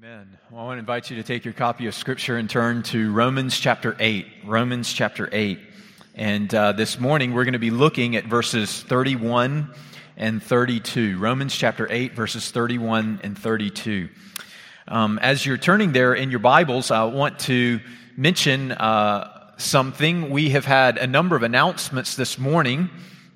Amen. 0.00 0.38
Well, 0.52 0.60
I 0.60 0.64
want 0.64 0.76
to 0.76 0.80
invite 0.80 1.10
you 1.10 1.16
to 1.16 1.24
take 1.24 1.44
your 1.44 1.54
copy 1.54 1.88
of 1.88 1.94
Scripture 1.94 2.36
and 2.36 2.48
turn 2.48 2.84
to 2.84 3.12
Romans 3.12 3.58
chapter 3.58 3.96
8. 3.98 4.26
Romans 4.44 4.92
chapter 4.92 5.28
8. 5.32 5.58
And 6.14 6.54
uh, 6.54 6.70
this 6.70 7.00
morning 7.00 7.34
we're 7.34 7.42
going 7.42 7.54
to 7.54 7.58
be 7.58 7.72
looking 7.72 8.14
at 8.14 8.24
verses 8.24 8.80
31 8.84 9.74
and 10.16 10.40
32. 10.40 11.18
Romans 11.18 11.52
chapter 11.52 11.88
8, 11.90 12.12
verses 12.12 12.48
31 12.52 13.18
and 13.24 13.36
32. 13.36 14.08
Um, 14.86 15.18
as 15.18 15.44
you're 15.44 15.58
turning 15.58 15.90
there 15.90 16.14
in 16.14 16.30
your 16.30 16.38
Bibles, 16.38 16.92
I 16.92 17.02
want 17.02 17.40
to 17.40 17.80
mention 18.16 18.70
uh, 18.70 19.50
something. 19.56 20.30
We 20.30 20.50
have 20.50 20.64
had 20.64 20.98
a 20.98 21.08
number 21.08 21.34
of 21.34 21.42
announcements 21.42 22.14
this 22.14 22.38
morning, 22.38 22.88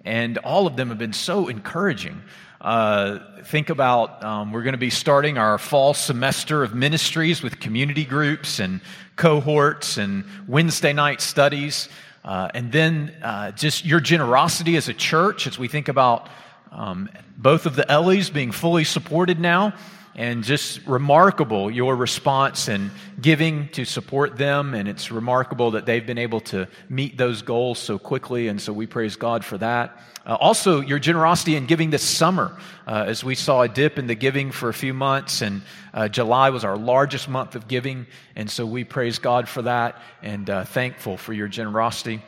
and 0.04 0.38
all 0.38 0.68
of 0.68 0.76
them 0.76 0.90
have 0.90 0.98
been 0.98 1.12
so 1.12 1.48
encouraging. 1.48 2.22
Uh, 2.62 3.18
think 3.42 3.70
about 3.70 4.22
um, 4.22 4.52
we're 4.52 4.62
going 4.62 4.72
to 4.72 4.78
be 4.78 4.88
starting 4.88 5.36
our 5.36 5.58
fall 5.58 5.92
semester 5.94 6.62
of 6.62 6.76
ministries 6.76 7.42
with 7.42 7.58
community 7.58 8.04
groups 8.04 8.60
and 8.60 8.80
cohorts 9.16 9.96
and 9.96 10.24
Wednesday 10.46 10.92
night 10.92 11.20
studies. 11.20 11.88
Uh, 12.24 12.48
and 12.54 12.70
then 12.70 13.12
uh, 13.20 13.50
just 13.50 13.84
your 13.84 13.98
generosity 13.98 14.76
as 14.76 14.88
a 14.88 14.94
church 14.94 15.48
as 15.48 15.58
we 15.58 15.66
think 15.66 15.88
about 15.88 16.28
um, 16.70 17.10
both 17.36 17.66
of 17.66 17.74
the 17.74 17.90
Ellies 17.90 18.30
being 18.30 18.52
fully 18.52 18.84
supported 18.84 19.40
now 19.40 19.74
and 20.14 20.44
just 20.44 20.86
remarkable 20.86 21.68
your 21.68 21.96
response 21.96 22.68
and 22.68 22.92
giving 23.20 23.70
to 23.70 23.84
support 23.84 24.36
them. 24.36 24.72
And 24.74 24.86
it's 24.88 25.10
remarkable 25.10 25.72
that 25.72 25.84
they've 25.84 26.06
been 26.06 26.16
able 26.16 26.40
to 26.42 26.68
meet 26.88 27.18
those 27.18 27.42
goals 27.42 27.80
so 27.80 27.98
quickly. 27.98 28.46
And 28.46 28.62
so 28.62 28.72
we 28.72 28.86
praise 28.86 29.16
god 29.16 29.44
for 29.44 29.58
that 29.58 29.98
uh, 30.26 30.34
also 30.34 30.80
your 30.80 30.98
generosity 30.98 31.56
in 31.56 31.66
giving 31.66 31.90
this 31.90 32.02
summer 32.02 32.56
uh, 32.86 33.04
as 33.06 33.24
we 33.24 33.34
saw 33.34 33.62
a 33.62 33.68
dip 33.68 33.98
in 33.98 34.06
the 34.06 34.14
giving 34.14 34.50
for 34.50 34.68
a 34.68 34.74
few 34.74 34.94
months 34.94 35.42
and 35.42 35.62
uh, 35.94 36.08
july 36.08 36.50
was 36.50 36.64
our 36.64 36.76
largest 36.76 37.28
month 37.28 37.54
of 37.54 37.68
giving 37.68 38.06
and 38.36 38.50
so 38.50 38.66
we 38.66 38.84
praise 38.84 39.18
god 39.18 39.48
for 39.48 39.62
that 39.62 40.00
and 40.22 40.50
uh, 40.50 40.64
thankful 40.64 41.16
for 41.16 41.32
your 41.32 41.48
generosity 41.48 42.22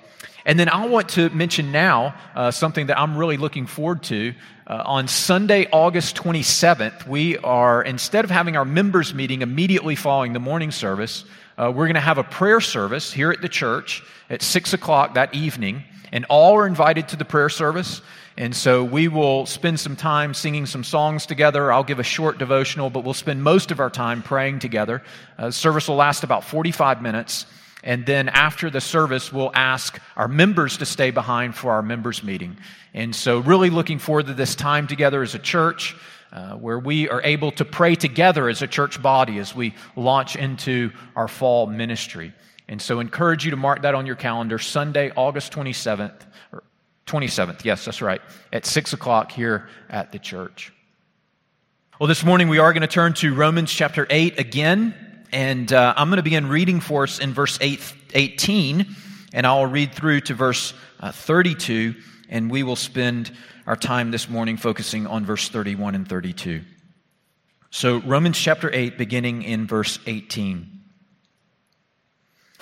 and 0.46 0.58
then 0.58 0.68
I 0.68 0.86
want 0.86 1.08
to 1.10 1.30
mention 1.30 1.72
now 1.72 2.14
uh, 2.34 2.50
something 2.50 2.88
that 2.88 2.98
I'm 2.98 3.16
really 3.16 3.38
looking 3.38 3.66
forward 3.66 4.02
to. 4.04 4.34
Uh, 4.66 4.82
on 4.84 5.08
Sunday, 5.08 5.66
August 5.72 6.16
27th, 6.16 7.06
we 7.06 7.38
are, 7.38 7.82
instead 7.82 8.24
of 8.24 8.30
having 8.30 8.56
our 8.56 8.64
members' 8.64 9.14
meeting 9.14 9.40
immediately 9.40 9.94
following 9.94 10.34
the 10.34 10.40
morning 10.40 10.70
service, 10.70 11.24
uh, 11.56 11.72
we're 11.74 11.86
going 11.86 11.94
to 11.94 12.00
have 12.00 12.18
a 12.18 12.24
prayer 12.24 12.60
service 12.60 13.12
here 13.12 13.30
at 13.30 13.40
the 13.40 13.48
church 13.48 14.02
at 14.28 14.42
6 14.42 14.74
o'clock 14.74 15.14
that 15.14 15.34
evening. 15.34 15.82
And 16.14 16.24
all 16.30 16.54
are 16.56 16.66
invited 16.66 17.08
to 17.08 17.16
the 17.16 17.24
prayer 17.24 17.48
service. 17.48 18.00
And 18.36 18.54
so 18.54 18.84
we 18.84 19.08
will 19.08 19.46
spend 19.46 19.80
some 19.80 19.96
time 19.96 20.32
singing 20.32 20.64
some 20.64 20.84
songs 20.84 21.26
together. 21.26 21.72
I'll 21.72 21.82
give 21.82 21.98
a 21.98 22.04
short 22.04 22.38
devotional, 22.38 22.88
but 22.88 23.02
we'll 23.02 23.14
spend 23.14 23.42
most 23.42 23.72
of 23.72 23.80
our 23.80 23.90
time 23.90 24.22
praying 24.22 24.60
together. 24.60 25.02
Uh, 25.36 25.50
service 25.50 25.88
will 25.88 25.96
last 25.96 26.22
about 26.22 26.44
45 26.44 27.02
minutes. 27.02 27.46
And 27.82 28.06
then 28.06 28.28
after 28.28 28.70
the 28.70 28.80
service, 28.80 29.32
we'll 29.32 29.50
ask 29.54 30.00
our 30.16 30.28
members 30.28 30.78
to 30.78 30.86
stay 30.86 31.10
behind 31.10 31.56
for 31.56 31.72
our 31.72 31.82
members' 31.82 32.22
meeting. 32.22 32.58
And 32.94 33.14
so, 33.14 33.40
really 33.40 33.68
looking 33.68 33.98
forward 33.98 34.28
to 34.28 34.34
this 34.34 34.54
time 34.54 34.86
together 34.86 35.20
as 35.22 35.34
a 35.34 35.40
church. 35.40 35.96
Uh, 36.32 36.56
where 36.56 36.80
we 36.80 37.08
are 37.08 37.22
able 37.22 37.52
to 37.52 37.64
pray 37.64 37.94
together 37.94 38.48
as 38.48 38.60
a 38.60 38.66
church 38.66 39.00
body 39.00 39.38
as 39.38 39.54
we 39.54 39.72
launch 39.94 40.34
into 40.34 40.90
our 41.14 41.28
fall 41.28 41.68
ministry. 41.68 42.32
And 42.68 42.80
so, 42.80 43.00
encourage 43.00 43.44
you 43.44 43.50
to 43.50 43.56
mark 43.56 43.82
that 43.82 43.94
on 43.94 44.06
your 44.06 44.16
calendar 44.16 44.58
Sunday, 44.58 45.12
August 45.16 45.52
27th, 45.52 46.22
27th, 47.06 47.64
yes, 47.64 47.84
that's 47.84 48.00
right, 48.00 48.22
at 48.52 48.64
6 48.64 48.92
o'clock 48.94 49.30
here 49.30 49.68
at 49.90 50.12
the 50.12 50.18
church. 50.18 50.72
Well, 52.00 52.08
this 52.08 52.24
morning 52.24 52.48
we 52.48 52.58
are 52.58 52.72
going 52.72 52.80
to 52.80 52.86
turn 52.86 53.12
to 53.14 53.34
Romans 53.34 53.72
chapter 53.72 54.06
8 54.08 54.38
again. 54.38 54.94
And 55.34 55.72
uh, 55.72 55.94
I'm 55.96 56.10
going 56.10 56.18
to 56.18 56.22
begin 56.22 56.48
reading 56.48 56.78
for 56.78 57.02
us 57.02 57.18
in 57.18 57.34
verse 57.34 57.58
8, 57.60 57.80
18, 58.14 58.86
and 59.32 59.44
I'll 59.44 59.66
read 59.66 59.92
through 59.92 60.20
to 60.22 60.34
verse 60.34 60.74
uh, 61.00 61.10
32, 61.10 61.96
and 62.28 62.48
we 62.48 62.62
will 62.62 62.76
spend 62.76 63.32
our 63.66 63.74
time 63.74 64.12
this 64.12 64.28
morning 64.28 64.56
focusing 64.56 65.08
on 65.08 65.24
verse 65.24 65.48
31 65.48 65.96
and 65.96 66.08
32. 66.08 66.62
So, 67.70 67.98
Romans 68.02 68.38
chapter 68.38 68.72
8, 68.72 68.96
beginning 68.96 69.42
in 69.42 69.66
verse 69.66 69.98
18. 70.06 70.73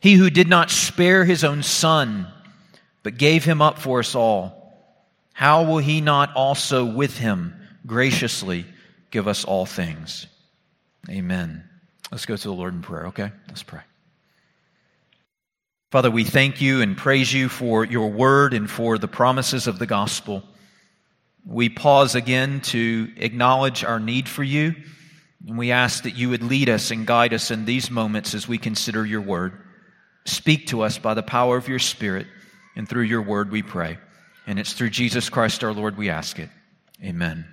He 0.00 0.14
who 0.14 0.30
did 0.30 0.48
not 0.48 0.70
spare 0.70 1.24
his 1.24 1.44
own 1.44 1.62
son, 1.62 2.26
but 3.02 3.18
gave 3.18 3.44
him 3.44 3.62
up 3.62 3.78
for 3.78 4.00
us 4.00 4.14
all, 4.14 4.56
how 5.32 5.62
will 5.64 5.78
he 5.78 6.00
not 6.00 6.34
also 6.34 6.84
with 6.84 7.16
him 7.16 7.54
graciously 7.86 8.66
give 9.10 9.28
us 9.28 9.44
all 9.44 9.66
things? 9.66 10.26
Amen. 11.08 11.64
Let's 12.10 12.26
go 12.26 12.36
to 12.36 12.48
the 12.48 12.52
Lord 12.52 12.74
in 12.74 12.82
prayer, 12.82 13.06
okay? 13.08 13.30
Let's 13.48 13.62
pray. 13.62 13.80
Father, 15.90 16.10
we 16.10 16.24
thank 16.24 16.60
you 16.60 16.82
and 16.82 16.96
praise 16.96 17.32
you 17.32 17.48
for 17.48 17.84
your 17.84 18.10
word 18.10 18.54
and 18.54 18.70
for 18.70 18.96
the 18.96 19.08
promises 19.08 19.66
of 19.66 19.78
the 19.78 19.86
gospel. 19.86 20.42
We 21.44 21.68
pause 21.68 22.14
again 22.14 22.60
to 22.62 23.10
acknowledge 23.16 23.82
our 23.82 23.98
need 23.98 24.28
for 24.28 24.44
you, 24.44 24.74
and 25.46 25.58
we 25.58 25.72
ask 25.72 26.04
that 26.04 26.16
you 26.16 26.30
would 26.30 26.42
lead 26.42 26.68
us 26.68 26.90
and 26.90 27.06
guide 27.06 27.32
us 27.32 27.50
in 27.50 27.64
these 27.64 27.90
moments 27.90 28.34
as 28.34 28.46
we 28.46 28.58
consider 28.58 29.04
your 29.04 29.22
word. 29.22 29.58
Speak 30.30 30.68
to 30.68 30.82
us 30.82 30.96
by 30.96 31.14
the 31.14 31.22
power 31.22 31.56
of 31.56 31.68
your 31.68 31.80
Spirit, 31.80 32.26
and 32.76 32.88
through 32.88 33.02
your 33.02 33.22
word 33.22 33.50
we 33.50 33.62
pray. 33.62 33.98
And 34.46 34.58
it's 34.58 34.72
through 34.72 34.90
Jesus 34.90 35.28
Christ 35.28 35.64
our 35.64 35.72
Lord 35.72 35.96
we 35.96 36.08
ask 36.08 36.38
it. 36.38 36.48
Amen. 37.02 37.46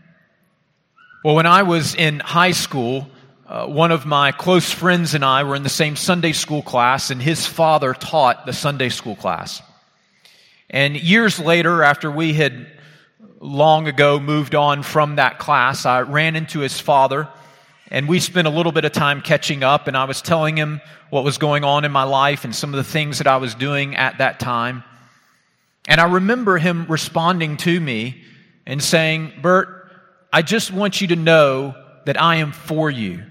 Well, 1.23 1.35
when 1.35 1.47
I 1.47 1.63
was 1.63 1.95
in 1.95 2.19
high 2.19 2.51
school, 2.51 3.09
uh, 3.47 3.65
one 3.65 3.91
of 3.91 4.05
my 4.05 4.31
close 4.31 4.71
friends 4.71 5.15
and 5.15 5.25
I 5.25 5.43
were 5.43 5.55
in 5.55 5.63
the 5.63 5.69
same 5.69 5.95
Sunday 5.95 6.33
school 6.33 6.61
class, 6.61 7.09
and 7.09 7.21
his 7.21 7.45
father 7.45 7.93
taught 7.93 8.45
the 8.45 8.53
Sunday 8.53 8.89
school 8.89 9.15
class. 9.15 9.61
And 10.69 10.95
years 10.95 11.39
later, 11.39 11.81
after 11.81 12.11
we 12.11 12.33
had 12.33 12.67
long 13.39 13.87
ago 13.87 14.19
moved 14.19 14.53
on 14.53 14.83
from 14.83 15.15
that 15.15 15.39
class, 15.39 15.85
I 15.85 16.01
ran 16.01 16.35
into 16.35 16.59
his 16.59 16.79
father, 16.79 17.27
and 17.89 18.07
we 18.07 18.19
spent 18.19 18.47
a 18.47 18.51
little 18.51 18.71
bit 18.71 18.85
of 18.85 18.91
time 18.91 19.21
catching 19.21 19.63
up, 19.63 19.87
and 19.87 19.95
I 19.95 20.05
was 20.05 20.21
telling 20.21 20.57
him 20.57 20.81
what 21.09 21.23
was 21.23 21.37
going 21.37 21.63
on 21.63 21.85
in 21.85 21.91
my 21.91 22.03
life 22.03 22.43
and 22.43 22.55
some 22.55 22.73
of 22.73 22.77
the 22.77 22.83
things 22.83 23.19
that 23.19 23.27
I 23.27 23.37
was 23.37 23.55
doing 23.55 23.95
at 23.95 24.17
that 24.17 24.39
time. 24.39 24.83
And 25.87 26.01
I 26.01 26.11
remember 26.11 26.57
him 26.57 26.85
responding 26.89 27.57
to 27.57 27.79
me 27.79 28.21
and 28.65 28.83
saying, 28.83 29.31
Bert, 29.41 29.89
I 30.33 30.41
just 30.41 30.71
want 30.71 30.99
you 30.99 31.07
to 31.07 31.15
know 31.15 31.75
that 32.05 32.21
I 32.21 32.37
am 32.37 32.51
for 32.51 32.91
you. 32.91 33.23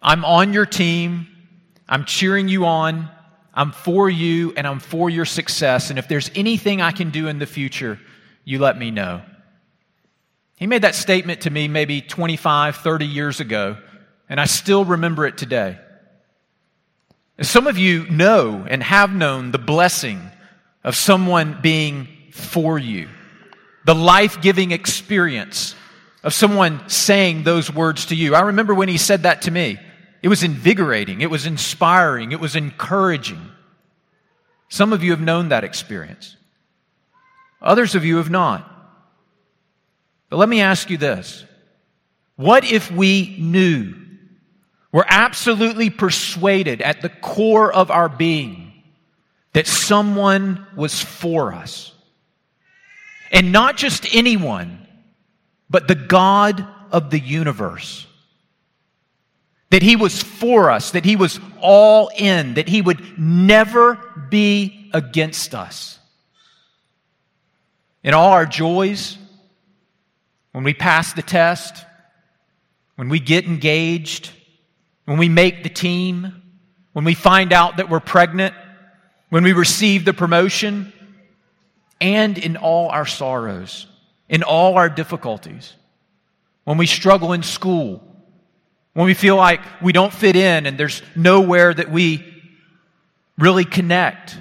I'm 0.00 0.24
on 0.24 0.52
your 0.52 0.66
team. 0.66 1.26
I'm 1.88 2.04
cheering 2.04 2.48
you 2.48 2.66
on. 2.66 3.10
I'm 3.52 3.72
for 3.72 4.08
you 4.08 4.52
and 4.56 4.66
I'm 4.66 4.80
for 4.80 5.10
your 5.10 5.24
success. 5.24 5.90
And 5.90 5.98
if 5.98 6.08
there's 6.08 6.30
anything 6.34 6.80
I 6.80 6.92
can 6.92 7.10
do 7.10 7.28
in 7.28 7.38
the 7.38 7.46
future, 7.46 7.98
you 8.44 8.58
let 8.58 8.78
me 8.78 8.90
know. 8.90 9.22
He 10.64 10.66
made 10.66 10.80
that 10.80 10.94
statement 10.94 11.42
to 11.42 11.50
me 11.50 11.68
maybe 11.68 12.00
25, 12.00 12.76
30 12.76 13.04
years 13.04 13.38
ago, 13.38 13.76
and 14.30 14.40
I 14.40 14.46
still 14.46 14.82
remember 14.82 15.26
it 15.26 15.36
today. 15.36 15.78
Some 17.42 17.66
of 17.66 17.76
you 17.76 18.08
know 18.08 18.64
and 18.66 18.82
have 18.82 19.12
known 19.12 19.50
the 19.50 19.58
blessing 19.58 20.22
of 20.82 20.96
someone 20.96 21.58
being 21.60 22.08
for 22.30 22.78
you, 22.78 23.10
the 23.84 23.94
life 23.94 24.40
giving 24.40 24.70
experience 24.70 25.74
of 26.22 26.32
someone 26.32 26.88
saying 26.88 27.42
those 27.42 27.70
words 27.70 28.06
to 28.06 28.16
you. 28.16 28.34
I 28.34 28.40
remember 28.40 28.72
when 28.72 28.88
he 28.88 28.96
said 28.96 29.24
that 29.24 29.42
to 29.42 29.50
me. 29.50 29.78
It 30.22 30.28
was 30.28 30.42
invigorating, 30.42 31.20
it 31.20 31.30
was 31.30 31.44
inspiring, 31.44 32.32
it 32.32 32.40
was 32.40 32.56
encouraging. 32.56 33.50
Some 34.70 34.94
of 34.94 35.04
you 35.04 35.10
have 35.10 35.20
known 35.20 35.50
that 35.50 35.62
experience, 35.62 36.38
others 37.60 37.94
of 37.94 38.06
you 38.06 38.16
have 38.16 38.30
not. 38.30 38.70
But 40.34 40.38
let 40.38 40.48
me 40.48 40.62
ask 40.62 40.90
you 40.90 40.96
this 40.96 41.44
What 42.34 42.64
if 42.64 42.90
we 42.90 43.36
knew, 43.38 43.94
were 44.90 45.06
absolutely 45.08 45.90
persuaded 45.90 46.82
at 46.82 47.02
the 47.02 47.08
core 47.08 47.72
of 47.72 47.92
our 47.92 48.08
being 48.08 48.82
that 49.52 49.68
someone 49.68 50.66
was 50.74 51.00
for 51.00 51.52
us? 51.52 51.92
And 53.30 53.52
not 53.52 53.76
just 53.76 54.12
anyone, 54.12 54.84
but 55.70 55.86
the 55.86 55.94
God 55.94 56.66
of 56.90 57.10
the 57.10 57.20
universe 57.20 58.04
that 59.70 59.82
He 59.82 59.94
was 59.94 60.20
for 60.20 60.68
us, 60.68 60.90
that 60.90 61.04
He 61.04 61.14
was 61.14 61.38
all 61.60 62.10
in, 62.16 62.54
that 62.54 62.68
He 62.68 62.82
would 62.82 63.16
never 63.16 64.00
be 64.30 64.90
against 64.92 65.54
us. 65.54 66.00
In 68.02 68.14
all 68.14 68.32
our 68.32 68.46
joys, 68.46 69.16
when 70.54 70.62
we 70.62 70.72
pass 70.72 71.12
the 71.12 71.20
test, 71.20 71.84
when 72.94 73.08
we 73.08 73.18
get 73.18 73.44
engaged, 73.44 74.30
when 75.04 75.18
we 75.18 75.28
make 75.28 75.64
the 75.64 75.68
team, 75.68 76.42
when 76.92 77.04
we 77.04 77.12
find 77.12 77.52
out 77.52 77.78
that 77.78 77.90
we're 77.90 77.98
pregnant, 77.98 78.54
when 79.30 79.42
we 79.42 79.52
receive 79.52 80.04
the 80.04 80.14
promotion, 80.14 80.92
and 82.00 82.38
in 82.38 82.56
all 82.56 82.88
our 82.88 83.04
sorrows, 83.04 83.88
in 84.28 84.44
all 84.44 84.76
our 84.76 84.88
difficulties, 84.88 85.72
when 86.62 86.78
we 86.78 86.86
struggle 86.86 87.32
in 87.32 87.42
school, 87.42 88.00
when 88.92 89.06
we 89.06 89.14
feel 89.14 89.34
like 89.34 89.60
we 89.82 89.92
don't 89.92 90.12
fit 90.12 90.36
in 90.36 90.66
and 90.66 90.78
there's 90.78 91.02
nowhere 91.16 91.74
that 91.74 91.90
we 91.90 92.24
really 93.38 93.64
connect. 93.64 94.38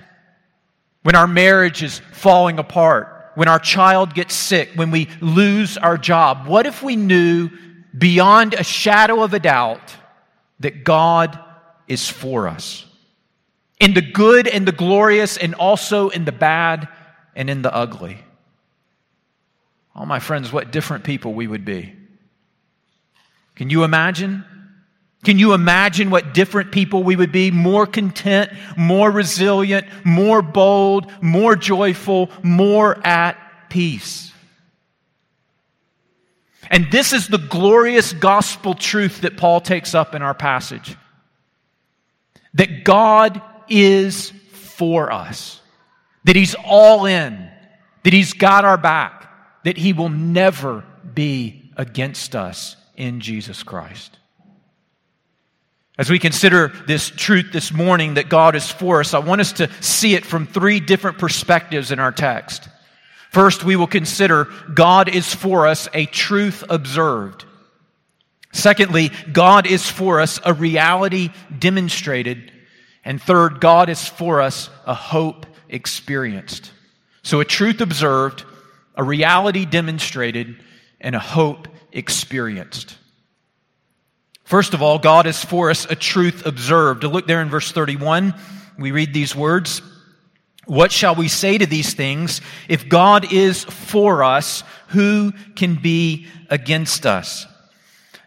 When 1.02 1.16
our 1.16 1.26
marriage 1.26 1.82
is 1.82 1.98
falling 2.12 2.60
apart. 2.60 3.13
When 3.36 3.48
our 3.48 3.60
child 3.60 4.14
gets 4.14 4.34
sick. 4.34 4.72
When 4.76 4.92
we 4.92 5.10
lose 5.22 5.78
our 5.78 5.98
job. 5.98 6.48
What 6.48 6.66
if 6.66 6.84
we 6.84 6.96
knew 6.96 7.50
beyond 7.98 8.54
a 8.54 8.64
shadow 8.64 9.24
of 9.24 9.34
a 9.34 9.40
doubt 9.40 9.96
that 10.60 10.84
God 10.84 11.40
is 11.88 12.10
for 12.10 12.48
us? 12.48 12.86
In 13.80 13.94
the 13.94 14.02
good 14.02 14.48
and 14.48 14.68
the 14.68 14.72
glorious, 14.72 15.36
and 15.36 15.56
also 15.56 16.10
in 16.10 16.26
the 16.26 16.32
bad 16.32 16.88
and 17.36 17.50
in 17.50 17.62
the 17.62 17.74
ugly. 17.74 18.18
Oh, 19.96 20.06
my 20.06 20.20
friends, 20.20 20.52
what 20.52 20.72
different 20.72 21.04
people 21.04 21.34
we 21.34 21.48
would 21.48 21.66
be. 21.66 21.94
Can 23.56 23.70
you 23.70 23.84
imagine? 23.84 24.46
Can 25.24 25.40
you 25.40 25.54
imagine 25.54 26.10
what 26.10 26.34
different 26.34 26.72
people 26.72 27.04
we 27.04 27.16
would 27.16 27.32
be? 27.32 27.50
More 27.50 27.88
content, 27.88 28.52
more 28.76 29.10
resilient, 29.10 29.88
more 30.04 30.42
bold, 30.42 31.12
more 31.22 31.56
joyful, 31.56 32.30
more 32.44 33.06
at 33.06 33.38
peace. 33.70 34.32
And 36.70 36.92
this 36.92 37.14
is 37.14 37.28
the 37.28 37.38
glorious 37.38 38.14
gospel 38.14 38.74
truth 38.74 39.22
that 39.22 39.38
Paul 39.38 39.62
takes 39.62 39.96
up 39.96 40.16
in 40.16 40.22
our 40.22 40.34
passage 40.34 40.98
that 42.56 42.84
God 42.84 43.42
is 43.68 44.30
for 44.52 45.12
us, 45.12 45.60
that 46.24 46.36
He's 46.36 46.56
all 46.66 47.06
in, 47.06 47.50
that 48.04 48.14
He's 48.14 48.34
got 48.34 48.64
our 48.66 48.78
back, 48.78 49.30
that 49.64 49.78
He 49.78 49.94
will 49.94 50.10
never 50.10 50.84
be 51.14 51.72
against 51.78 52.36
us 52.36 52.76
in 52.96 53.20
Jesus 53.22 53.64
Christ. 53.64 54.20
As 55.98 56.10
we 56.10 56.18
consider 56.18 56.74
this 56.88 57.10
truth 57.10 57.52
this 57.54 57.72
morning 57.72 58.16
that 58.16 58.28
God 58.28 58.56
is 58.56 58.70
for 58.70 59.00
us, 59.00 59.14
I 59.14 59.20
want 59.20 59.42
us 59.42 59.54
to 59.54 59.70
see 59.82 60.16
it 60.16 60.26
from 60.26 60.48
three 60.48 60.80
different 60.80 61.20
perspectives 61.20 61.92
in 61.92 62.00
our 62.00 62.12
text. 62.12 62.68
First, 63.30 63.64
we 63.64 63.76
will 63.76 63.88
consider 63.88 64.46
God 64.74 65.08
is 65.08 65.34
for 65.34 65.68
us 65.68 65.88
a 65.94 66.06
truth 66.08 66.64
observed. 66.70 67.46
Secondly, 68.52 69.12
God 69.32 69.68
is 69.68 69.90
for 69.90 70.20
us 70.20 70.40
a 70.44 70.54
reality 70.54 71.30
demonstrated. 71.58 72.52
And 73.06 73.22
third, 73.22 73.60
God 73.60 73.90
is 73.90 74.08
for 74.08 74.42
us 74.42 74.70
a 74.86 74.94
hope 74.94 75.46
experienced. 75.70 76.72
So 77.24 77.40
a 77.40 77.46
truth 77.46 77.82
observed, 77.82 78.46
a 78.96 79.04
reality 79.04 79.66
demonstrated, 79.66 80.64
and 81.02 81.16
a 81.16 81.20
hope 81.20 81.68
experienced. 81.92 82.98
First 84.44 84.74
of 84.74 84.82
all, 84.82 85.00
God 85.00 85.26
is 85.26 85.44
for 85.44 85.70
us 85.70 85.86
a 85.90 85.96
truth 85.96 86.46
observed. 86.46 87.04
Look 87.04 87.28
there 87.28 87.42
in 87.42 87.50
verse 87.50 87.72
31, 87.72 88.34
we 88.78 88.92
read 88.92 89.14
these 89.14 89.36
words. 89.36 89.82
What 90.66 90.92
shall 90.92 91.16
we 91.16 91.28
say 91.28 91.58
to 91.58 91.66
these 91.66 91.94
things? 91.94 92.42
If 92.70 92.88
God 92.88 93.34
is 93.34 93.64
for 93.64 94.24
us, 94.24 94.64
who 94.88 95.34
can 95.56 95.76
be 95.76 96.28
against 96.50 97.06
us? 97.06 97.48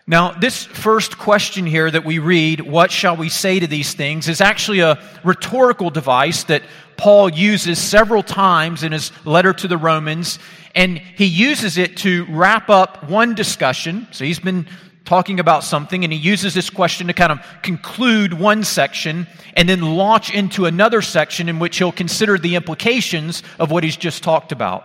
Now, 0.06 0.32
this 0.32 0.64
first 0.64 1.18
question 1.18 1.66
here 1.66 1.90
that 1.90 2.04
we 2.04 2.20
read, 2.20 2.60
what 2.60 2.92
shall 2.92 3.16
we 3.16 3.28
say 3.28 3.58
to 3.58 3.66
these 3.66 3.92
things, 3.94 4.28
is 4.28 4.40
actually 4.40 4.80
a 4.80 5.02
rhetorical 5.24 5.90
device 5.90 6.44
that 6.44 6.62
Paul 6.96 7.28
uses 7.28 7.78
several 7.78 8.22
times 8.22 8.84
in 8.84 8.92
his 8.92 9.10
letter 9.24 9.52
to 9.54 9.66
the 9.66 9.76
Romans, 9.76 10.38
and 10.74 10.98
he 10.98 11.24
uses 11.24 11.76
it 11.76 11.96
to 11.98 12.24
wrap 12.28 12.70
up 12.70 13.08
one 13.10 13.34
discussion. 13.34 14.06
So 14.12 14.24
he's 14.24 14.38
been 14.38 14.68
talking 15.06 15.40
about 15.40 15.64
something, 15.64 16.04
and 16.04 16.12
he 16.12 16.18
uses 16.18 16.52
this 16.52 16.68
question 16.68 17.06
to 17.06 17.14
kind 17.14 17.32
of 17.32 17.40
conclude 17.62 18.34
one 18.34 18.62
section 18.64 19.26
and 19.54 19.68
then 19.68 19.80
launch 19.80 20.34
into 20.34 20.66
another 20.66 21.00
section 21.00 21.48
in 21.48 21.58
which 21.58 21.78
he'll 21.78 21.92
consider 21.92 22.36
the 22.36 22.56
implications 22.56 23.42
of 23.58 23.70
what 23.70 23.84
he's 23.84 23.96
just 23.96 24.22
talked 24.22 24.52
about. 24.52 24.84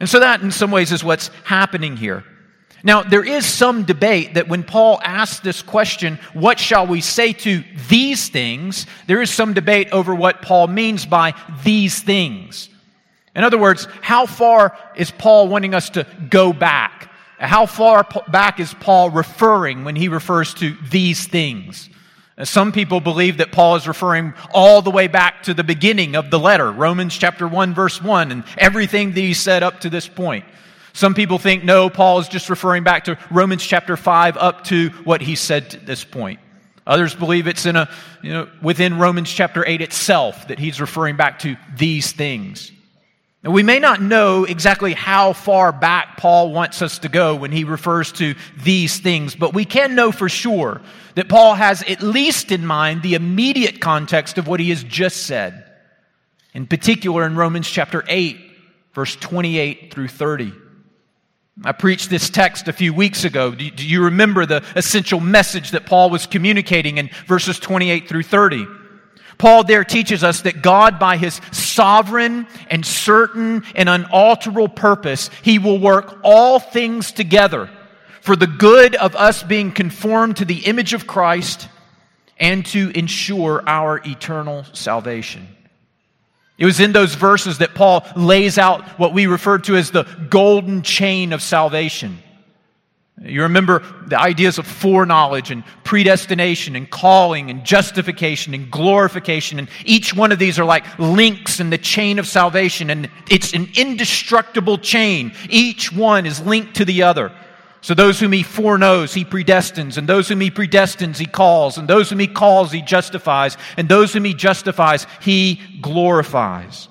And 0.00 0.08
so, 0.08 0.20
that 0.20 0.42
in 0.42 0.50
some 0.50 0.70
ways 0.70 0.92
is 0.92 1.02
what's 1.02 1.28
happening 1.44 1.96
here. 1.96 2.24
Now, 2.82 3.02
there 3.02 3.24
is 3.24 3.46
some 3.46 3.84
debate 3.84 4.34
that 4.34 4.48
when 4.48 4.62
Paul 4.62 5.00
asks 5.02 5.40
this 5.40 5.62
question, 5.62 6.18
what 6.34 6.58
shall 6.58 6.86
we 6.86 7.00
say 7.00 7.32
to 7.32 7.64
these 7.88 8.28
things? 8.28 8.86
There 9.06 9.22
is 9.22 9.30
some 9.30 9.54
debate 9.54 9.88
over 9.90 10.14
what 10.14 10.42
Paul 10.42 10.66
means 10.66 11.06
by 11.06 11.32
these 11.64 12.02
things. 12.02 12.68
In 13.34 13.42
other 13.42 13.56
words, 13.56 13.88
how 14.02 14.26
far 14.26 14.76
is 14.96 15.10
Paul 15.10 15.48
wanting 15.48 15.74
us 15.74 15.90
to 15.90 16.06
go 16.28 16.52
back? 16.52 17.10
How 17.46 17.66
far 17.66 18.06
back 18.28 18.60
is 18.60 18.74
Paul 18.74 19.10
referring 19.10 19.84
when 19.84 19.96
he 19.96 20.08
refers 20.08 20.54
to 20.54 20.76
these 20.90 21.26
things? 21.26 21.90
Some 22.42 22.72
people 22.72 23.00
believe 23.00 23.36
that 23.36 23.52
Paul 23.52 23.76
is 23.76 23.86
referring 23.86 24.34
all 24.52 24.82
the 24.82 24.90
way 24.90 25.06
back 25.06 25.44
to 25.44 25.54
the 25.54 25.62
beginning 25.62 26.16
of 26.16 26.30
the 26.30 26.38
letter, 26.38 26.72
Romans 26.72 27.16
chapter 27.16 27.46
1 27.46 27.74
verse 27.74 28.02
1 28.02 28.32
and 28.32 28.44
everything 28.58 29.12
that 29.12 29.20
he 29.20 29.34
said 29.34 29.62
up 29.62 29.80
to 29.80 29.90
this 29.90 30.08
point. 30.08 30.44
Some 30.94 31.14
people 31.14 31.38
think 31.38 31.62
no, 31.62 31.88
Paul 31.88 32.18
is 32.18 32.28
just 32.28 32.50
referring 32.50 32.82
back 32.82 33.04
to 33.04 33.18
Romans 33.30 33.64
chapter 33.64 33.96
5 33.96 34.36
up 34.36 34.64
to 34.64 34.90
what 35.04 35.20
he 35.20 35.36
said 35.36 35.70
to 35.70 35.78
this 35.78 36.04
point. 36.04 36.40
Others 36.86 37.14
believe 37.14 37.46
it's 37.46 37.66
in 37.66 37.76
a, 37.76 37.88
you 38.22 38.32
know, 38.32 38.48
within 38.62 38.98
Romans 38.98 39.32
chapter 39.32 39.64
8 39.66 39.80
itself 39.80 40.48
that 40.48 40.58
he's 40.58 40.80
referring 40.80 41.16
back 41.16 41.38
to 41.40 41.56
these 41.76 42.12
things. 42.12 42.72
Now, 43.44 43.50
we 43.50 43.62
may 43.62 43.78
not 43.78 44.00
know 44.00 44.44
exactly 44.44 44.94
how 44.94 45.34
far 45.34 45.70
back 45.70 46.16
Paul 46.16 46.50
wants 46.50 46.80
us 46.80 47.00
to 47.00 47.10
go 47.10 47.34
when 47.36 47.52
he 47.52 47.64
refers 47.64 48.10
to 48.12 48.34
these 48.56 48.98
things, 48.98 49.34
but 49.34 49.52
we 49.52 49.66
can 49.66 49.94
know 49.94 50.12
for 50.12 50.30
sure 50.30 50.80
that 51.14 51.28
Paul 51.28 51.54
has 51.54 51.82
at 51.82 52.00
least 52.00 52.50
in 52.50 52.64
mind 52.64 53.02
the 53.02 53.14
immediate 53.14 53.82
context 53.82 54.38
of 54.38 54.48
what 54.48 54.60
he 54.60 54.70
has 54.70 54.82
just 54.82 55.26
said. 55.26 55.62
In 56.54 56.66
particular, 56.66 57.26
in 57.26 57.36
Romans 57.36 57.68
chapter 57.68 58.02
8, 58.08 58.38
verse 58.94 59.14
28 59.16 59.92
through 59.92 60.08
30. 60.08 60.52
I 61.64 61.72
preached 61.72 62.08
this 62.08 62.30
text 62.30 62.66
a 62.66 62.72
few 62.72 62.94
weeks 62.94 63.24
ago. 63.24 63.54
Do 63.54 63.86
you 63.86 64.04
remember 64.04 64.46
the 64.46 64.64
essential 64.74 65.20
message 65.20 65.72
that 65.72 65.84
Paul 65.84 66.08
was 66.08 66.26
communicating 66.26 66.96
in 66.96 67.10
verses 67.26 67.58
28 67.58 68.08
through 68.08 68.22
30? 68.22 68.66
Paul 69.38 69.64
there 69.64 69.84
teaches 69.84 70.22
us 70.24 70.42
that 70.42 70.62
God, 70.62 70.98
by 70.98 71.16
his 71.16 71.40
sovereign 71.52 72.46
and 72.70 72.84
certain 72.84 73.64
and 73.74 73.88
unalterable 73.88 74.68
purpose, 74.68 75.30
he 75.42 75.58
will 75.58 75.78
work 75.78 76.20
all 76.22 76.58
things 76.58 77.12
together 77.12 77.70
for 78.20 78.36
the 78.36 78.46
good 78.46 78.94
of 78.94 79.14
us 79.16 79.42
being 79.42 79.70
conformed 79.70 80.38
to 80.38 80.44
the 80.44 80.60
image 80.60 80.94
of 80.94 81.06
Christ 81.06 81.68
and 82.38 82.64
to 82.66 82.90
ensure 82.96 83.62
our 83.66 84.00
eternal 84.04 84.64
salvation. 84.72 85.48
It 86.56 86.64
was 86.64 86.80
in 86.80 86.92
those 86.92 87.14
verses 87.14 87.58
that 87.58 87.74
Paul 87.74 88.06
lays 88.16 88.58
out 88.58 88.98
what 88.98 89.12
we 89.12 89.26
refer 89.26 89.58
to 89.58 89.76
as 89.76 89.90
the 89.90 90.04
golden 90.30 90.82
chain 90.82 91.32
of 91.32 91.42
salvation. 91.42 92.18
You 93.22 93.42
remember 93.42 93.82
the 94.08 94.20
ideas 94.20 94.58
of 94.58 94.66
foreknowledge 94.66 95.52
and 95.52 95.64
predestination 95.84 96.74
and 96.74 96.90
calling 96.90 97.48
and 97.48 97.64
justification 97.64 98.54
and 98.54 98.70
glorification. 98.70 99.60
And 99.60 99.68
each 99.84 100.14
one 100.14 100.32
of 100.32 100.40
these 100.40 100.58
are 100.58 100.64
like 100.64 100.98
links 100.98 101.60
in 101.60 101.70
the 101.70 101.78
chain 101.78 102.18
of 102.18 102.26
salvation. 102.26 102.90
And 102.90 103.08
it's 103.30 103.54
an 103.54 103.68
indestructible 103.76 104.78
chain. 104.78 105.32
Each 105.48 105.92
one 105.92 106.26
is 106.26 106.40
linked 106.40 106.76
to 106.76 106.84
the 106.84 107.04
other. 107.04 107.32
So 107.82 107.94
those 107.94 108.18
whom 108.18 108.32
he 108.32 108.42
foreknows, 108.42 109.14
he 109.14 109.24
predestines. 109.24 109.96
And 109.96 110.08
those 110.08 110.28
whom 110.28 110.40
he 110.40 110.50
predestines, 110.50 111.16
he 111.16 111.26
calls. 111.26 111.78
And 111.78 111.86
those 111.86 112.10
whom 112.10 112.18
he 112.18 112.26
calls, 112.26 112.72
he 112.72 112.82
justifies. 112.82 113.56
And 113.76 113.88
those 113.88 114.12
whom 114.12 114.24
he 114.24 114.34
justifies, 114.34 115.06
he 115.20 115.60
glorifies. 115.80 116.88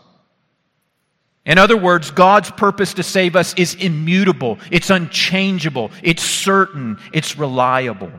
In 1.45 1.57
other 1.57 1.75
words, 1.75 2.11
God's 2.11 2.49
purpose 2.51 2.93
to 2.95 3.03
save 3.03 3.35
us 3.35 3.53
is 3.55 3.75
immutable, 3.75 4.59
it's 4.71 4.89
unchangeable, 4.89 5.91
it's 6.01 6.23
certain, 6.23 6.97
it's 7.11 7.37
reliable. 7.37 8.11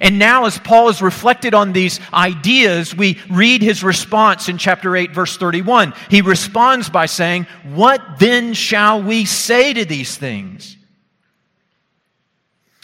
And 0.00 0.18
now, 0.18 0.46
as 0.46 0.58
Paul 0.58 0.88
has 0.88 1.00
reflected 1.00 1.54
on 1.54 1.72
these 1.72 2.00
ideas, 2.12 2.94
we 2.94 3.20
read 3.30 3.62
his 3.62 3.84
response 3.84 4.48
in 4.48 4.58
chapter 4.58 4.96
8, 4.96 5.12
verse 5.12 5.36
31. 5.36 5.92
He 6.10 6.20
responds 6.20 6.88
by 6.88 7.06
saying, 7.06 7.46
What 7.64 8.18
then 8.18 8.54
shall 8.54 9.02
we 9.02 9.24
say 9.24 9.72
to 9.72 9.84
these 9.84 10.16
things? 10.16 10.76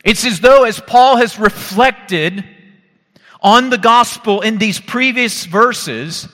It's 0.05 0.25
as 0.25 0.41
though, 0.41 0.65
as 0.65 0.81
Paul 0.81 1.17
has 1.17 1.39
reflected 1.39 2.45
on 3.41 3.71
the 3.71 3.79
gospel 3.79 4.41
in 4.41 4.59
these 4.59 4.79
previous 4.79 5.45
verses, 5.45 6.29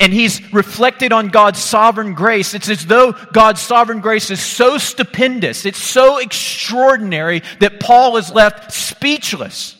and 0.00 0.14
he's 0.14 0.52
reflected 0.52 1.12
on 1.12 1.28
God's 1.28 1.58
sovereign 1.62 2.14
grace. 2.14 2.54
It's 2.54 2.70
as 2.70 2.86
though 2.86 3.12
God's 3.12 3.60
sovereign 3.60 4.00
grace 4.00 4.30
is 4.30 4.42
so 4.42 4.78
stupendous, 4.78 5.66
it's 5.66 5.78
so 5.78 6.18
extraordinary 6.18 7.42
that 7.60 7.78
Paul 7.78 8.16
is 8.16 8.32
left 8.32 8.72
speechless, 8.72 9.76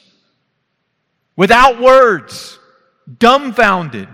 without 1.37 1.81
words, 1.81 2.59
dumbfounded. 3.19 4.09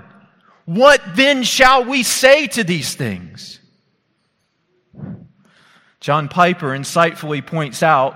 What 0.64 1.00
then 1.14 1.42
shall 1.42 1.84
we 1.84 2.04
say 2.04 2.46
to 2.48 2.62
these 2.62 2.94
things? 2.94 3.58
John 5.98 6.28
Piper 6.28 6.68
insightfully 6.68 7.44
points 7.44 7.82
out 7.82 8.14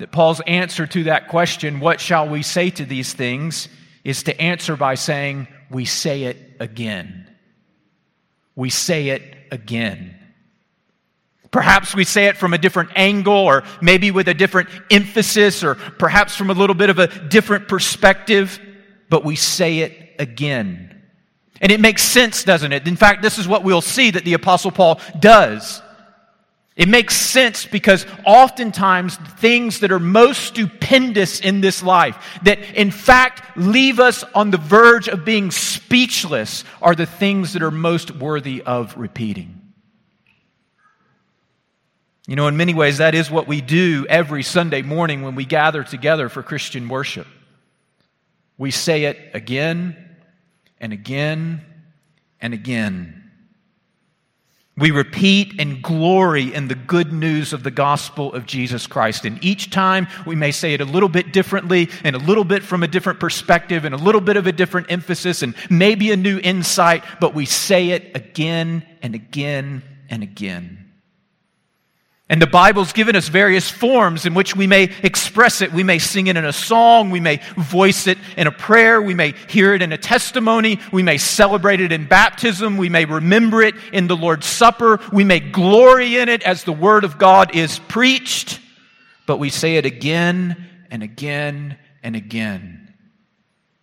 that 0.00 0.10
Paul's 0.10 0.40
answer 0.40 0.86
to 0.88 1.04
that 1.04 1.28
question, 1.28 1.78
what 1.78 2.00
shall 2.00 2.28
we 2.28 2.42
say 2.42 2.70
to 2.70 2.84
these 2.84 3.12
things, 3.12 3.68
is 4.02 4.24
to 4.24 4.40
answer 4.40 4.76
by 4.76 4.96
saying, 4.96 5.46
we 5.70 5.84
say 5.84 6.24
it 6.24 6.56
again 6.58 7.27
we 8.58 8.70
say 8.70 9.10
it 9.10 9.22
again. 9.52 10.16
Perhaps 11.52 11.94
we 11.94 12.02
say 12.02 12.26
it 12.26 12.36
from 12.36 12.54
a 12.54 12.58
different 12.58 12.90
angle, 12.96 13.32
or 13.32 13.62
maybe 13.80 14.10
with 14.10 14.26
a 14.26 14.34
different 14.34 14.68
emphasis, 14.90 15.62
or 15.62 15.76
perhaps 15.76 16.34
from 16.34 16.50
a 16.50 16.52
little 16.52 16.74
bit 16.74 16.90
of 16.90 16.98
a 16.98 17.06
different 17.28 17.68
perspective, 17.68 18.58
but 19.08 19.24
we 19.24 19.36
say 19.36 19.78
it 19.78 20.16
again. 20.18 21.00
And 21.60 21.70
it 21.70 21.78
makes 21.80 22.02
sense, 22.02 22.42
doesn't 22.42 22.72
it? 22.72 22.88
In 22.88 22.96
fact, 22.96 23.22
this 23.22 23.38
is 23.38 23.46
what 23.46 23.62
we'll 23.62 23.80
see 23.80 24.10
that 24.10 24.24
the 24.24 24.34
Apostle 24.34 24.72
Paul 24.72 25.00
does. 25.20 25.80
It 26.78 26.88
makes 26.88 27.16
sense 27.16 27.66
because 27.66 28.06
oftentimes 28.24 29.16
things 29.16 29.80
that 29.80 29.90
are 29.90 29.98
most 29.98 30.44
stupendous 30.44 31.40
in 31.40 31.60
this 31.60 31.82
life, 31.82 32.38
that 32.44 32.60
in 32.76 32.92
fact 32.92 33.56
leave 33.56 33.98
us 33.98 34.22
on 34.32 34.52
the 34.52 34.58
verge 34.58 35.08
of 35.08 35.24
being 35.24 35.50
speechless, 35.50 36.62
are 36.80 36.94
the 36.94 37.04
things 37.04 37.54
that 37.54 37.64
are 37.64 37.72
most 37.72 38.12
worthy 38.12 38.62
of 38.62 38.96
repeating. 38.96 39.60
You 42.28 42.36
know, 42.36 42.46
in 42.46 42.56
many 42.56 42.74
ways, 42.74 42.98
that 42.98 43.16
is 43.16 43.28
what 43.28 43.48
we 43.48 43.60
do 43.60 44.06
every 44.08 44.44
Sunday 44.44 44.82
morning 44.82 45.22
when 45.22 45.34
we 45.34 45.46
gather 45.46 45.82
together 45.82 46.28
for 46.28 46.44
Christian 46.44 46.88
worship. 46.88 47.26
We 48.56 48.70
say 48.70 49.04
it 49.04 49.18
again 49.34 49.96
and 50.78 50.92
again 50.92 51.62
and 52.40 52.54
again. 52.54 53.17
We 54.78 54.90
repeat 54.90 55.60
and 55.60 55.82
glory 55.82 56.54
in 56.54 56.68
the 56.68 56.74
good 56.74 57.12
news 57.12 57.52
of 57.52 57.62
the 57.62 57.70
gospel 57.70 58.32
of 58.32 58.46
Jesus 58.46 58.86
Christ. 58.86 59.24
And 59.24 59.42
each 59.44 59.70
time 59.70 60.06
we 60.24 60.36
may 60.36 60.52
say 60.52 60.74
it 60.74 60.80
a 60.80 60.84
little 60.84 61.08
bit 61.08 61.32
differently 61.32 61.88
and 62.04 62.14
a 62.14 62.18
little 62.18 62.44
bit 62.44 62.62
from 62.62 62.82
a 62.82 62.88
different 62.88 63.18
perspective 63.18 63.84
and 63.84 63.94
a 63.94 63.98
little 63.98 64.20
bit 64.20 64.36
of 64.36 64.46
a 64.46 64.52
different 64.52 64.90
emphasis 64.90 65.42
and 65.42 65.54
maybe 65.68 66.12
a 66.12 66.16
new 66.16 66.38
insight, 66.38 67.02
but 67.20 67.34
we 67.34 67.44
say 67.44 67.90
it 67.90 68.12
again 68.14 68.84
and 69.02 69.14
again 69.14 69.82
and 70.08 70.22
again. 70.22 70.87
And 72.30 72.42
the 72.42 72.46
Bible's 72.46 72.92
given 72.92 73.16
us 73.16 73.28
various 73.28 73.70
forms 73.70 74.26
in 74.26 74.34
which 74.34 74.54
we 74.54 74.66
may 74.66 74.90
express 75.02 75.62
it. 75.62 75.72
We 75.72 75.82
may 75.82 75.98
sing 75.98 76.26
it 76.26 76.36
in 76.36 76.44
a 76.44 76.52
song. 76.52 77.08
We 77.08 77.20
may 77.20 77.40
voice 77.56 78.06
it 78.06 78.18
in 78.36 78.46
a 78.46 78.52
prayer. 78.52 79.00
We 79.00 79.14
may 79.14 79.32
hear 79.48 79.72
it 79.72 79.80
in 79.80 79.92
a 79.92 79.98
testimony. 79.98 80.78
We 80.92 81.02
may 81.02 81.16
celebrate 81.16 81.80
it 81.80 81.90
in 81.90 82.06
baptism. 82.06 82.76
We 82.76 82.90
may 82.90 83.06
remember 83.06 83.62
it 83.62 83.74
in 83.94 84.08
the 84.08 84.16
Lord's 84.16 84.46
Supper. 84.46 85.00
We 85.10 85.24
may 85.24 85.40
glory 85.40 86.18
in 86.18 86.28
it 86.28 86.42
as 86.42 86.64
the 86.64 86.72
Word 86.72 87.04
of 87.04 87.16
God 87.16 87.56
is 87.56 87.78
preached. 87.78 88.60
But 89.26 89.38
we 89.38 89.48
say 89.48 89.76
it 89.76 89.86
again 89.86 90.68
and 90.90 91.02
again 91.02 91.78
and 92.02 92.14
again. 92.14 92.92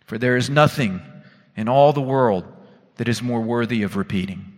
For 0.04 0.18
there 0.18 0.36
is 0.36 0.48
nothing 0.48 1.02
in 1.56 1.68
all 1.68 1.92
the 1.92 2.00
world 2.00 2.44
that 2.96 3.08
is 3.08 3.20
more 3.20 3.40
worthy 3.40 3.82
of 3.82 3.96
repeating. 3.96 4.52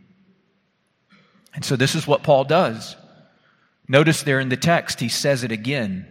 And 1.54 1.64
so 1.64 1.74
this 1.74 1.94
is 1.94 2.06
what 2.06 2.22
Paul 2.22 2.44
does. 2.44 2.94
Notice 3.88 4.22
there 4.22 4.38
in 4.38 4.50
the 4.50 4.56
text, 4.56 5.00
he 5.00 5.08
says 5.08 5.42
it 5.44 5.52
again. 5.52 6.06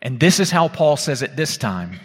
And 0.00 0.20
this 0.20 0.38
is 0.38 0.50
how 0.50 0.68
Paul 0.68 0.96
says 0.96 1.22
it 1.22 1.36
this 1.36 1.56
time. 1.56 1.98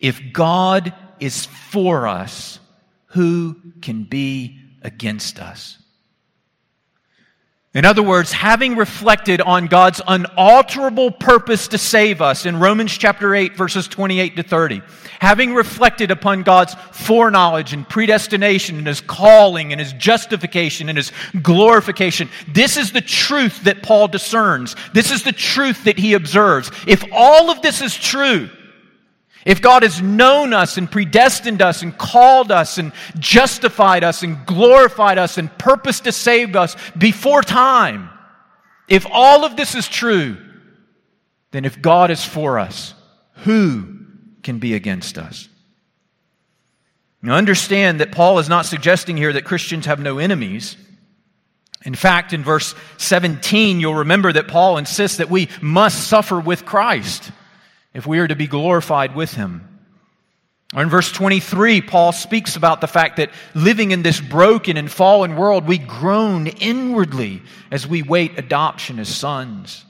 If 0.00 0.32
God 0.32 0.92
is 1.20 1.46
for 1.46 2.08
us, 2.08 2.58
who 3.06 3.56
can 3.80 4.04
be 4.04 4.58
against 4.82 5.38
us? 5.38 5.78
In 7.74 7.84
other 7.84 8.04
words, 8.04 8.30
having 8.30 8.76
reflected 8.76 9.40
on 9.40 9.66
God's 9.66 10.00
unalterable 10.06 11.10
purpose 11.10 11.66
to 11.68 11.78
save 11.78 12.22
us 12.22 12.46
in 12.46 12.60
Romans 12.60 12.96
chapter 12.96 13.34
8, 13.34 13.56
verses 13.56 13.88
28 13.88 14.36
to 14.36 14.44
30, 14.44 14.80
having 15.18 15.56
reflected 15.56 16.12
upon 16.12 16.44
God's 16.44 16.76
foreknowledge 16.92 17.72
and 17.72 17.88
predestination 17.88 18.78
and 18.78 18.86
his 18.86 19.00
calling 19.00 19.72
and 19.72 19.80
his 19.80 19.92
justification 19.94 20.88
and 20.88 20.96
his 20.96 21.10
glorification, 21.42 22.30
this 22.46 22.76
is 22.76 22.92
the 22.92 23.00
truth 23.00 23.64
that 23.64 23.82
Paul 23.82 24.06
discerns. 24.06 24.76
This 24.92 25.10
is 25.10 25.24
the 25.24 25.32
truth 25.32 25.82
that 25.82 25.98
he 25.98 26.14
observes. 26.14 26.70
If 26.86 27.02
all 27.10 27.50
of 27.50 27.60
this 27.60 27.82
is 27.82 27.96
true, 27.96 28.50
if 29.44 29.60
God 29.60 29.82
has 29.82 30.00
known 30.00 30.54
us 30.54 30.78
and 30.78 30.90
predestined 30.90 31.60
us 31.60 31.82
and 31.82 31.96
called 31.96 32.50
us 32.50 32.78
and 32.78 32.92
justified 33.18 34.02
us 34.02 34.22
and 34.22 34.44
glorified 34.46 35.18
us 35.18 35.36
and 35.36 35.56
purposed 35.58 36.04
to 36.04 36.12
save 36.12 36.56
us 36.56 36.76
before 36.96 37.42
time, 37.42 38.08
if 38.88 39.06
all 39.10 39.44
of 39.44 39.56
this 39.56 39.74
is 39.74 39.86
true, 39.86 40.36
then 41.50 41.64
if 41.64 41.80
God 41.80 42.10
is 42.10 42.24
for 42.24 42.58
us, 42.58 42.94
who 43.38 43.98
can 44.42 44.58
be 44.58 44.74
against 44.74 45.18
us? 45.18 45.48
Now 47.20 47.34
understand 47.34 48.00
that 48.00 48.12
Paul 48.12 48.38
is 48.38 48.48
not 48.48 48.66
suggesting 48.66 49.16
here 49.16 49.32
that 49.32 49.44
Christians 49.44 49.86
have 49.86 50.00
no 50.00 50.18
enemies. 50.18 50.76
In 51.84 51.94
fact, 51.94 52.32
in 52.32 52.42
verse 52.42 52.74
17, 52.96 53.78
you'll 53.78 53.94
remember 53.94 54.32
that 54.32 54.48
Paul 54.48 54.78
insists 54.78 55.18
that 55.18 55.30
we 55.30 55.48
must 55.60 56.08
suffer 56.08 56.40
with 56.40 56.64
Christ 56.64 57.30
if 57.94 58.06
we 58.06 58.18
are 58.18 58.28
to 58.28 58.36
be 58.36 58.46
glorified 58.46 59.14
with 59.14 59.34
him. 59.34 59.74
Or 60.74 60.82
In 60.82 60.90
verse 60.90 61.12
23, 61.12 61.80
Paul 61.82 62.10
speaks 62.12 62.56
about 62.56 62.80
the 62.80 62.88
fact 62.88 63.18
that 63.18 63.30
living 63.54 63.92
in 63.92 64.02
this 64.02 64.20
broken 64.20 64.76
and 64.76 64.90
fallen 64.90 65.36
world, 65.36 65.66
we 65.66 65.78
groan 65.78 66.48
inwardly 66.48 67.42
as 67.70 67.86
we 67.86 68.02
wait 68.02 68.38
adoption 68.38 68.98
as 68.98 69.08
sons. 69.08 69.84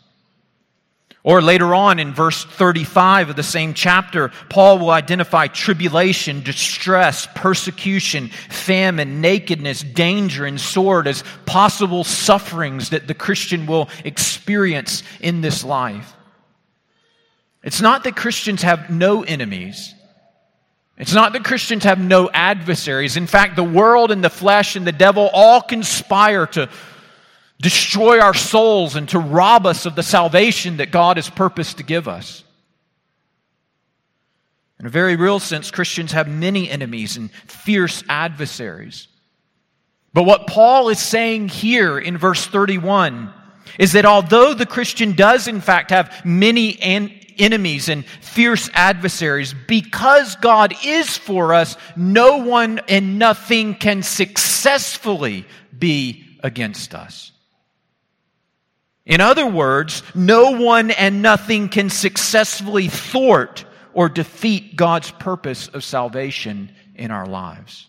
Or 1.23 1.41
later 1.41 1.75
on 1.75 1.99
in 1.99 2.13
verse 2.13 2.45
35 2.45 3.31
of 3.31 3.37
the 3.37 3.43
same 3.43 3.73
chapter, 3.73 4.31
Paul 4.51 4.79
will 4.79 4.91
identify 4.91 5.47
tribulation, 5.47 6.43
distress, 6.43 7.27
persecution, 7.35 8.29
famine, 8.29 9.23
nakedness, 9.23 9.83
danger, 9.83 10.45
and 10.45 10.61
sword 10.61 11.09
as 11.09 11.25
possible 11.47 12.05
sufferings 12.05 12.91
that 12.91 13.07
the 13.07 13.15
Christian 13.15 13.65
will 13.65 13.89
experience 14.05 15.03
in 15.23 15.41
this 15.41 15.65
life. 15.65 16.15
It's 17.65 17.81
not 17.81 18.05
that 18.05 18.15
Christians 18.15 18.63
have 18.63 18.91
no 18.91 19.23
enemies. 19.25 19.95
It's 20.97 21.15
not 21.15 21.33
that 21.33 21.45
Christians 21.45 21.85
have 21.85 21.99
no 21.99 22.31
adversaries. 22.33 23.17
In 23.17 23.27
fact, 23.27 23.57
the 23.57 23.65
world 23.65 24.13
and 24.13 24.23
the 24.23 24.31
flesh 24.31 24.77
and 24.77 24.87
the 24.87 24.93
devil 24.93 25.29
all 25.33 25.61
conspire 25.61 26.47
to 26.49 26.69
destroy 27.61 28.21
our 28.21 28.35
souls 28.35 28.95
and 28.95 29.09
to 29.09 29.19
rob 29.19 29.67
us 29.67 29.87
of 29.87 29.97
the 29.97 30.03
salvation 30.03 30.77
that 30.77 30.93
God 30.93 31.17
has 31.17 31.29
purposed 31.29 31.79
to 31.79 31.83
give 31.83 32.07
us. 32.07 32.45
In 34.79 34.87
a 34.87 34.91
very 34.91 35.17
real 35.17 35.41
sense, 35.41 35.71
Christians 35.71 36.13
have 36.13 36.29
many 36.29 36.69
enemies 36.69 37.17
and 37.17 37.31
fierce 37.47 38.05
adversaries. 38.09 39.09
But 40.13 40.25
what 40.25 40.47
Paul 40.47 40.91
is 40.91 41.01
saying 41.01 41.49
here 41.49 41.99
in 41.99 42.19
verse 42.19 42.47
31 42.47 43.33
is 43.79 43.93
that 43.93 44.05
although 44.05 44.53
the 44.55 44.67
Christian 44.67 45.13
does, 45.13 45.49
in 45.49 45.61
fact, 45.61 45.91
have 45.91 46.25
many 46.25 46.79
an- 46.81 47.19
enemies 47.39 47.89
and 47.89 48.05
fierce 48.05 48.71
adversaries, 48.75 49.55
because 49.67 50.37
God 50.37 50.75
is 50.85 51.17
for 51.17 51.55
us, 51.55 51.77
no 51.97 52.39
one 52.39 52.81
and 52.89 53.19
nothing 53.19 53.75
can 53.75 54.03
successfully 54.03 55.47
be 55.77 56.39
against 56.43 56.95
us. 56.95 57.33
In 59.07 59.21
other 59.21 59.47
words, 59.47 60.03
no 60.15 60.53
one 60.53 60.91
and 60.91 61.21
nothing 61.21 61.69
can 61.69 61.91
successfully 61.91 62.89
thwart 62.89 63.65
or 63.93 64.09
defeat 64.09 64.77
God's 64.77 65.11
purpose 65.11 65.69
of 65.69 65.85
salvation 65.85 66.73
in 66.95 67.11
our 67.11 67.27
lives. 67.27 67.87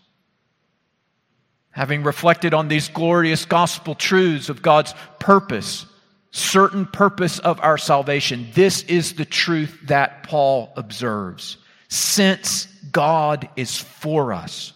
Having 1.70 2.04
reflected 2.04 2.54
on 2.54 2.68
these 2.68 2.88
glorious 2.88 3.44
gospel 3.44 3.94
truths 3.94 4.48
of 4.48 4.62
God's 4.62 4.94
purpose, 5.18 5.86
certain 6.36 6.84
purpose 6.84 7.38
of 7.38 7.60
our 7.62 7.78
salvation, 7.78 8.48
this 8.52 8.82
is 8.82 9.14
the 9.14 9.24
truth 9.24 9.78
that 9.84 10.22
Paul 10.24 10.72
observes. 10.76 11.56
Since 11.88 12.66
God 12.92 13.48
is 13.56 13.78
for 13.78 14.32
us, 14.34 14.74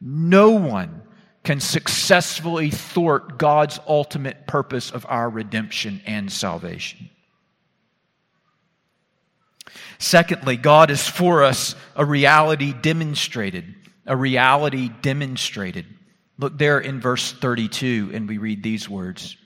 no 0.00 0.50
one 0.50 1.02
can 1.44 1.60
successfully 1.60 2.70
thwart 2.70 3.38
God's 3.38 3.78
ultimate 3.86 4.46
purpose 4.46 4.90
of 4.90 5.04
our 5.08 5.28
redemption 5.28 6.00
and 6.06 6.32
salvation. 6.32 7.10
Secondly, 9.98 10.56
God 10.56 10.90
is 10.90 11.06
for 11.06 11.44
us 11.44 11.74
a 11.94 12.04
reality 12.04 12.72
demonstrated. 12.72 13.74
A 14.06 14.16
reality 14.16 14.90
demonstrated. 15.02 15.86
Look 16.38 16.58
there 16.58 16.80
in 16.80 17.00
verse 17.00 17.32
32, 17.32 18.12
and 18.14 18.28
we 18.28 18.38
read 18.38 18.62
these 18.62 18.88
words 18.88 19.36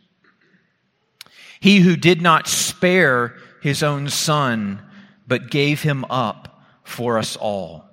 He 1.61 1.81
who 1.81 1.97
did 1.97 2.23
not 2.23 2.49
spare 2.49 3.37
his 3.63 3.83
own 3.83 4.09
son, 4.09 4.83
but 5.27 5.51
gave 5.51 5.83
him 5.83 6.05
up 6.07 6.63
for 6.85 7.19
us 7.19 7.37
all. 7.37 7.85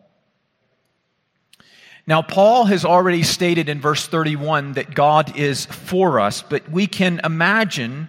Now, 2.08 2.22
Paul 2.22 2.66
has 2.66 2.86
already 2.86 3.24
stated 3.24 3.68
in 3.68 3.82
verse 3.82 4.08
31 4.08 4.74
that 4.74 4.96
God 4.96 5.38
is 5.38 5.66
for 5.66 6.22
us, 6.22 6.42
but 6.42 6.70
we 6.72 6.88
can 6.88 7.20
imagine 7.24 8.08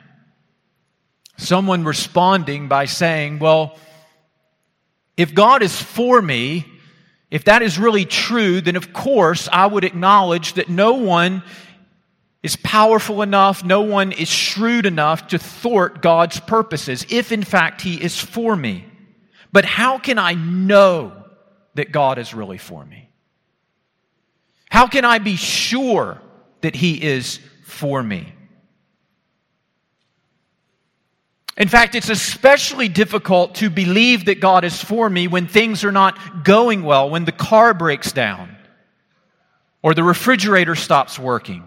someone 1.37 1.83
responding 1.83 2.69
by 2.69 2.85
saying, 2.85 3.41
Well, 3.41 3.77
if 5.17 5.35
God 5.35 5.62
is 5.62 5.81
for 5.83 6.23
me, 6.23 6.65
if 7.29 7.45
that 7.45 7.61
is 7.61 7.77
really 7.77 8.05
true, 8.05 8.61
then 8.61 8.77
of 8.77 8.92
course 8.92 9.49
I 9.53 9.66
would 9.66 9.85
acknowledge 9.85 10.55
that 10.55 10.68
no 10.68 10.94
one 10.94 11.42
is 12.42 12.57
powerful 12.57 13.22
enough, 13.22 13.64
no 13.64 13.81
one 13.81 14.12
is 14.12 14.29
shrewd 14.29 14.87
enough 14.87 15.29
to 15.29 15.38
thwart 15.38 16.03
God's 16.03 16.38
purposes, 16.40 17.05
if 17.11 17.33
in 17.33 17.42
fact 17.42 17.83
He 17.83 18.03
is 18.03 18.18
for 18.18 18.55
me. 18.55 18.85
But 19.53 19.64
how 19.64 19.98
can 19.98 20.18
I 20.18 20.35
know 20.35 21.12
that 21.74 21.90
God 21.90 22.18
is 22.18 22.35
really 22.35 22.59
for 22.59 22.85
me? 22.85 23.09
How 24.70 24.87
can 24.87 25.05
I 25.05 25.18
be 25.18 25.37
sure 25.37 26.20
that 26.61 26.77
He 26.77 27.03
is 27.03 27.40
for 27.64 28.03
me? 28.03 28.33
In 31.57 31.66
fact, 31.66 31.96
it's 31.96 32.09
especially 32.09 32.88
difficult 32.88 33.57
to 33.57 33.68
believe 33.68 34.27
that 34.27 34.40
God 34.40 34.62
is 34.62 34.81
for 34.81 35.11
me 35.11 35.27
when 35.27 35.48
things 35.48 35.83
are 35.83 35.90
not 35.90 36.44
going 36.44 36.85
well, 36.85 37.11
when 37.11 37.24
the 37.24 37.33
car 37.33 37.74
breaks 37.74 38.12
down, 38.12 38.57
or 39.83 39.92
the 39.92 40.05
refrigerator 40.05 40.77
stops 40.77 41.18
working, 41.18 41.64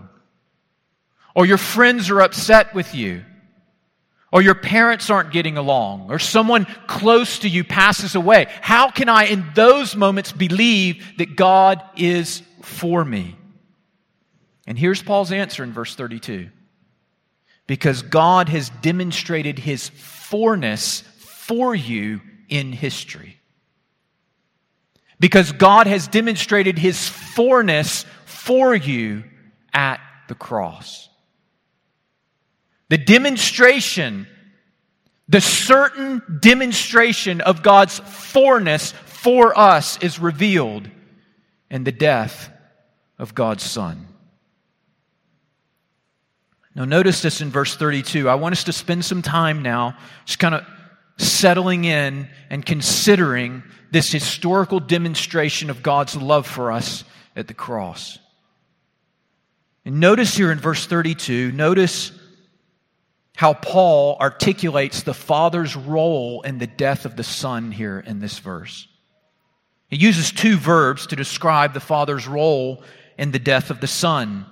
or 1.36 1.46
your 1.46 1.58
friends 1.58 2.10
are 2.10 2.22
upset 2.22 2.74
with 2.74 2.94
you, 2.94 3.24
or 4.32 4.42
your 4.42 4.56
parents 4.56 5.10
aren't 5.10 5.32
getting 5.32 5.58
along, 5.58 6.10
or 6.10 6.20
someone 6.20 6.66
close 6.88 7.40
to 7.40 7.50
you 7.50 7.64
passes 7.64 8.16
away. 8.16 8.48
How 8.62 8.90
can 8.90 9.10
I, 9.10 9.26
in 9.26 9.46
those 9.56 9.96
moments, 9.96 10.32
believe 10.32 11.18
that 11.18 11.36
God 11.36 11.82
is 11.98 12.42
for 12.62 13.04
me. 13.04 13.36
And 14.68 14.78
here's 14.78 15.02
Paul's 15.02 15.32
answer 15.32 15.64
in 15.64 15.74
verse 15.74 15.96
32 15.96 16.50
because 17.68 18.02
God 18.02 18.50
has 18.50 18.70
demonstrated 18.82 19.58
his 19.58 19.90
forness 19.90 21.02
for 21.18 21.74
you 21.74 22.22
in 22.50 22.74
history. 22.74 23.38
Because 25.20 25.52
God 25.52 25.88
has 25.88 26.08
demonstrated 26.08 26.78
his 26.78 27.08
forness 27.08 28.06
for 28.26 28.76
you 28.76 29.24
at 29.74 30.02
the 30.28 30.36
cross. 30.36 31.08
The 32.92 32.98
demonstration, 32.98 34.28
the 35.30 35.40
certain 35.40 36.22
demonstration 36.42 37.40
of 37.40 37.64
God's 37.64 38.00
forness 38.00 38.92
for 39.06 39.58
us 39.58 39.98
is 40.04 40.20
revealed 40.20 40.90
in 41.70 41.86
the 41.86 41.94
death 41.94 42.52
of 43.18 43.34
God's 43.34 43.64
Son. 43.64 44.10
Now, 46.76 46.84
notice 46.84 47.22
this 47.22 47.40
in 47.40 47.50
verse 47.50 47.78
32. 47.78 48.28
I 48.28 48.36
want 48.36 48.52
us 48.52 48.66
to 48.66 48.74
spend 48.74 49.06
some 49.06 49.22
time 49.22 49.62
now 49.62 49.96
just 50.26 50.40
kind 50.40 50.56
of 50.56 50.66
settling 51.18 51.86
in 51.86 52.28
and 52.50 52.66
considering 52.66 53.64
this 53.92 54.12
historical 54.12 54.82
demonstration 54.82 55.70
of 55.70 55.82
God's 55.82 56.18
love 56.18 56.46
for 56.46 56.74
us 56.74 57.06
at 57.38 57.48
the 57.48 57.54
cross. 57.54 58.20
And 59.86 60.02
notice 60.02 60.36
here 60.36 60.52
in 60.52 60.60
verse 60.60 60.86
32, 60.86 61.54
notice 61.54 62.12
how 63.36 63.54
Paul 63.54 64.18
articulates 64.20 65.04
the 65.04 65.14
Father's 65.14 65.76
role 65.76 66.42
in 66.42 66.58
the 66.58 66.68
death 66.68 67.06
of 67.06 67.16
the 67.16 67.24
Son 67.24 67.72
here 67.72 68.00
in 68.00 68.20
this 68.20 68.40
verse. 68.40 68.88
He 69.88 69.98
uses 69.98 70.32
two 70.32 70.58
verbs 70.58 71.08
to 71.08 71.16
describe 71.16 71.74
the 71.74 71.80
Father's 71.80 72.28
role 72.28 72.84
in 73.18 73.32
the 73.32 73.40
death 73.40 73.70
of 73.70 73.82
the 73.82 73.88
Son. 73.88 74.46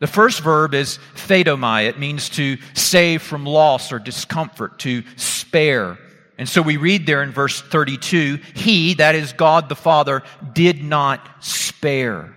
The 0.00 0.06
first 0.06 0.40
verb 0.40 0.74
is 0.74 0.98
pheidomai. 1.14 1.88
It 1.88 1.98
means 1.98 2.28
to 2.30 2.58
save 2.74 3.22
from 3.22 3.46
loss 3.46 3.92
or 3.92 3.98
discomfort, 3.98 4.80
to 4.80 5.04
spare. 5.16 5.98
And 6.38 6.48
so 6.48 6.60
we 6.60 6.76
read 6.76 7.06
there 7.06 7.22
in 7.22 7.30
verse 7.30 7.60
32, 7.60 8.40
He, 8.54 8.94
that 8.94 9.14
is 9.14 9.32
God 9.32 9.68
the 9.68 9.76
Father, 9.76 10.22
did 10.52 10.82
not 10.82 11.28
spare. 11.38 12.36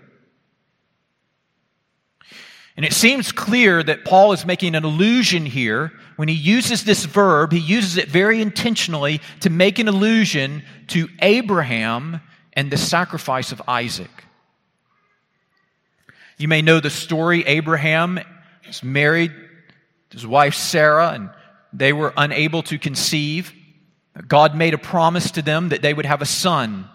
And 2.77 2.85
it 2.85 2.93
seems 2.93 3.31
clear 3.31 3.81
that 3.81 4.03
Paul 4.03 4.33
is 4.33 4.45
making 4.45 4.75
an 4.75 4.83
allusion 4.83 5.45
here. 5.45 5.93
When 6.17 6.27
he 6.27 6.35
uses 6.35 6.83
this 6.83 7.05
verb, 7.05 7.53
he 7.53 7.59
uses 7.59 7.97
it 7.97 8.09
very 8.09 8.41
intentionally 8.41 9.21
to 9.41 9.49
make 9.49 9.79
an 9.79 9.87
allusion 9.87 10.63
to 10.87 11.07
Abraham 11.21 12.19
and 12.53 12.69
the 12.69 12.77
sacrifice 12.77 13.53
of 13.53 13.61
Isaac. 13.67 14.11
You 16.37 16.49
may 16.49 16.61
know 16.61 16.81
the 16.81 16.89
story. 16.89 17.45
Abraham 17.45 18.19
was 18.67 18.83
married 18.83 19.31
to 19.31 20.17
his 20.17 20.27
wife 20.27 20.53
Sarah, 20.53 21.11
and 21.11 21.29
they 21.71 21.93
were 21.93 22.13
unable 22.17 22.61
to 22.63 22.77
conceive. 22.77 23.53
God 24.27 24.55
made 24.55 24.73
a 24.73 24.77
promise 24.77 25.31
to 25.31 25.41
them 25.41 25.69
that 25.69 25.81
they 25.81 25.93
would 25.93 26.05
have 26.05 26.21
a 26.21 26.25
son. 26.25 26.89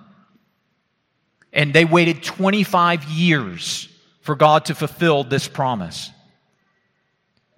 And 1.55 1.73
they 1.73 1.87
waited 1.87 2.23
25 2.23 3.05
years 3.05 3.89
for 4.20 4.35
God 4.35 4.66
to 4.66 4.74
fulfill 4.74 5.24
this 5.24 5.48
promise. 5.48 6.11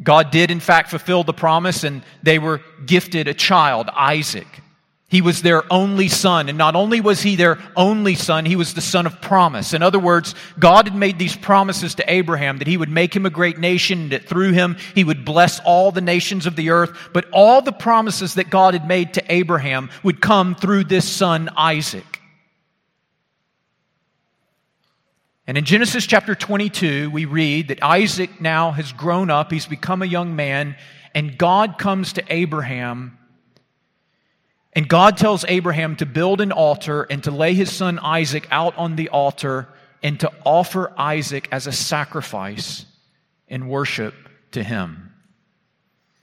God 0.03 0.31
did, 0.31 0.51
in 0.51 0.61
fact, 0.61 0.91
fulfill 0.91 1.25
the 1.25 1.33
promise, 1.33 1.85
and 1.85 2.03
they 2.23 2.39
were 2.39 2.61
gifted 2.85 3.29
a 3.29 3.35
child, 3.35 3.89
Isaac. 3.95 4.47
He 5.09 5.21
was 5.21 5.43
their 5.43 5.71
only 5.71 6.09
son. 6.09 6.49
And 6.49 6.57
not 6.57 6.75
only 6.75 7.03
was 7.03 7.21
he 7.21 7.37
their 7.37 7.59
only 7.77 8.15
son, 8.15 8.47
he 8.47 8.57
was 8.57 8.73
the 8.73 8.81
son 8.81 9.05
of 9.05 9.21
promise. 9.21 9.75
In 9.75 9.83
other 9.83 9.99
words, 9.99 10.35
God 10.59 10.89
had 10.89 10.97
made 10.97 11.19
these 11.19 11.37
promises 11.37 11.95
to 11.97 12.11
Abraham 12.11 12.57
that 12.59 12.67
he 12.67 12.79
would 12.79 12.89
make 12.89 13.15
him 13.15 13.27
a 13.27 13.31
great 13.31 13.59
nation, 13.59 14.05
and 14.05 14.13
that 14.13 14.27
through 14.27 14.53
him 14.53 14.79
he 14.95 15.05
would 15.05 15.27
bless 15.27 15.61
all 15.61 15.93
the 15.93 16.01
nations 16.01 16.47
of 16.47 16.57
the 16.57 16.71
earth. 16.71 16.97
But 17.13 17.27
all 17.31 17.61
the 17.61 17.73
promises 17.73 18.35
that 18.35 18.49
God 18.49 18.73
had 18.73 18.89
made 18.89 19.13
to 19.15 19.33
Abraham 19.33 19.91
would 20.03 20.23
come 20.23 20.55
through 20.55 20.85
this 20.85 21.07
son, 21.07 21.51
Isaac. 21.59 22.12
And 25.47 25.59
in 25.59 25.65
Genesis 25.65 26.07
chapter 26.07 26.35
22, 26.35 27.11
we 27.11 27.25
read 27.25 27.69
that 27.69 27.83
Isaac 27.83 28.41
now 28.41 28.71
has 28.71 28.93
grown 28.93 29.31
up, 29.31 29.51
he's 29.51 29.67
become 29.67 30.03
a 30.03 30.07
young 30.07 30.37
man, 30.37 30.77
and 31.15 31.37
God 31.37 31.79
comes 31.79 32.13
to 32.15 32.25
Abraham 32.29 33.19
and 34.73 34.89
God 34.89 35.19
tells 35.19 35.45
Abraham 35.49 35.97
to 35.97 36.07
build 36.07 36.41
an 36.41 36.51
altar 36.51 37.03
and 37.03 37.23
to 37.25 37.31
lay 37.31 37.55
his 37.55 37.71
son 37.71 37.99
Isaac 37.99 38.47
out 38.51 38.77
on 38.79 38.97
the 38.97 39.11
altar 39.11 39.69
and 40.03 40.19
to 40.21 40.33
offer 40.45 40.93
Isaac 40.97 41.49
as 41.53 41.67
a 41.67 41.73
sacrifice 41.73 42.87
in 43.49 43.69
worship 43.69 44.15
to 44.53 44.63
him. 44.63 45.12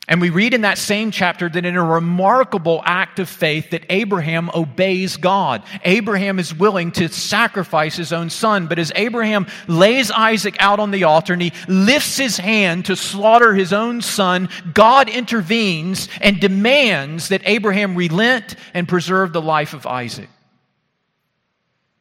And 0.10 0.20
we 0.20 0.32
read 0.32 0.56
in 0.56 0.62
that 0.62 0.80
same 0.80 1.12
chapter 1.12 1.48
that 1.48 1.66
in 1.66 1.76
a 1.76 1.86
remarkable 1.86 2.82
act 2.84 3.20
of 3.20 3.30
faith 3.30 3.70
that 3.70 3.86
Abraham 3.92 4.50
obeys 4.56 5.18
God. 5.18 5.62
Abraham 5.86 6.40
is 6.40 6.52
willing 6.52 6.92
to 6.94 7.10
sacrifice 7.10 7.96
his 7.96 8.12
own 8.12 8.32
son, 8.32 8.66
but 8.66 8.80
as 8.80 8.92
Abraham 8.96 9.46
lays 9.68 10.10
Isaac 10.10 10.56
out 10.60 10.80
on 10.80 10.90
the 10.90 11.04
altar 11.04 11.34
and 11.34 11.42
he 11.44 11.54
lifts 11.68 12.18
his 12.18 12.38
hand 12.38 12.86
to 12.86 12.96
slaughter 12.96 13.54
his 13.54 13.72
own 13.72 14.02
son, 14.02 14.50
God 14.74 15.10
intervenes 15.10 16.10
and 16.22 16.42
demands 16.42 17.30
that 17.30 17.44
Abraham 17.46 17.96
relent 17.96 18.56
and 18.74 18.88
preserve 18.88 19.32
the 19.32 19.44
life 19.44 19.76
of 19.76 19.86
Isaac. 19.86 20.30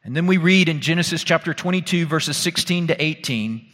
And 0.03 0.15
then 0.15 0.25
we 0.25 0.37
read 0.37 0.67
in 0.67 0.81
Genesis 0.81 1.23
chapter 1.23 1.53
22 1.53 2.07
verses 2.07 2.37
16 2.37 2.87
to 2.87 2.99
18 2.99 3.68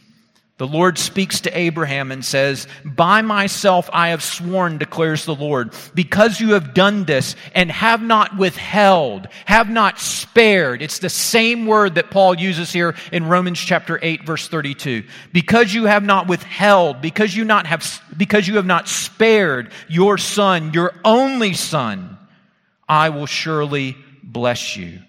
the 0.58 0.66
Lord 0.66 0.96
speaks 0.96 1.42
to 1.42 1.58
Abraham 1.58 2.10
and 2.10 2.24
says, 2.24 2.66
By 2.82 3.20
myself 3.20 3.90
I 3.92 4.08
have 4.08 4.22
sworn, 4.22 4.78
declares 4.78 5.26
the 5.26 5.34
Lord, 5.34 5.74
because 5.94 6.40
you 6.40 6.54
have 6.54 6.72
done 6.72 7.04
this 7.04 7.36
and 7.54 7.70
have 7.70 8.00
not 8.00 8.38
withheld, 8.38 9.28
have 9.44 9.68
not 9.68 10.00
spared. 10.00 10.80
It's 10.80 11.00
the 11.00 11.10
same 11.10 11.66
word 11.66 11.96
that 11.96 12.10
Paul 12.10 12.38
uses 12.38 12.72
here 12.72 12.94
in 13.12 13.28
Romans 13.28 13.58
chapter 13.58 13.98
8, 14.00 14.24
verse 14.24 14.48
32. 14.48 15.04
Because 15.30 15.74
you 15.74 15.84
have 15.84 16.04
not 16.04 16.26
withheld, 16.26 17.02
because 17.02 17.36
you, 17.36 17.44
not 17.44 17.66
have, 17.66 18.02
because 18.16 18.48
you 18.48 18.56
have 18.56 18.64
not 18.64 18.88
spared 18.88 19.70
your 19.88 20.16
son, 20.16 20.72
your 20.72 20.94
only 21.04 21.52
son, 21.52 22.16
I 22.88 23.10
will 23.10 23.26
surely 23.26 23.94
bless 24.22 24.74
you. 24.74 25.00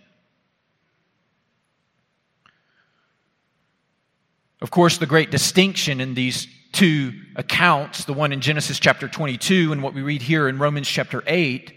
Of 4.62 4.72
course, 4.72 4.98
the 4.98 5.06
great 5.06 5.30
distinction 5.30 6.02
in 6.02 6.13
these 6.13 6.48
two 6.72 7.13
accounts, 7.36 8.06
the 8.06 8.13
one 8.13 8.34
in 8.34 8.41
Genesis 8.41 8.80
chapter 8.80 9.08
22 9.08 9.72
and 9.72 9.84
what 9.84 9.93
we 9.93 10.02
read 10.02 10.22
here 10.22 10.48
in 10.48 10.58
Romans 10.58 10.88
chapter 10.88 11.24
8, 11.26 11.74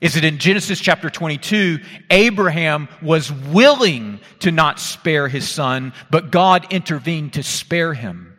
is 0.00 0.14
that 0.14 0.24
in 0.24 0.38
Genesis 0.38 0.80
chapter 0.80 1.10
22, 1.10 1.80
Abraham 2.10 2.88
was 3.02 3.30
willing 3.30 4.20
to 4.38 4.50
not 4.50 4.80
spare 4.80 5.28
his 5.28 5.48
son, 5.48 5.92
but 6.10 6.30
God 6.30 6.72
intervened 6.72 7.34
to 7.34 7.42
spare 7.42 7.92
him. 7.92 8.38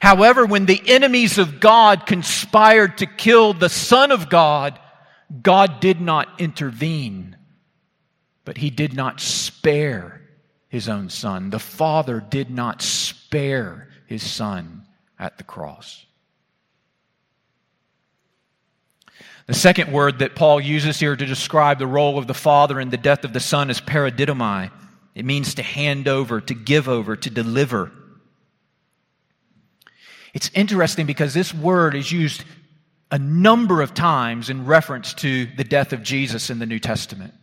However, 0.00 0.46
when 0.46 0.64
the 0.64 0.82
enemies 0.86 1.36
of 1.38 1.60
God 1.60 2.06
conspired 2.06 2.98
to 2.98 3.06
kill 3.06 3.52
the 3.52 3.68
Son 3.68 4.10
of 4.10 4.30
God, 4.30 4.78
God 5.42 5.80
did 5.80 6.00
not 6.00 6.40
intervene, 6.40 7.36
but 8.44 8.56
he 8.56 8.70
did 8.70 8.94
not 8.94 9.20
spare 9.20 10.21
his 10.72 10.88
own 10.88 11.10
son. 11.10 11.50
The 11.50 11.58
Father 11.58 12.18
did 12.18 12.50
not 12.50 12.80
spare 12.80 13.88
his 14.06 14.22
son 14.22 14.86
at 15.18 15.36
the 15.36 15.44
cross. 15.44 16.06
The 19.46 19.52
second 19.52 19.92
word 19.92 20.20
that 20.20 20.34
Paul 20.34 20.62
uses 20.62 20.98
here 20.98 21.14
to 21.14 21.26
describe 21.26 21.78
the 21.78 21.86
role 21.86 22.16
of 22.16 22.26
the 22.26 22.32
Father 22.32 22.80
in 22.80 22.88
the 22.88 22.96
death 22.96 23.24
of 23.24 23.34
the 23.34 23.38
Son 23.38 23.68
is 23.68 23.82
paradidomai. 23.82 24.70
It 25.14 25.26
means 25.26 25.56
to 25.56 25.62
hand 25.62 26.08
over, 26.08 26.40
to 26.40 26.54
give 26.54 26.88
over, 26.88 27.16
to 27.16 27.28
deliver. 27.28 27.92
It's 30.32 30.50
interesting 30.54 31.04
because 31.04 31.34
this 31.34 31.52
word 31.52 31.94
is 31.94 32.10
used 32.10 32.44
a 33.10 33.18
number 33.18 33.82
of 33.82 33.92
times 33.92 34.48
in 34.48 34.64
reference 34.64 35.12
to 35.14 35.44
the 35.54 35.64
death 35.64 35.92
of 35.92 36.02
Jesus 36.02 36.48
in 36.48 36.60
the 36.60 36.66
New 36.66 36.78
Testament. 36.78 37.34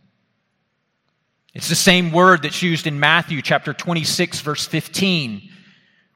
It's 1.54 1.68
the 1.68 1.74
same 1.74 2.12
word 2.12 2.42
that's 2.42 2.62
used 2.62 2.86
in 2.86 3.00
Matthew 3.00 3.42
chapter 3.42 3.72
26, 3.72 4.40
verse 4.40 4.66
15, 4.66 5.50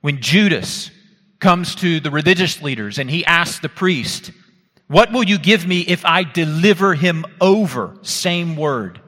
when 0.01 0.21
Judas 0.21 0.91
comes 1.41 1.75
to 1.77 1.99
the 1.99 2.11
religious 2.11 2.63
leaders 2.63 2.99
and 2.99 3.11
he 3.11 3.25
asks 3.25 3.59
the 3.59 3.69
priest, 3.69 4.31
What 4.87 5.13
will 5.13 5.25
you 5.25 5.39
give 5.39 5.67
me 5.67 5.81
if 5.81 6.05
I 6.05 6.23
deliver 6.23 6.95
him 6.95 7.25
over? 7.41 7.97
Same 8.03 8.55
word. 8.55 9.01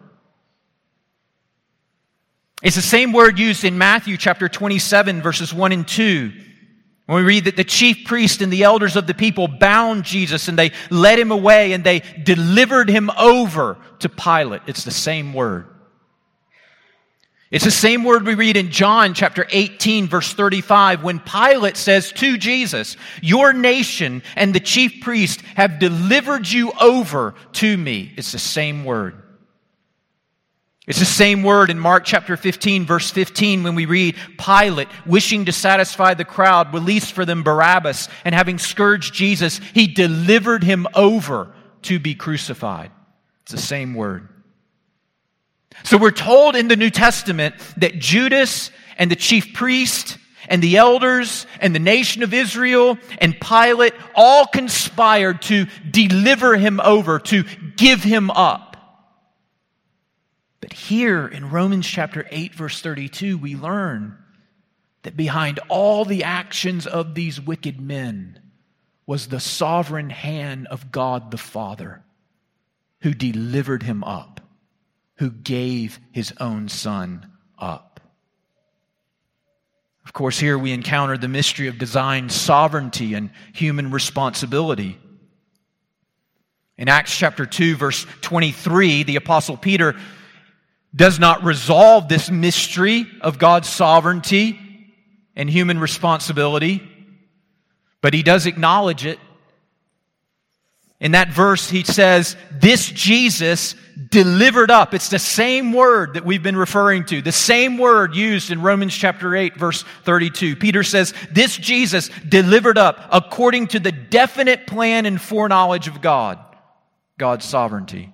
It's 2.62 2.76
the 2.76 2.82
same 2.82 3.12
word 3.12 3.38
used 3.38 3.64
in 3.64 3.78
Matthew 3.78 4.16
chapter 4.16 4.48
27, 4.48 5.22
verses 5.22 5.54
1 5.54 5.72
and 5.72 5.86
2. 5.86 6.32
When 7.06 7.18
we 7.18 7.22
read 7.22 7.44
that 7.44 7.54
the 7.54 7.62
chief 7.62 8.04
priest 8.04 8.42
and 8.42 8.52
the 8.52 8.64
elders 8.64 8.96
of 8.96 9.06
the 9.06 9.14
people 9.14 9.46
bound 9.46 10.02
Jesus 10.02 10.48
and 10.48 10.58
they 10.58 10.72
led 10.90 11.20
him 11.20 11.30
away 11.30 11.72
and 11.72 11.84
they 11.84 12.00
delivered 12.00 12.88
him 12.88 13.10
over 13.16 13.78
to 14.00 14.08
Pilate. 14.08 14.62
It's 14.66 14.82
the 14.82 14.90
same 14.90 15.32
word. 15.32 15.68
It's 17.56 17.64
the 17.64 17.70
same 17.70 18.04
word 18.04 18.26
we 18.26 18.34
read 18.34 18.58
in 18.58 18.70
John 18.70 19.14
chapter 19.14 19.46
18, 19.48 20.08
verse 20.08 20.30
35, 20.30 21.02
when 21.02 21.18
Pilate 21.18 21.78
says 21.78 22.12
to 22.12 22.36
Jesus, 22.36 22.98
Your 23.22 23.54
nation 23.54 24.22
and 24.36 24.54
the 24.54 24.60
chief 24.60 25.00
priest 25.00 25.40
have 25.54 25.78
delivered 25.78 26.46
you 26.46 26.70
over 26.78 27.32
to 27.52 27.74
me. 27.78 28.12
It's 28.18 28.32
the 28.32 28.38
same 28.38 28.84
word. 28.84 29.22
It's 30.86 30.98
the 30.98 31.06
same 31.06 31.42
word 31.42 31.70
in 31.70 31.78
Mark 31.78 32.04
chapter 32.04 32.36
15, 32.36 32.84
verse 32.84 33.10
15, 33.10 33.62
when 33.62 33.74
we 33.74 33.86
read, 33.86 34.16
Pilate, 34.36 34.88
wishing 35.06 35.46
to 35.46 35.52
satisfy 35.52 36.12
the 36.12 36.26
crowd, 36.26 36.74
released 36.74 37.14
for 37.14 37.24
them 37.24 37.42
Barabbas, 37.42 38.10
and 38.26 38.34
having 38.34 38.58
scourged 38.58 39.14
Jesus, 39.14 39.62
he 39.72 39.86
delivered 39.86 40.62
him 40.62 40.86
over 40.94 41.54
to 41.84 41.98
be 41.98 42.14
crucified. 42.14 42.90
It's 43.44 43.52
the 43.52 43.56
same 43.56 43.94
word. 43.94 44.28
So 45.84 45.96
we're 45.98 46.10
told 46.10 46.56
in 46.56 46.68
the 46.68 46.76
New 46.76 46.90
Testament 46.90 47.54
that 47.76 47.98
Judas 47.98 48.70
and 48.98 49.10
the 49.10 49.16
chief 49.16 49.54
priest 49.54 50.18
and 50.48 50.62
the 50.62 50.76
elders 50.76 51.46
and 51.60 51.74
the 51.74 51.80
nation 51.80 52.22
of 52.22 52.32
Israel 52.32 52.98
and 53.18 53.38
Pilate 53.40 53.94
all 54.14 54.46
conspired 54.46 55.42
to 55.42 55.66
deliver 55.90 56.56
him 56.56 56.80
over, 56.80 57.18
to 57.20 57.44
give 57.76 58.02
him 58.02 58.30
up. 58.30 58.76
But 60.60 60.72
here 60.72 61.26
in 61.26 61.50
Romans 61.50 61.86
chapter 61.86 62.26
8, 62.30 62.54
verse 62.54 62.80
32, 62.80 63.38
we 63.38 63.54
learn 63.54 64.16
that 65.02 65.16
behind 65.16 65.60
all 65.68 66.04
the 66.04 66.24
actions 66.24 66.86
of 66.86 67.14
these 67.14 67.40
wicked 67.40 67.80
men 67.80 68.40
was 69.06 69.28
the 69.28 69.38
sovereign 69.38 70.10
hand 70.10 70.66
of 70.66 70.90
God 70.90 71.30
the 71.30 71.38
Father 71.38 72.02
who 73.02 73.14
delivered 73.14 73.84
him 73.84 74.02
up 74.02 74.40
who 75.16 75.30
gave 75.30 75.98
his 76.12 76.32
own 76.40 76.68
son 76.68 77.30
up. 77.58 78.00
Of 80.04 80.12
course, 80.12 80.38
here 80.38 80.56
we 80.58 80.72
encounter 80.72 81.18
the 81.18 81.28
mystery 81.28 81.68
of 81.68 81.78
design 81.78 82.28
sovereignty 82.28 83.14
and 83.14 83.30
human 83.52 83.90
responsibility. 83.90 84.98
In 86.78 86.88
Acts 86.88 87.16
chapter 87.16 87.46
2, 87.46 87.76
verse 87.76 88.06
23, 88.20 89.02
the 89.02 89.16
Apostle 89.16 89.56
Peter 89.56 89.96
does 90.94 91.18
not 91.18 91.42
resolve 91.42 92.08
this 92.08 92.30
mystery 92.30 93.06
of 93.20 93.38
God's 93.38 93.68
sovereignty 93.68 94.58
and 95.34 95.50
human 95.50 95.78
responsibility, 95.78 96.82
but 98.00 98.14
he 98.14 98.22
does 98.22 98.46
acknowledge 98.46 99.04
it. 99.04 99.18
In 101.00 101.12
that 101.12 101.28
verse, 101.28 101.68
he 101.68 101.84
says, 101.84 102.36
This 102.50 102.88
Jesus 102.88 103.74
delivered 104.08 104.70
up. 104.70 104.94
It's 104.94 105.10
the 105.10 105.18
same 105.18 105.72
word 105.72 106.14
that 106.14 106.24
we've 106.24 106.42
been 106.42 106.56
referring 106.56 107.04
to, 107.06 107.20
the 107.20 107.32
same 107.32 107.76
word 107.76 108.14
used 108.14 108.50
in 108.50 108.62
Romans 108.62 108.94
chapter 108.94 109.34
8, 109.36 109.56
verse 109.56 109.84
32. 110.04 110.56
Peter 110.56 110.82
says, 110.82 111.12
This 111.30 111.56
Jesus 111.56 112.08
delivered 112.26 112.78
up 112.78 113.08
according 113.12 113.68
to 113.68 113.80
the 113.80 113.92
definite 113.92 114.66
plan 114.66 115.06
and 115.06 115.20
foreknowledge 115.20 115.88
of 115.88 116.00
God, 116.00 116.38
God's 117.18 117.44
sovereignty. 117.44 118.12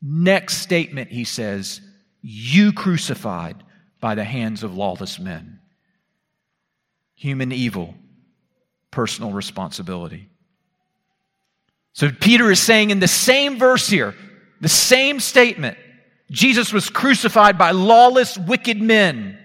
Next 0.00 0.58
statement, 0.58 1.10
he 1.10 1.24
says, 1.24 1.80
You 2.22 2.72
crucified 2.72 3.64
by 4.00 4.14
the 4.14 4.24
hands 4.24 4.62
of 4.62 4.76
lawless 4.76 5.18
men. 5.18 5.58
Human 7.16 7.50
evil, 7.50 7.94
personal 8.92 9.32
responsibility. 9.32 10.28
So 11.96 12.10
Peter 12.10 12.50
is 12.50 12.60
saying 12.60 12.90
in 12.90 13.00
the 13.00 13.08
same 13.08 13.58
verse 13.58 13.88
here, 13.88 14.14
The 14.60 14.68
same 14.68 15.18
statement. 15.18 15.78
Jesus 16.30 16.70
was 16.70 16.90
crucified 16.90 17.56
by 17.56 17.70
lawless, 17.70 18.36
wicked 18.36 18.82
men. 18.82 19.38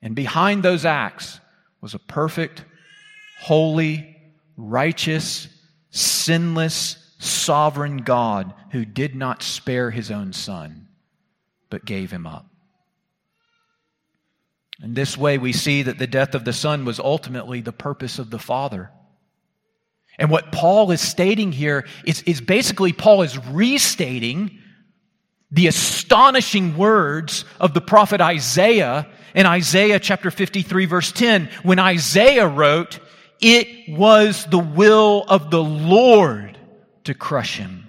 And 0.00 0.16
behind 0.16 0.62
those 0.62 0.86
acts 0.86 1.38
was 1.82 1.92
a 1.92 1.98
perfect, 1.98 2.64
holy, 3.40 4.16
righteous, 4.56 5.48
sinless, 5.90 6.96
sovereign 7.18 7.98
God 7.98 8.54
who 8.70 8.86
did 8.86 9.14
not 9.14 9.42
spare 9.42 9.90
his 9.90 10.10
own 10.10 10.32
son, 10.32 10.88
but 11.68 11.84
gave 11.84 12.10
him 12.10 12.26
up. 12.26 12.46
In 14.82 14.94
this 14.94 15.14
way, 15.14 15.36
we 15.36 15.52
see 15.52 15.82
that 15.82 15.98
the 15.98 16.06
death 16.06 16.34
of 16.34 16.46
the 16.46 16.54
Son 16.54 16.86
was 16.86 16.98
ultimately 16.98 17.60
the 17.60 17.70
purpose 17.70 18.18
of 18.18 18.30
the 18.30 18.38
Father. 18.38 18.90
And 20.20 20.30
what 20.30 20.52
Paul 20.52 20.90
is 20.90 21.00
stating 21.00 21.50
here 21.50 21.86
is, 22.04 22.20
is 22.22 22.42
basically 22.42 22.92
Paul 22.92 23.22
is 23.22 23.38
restating 23.48 24.58
the 25.50 25.66
astonishing 25.66 26.76
words 26.76 27.46
of 27.58 27.72
the 27.72 27.80
prophet 27.80 28.20
Isaiah 28.20 29.08
in 29.34 29.46
Isaiah 29.46 29.98
chapter 29.98 30.30
53, 30.30 30.84
verse 30.84 31.10
10, 31.10 31.48
when 31.62 31.78
Isaiah 31.78 32.46
wrote, 32.46 33.00
It 33.40 33.88
was 33.88 34.44
the 34.44 34.58
will 34.58 35.24
of 35.26 35.50
the 35.50 35.62
Lord 35.62 36.58
to 37.04 37.14
crush 37.14 37.56
him. 37.56 37.88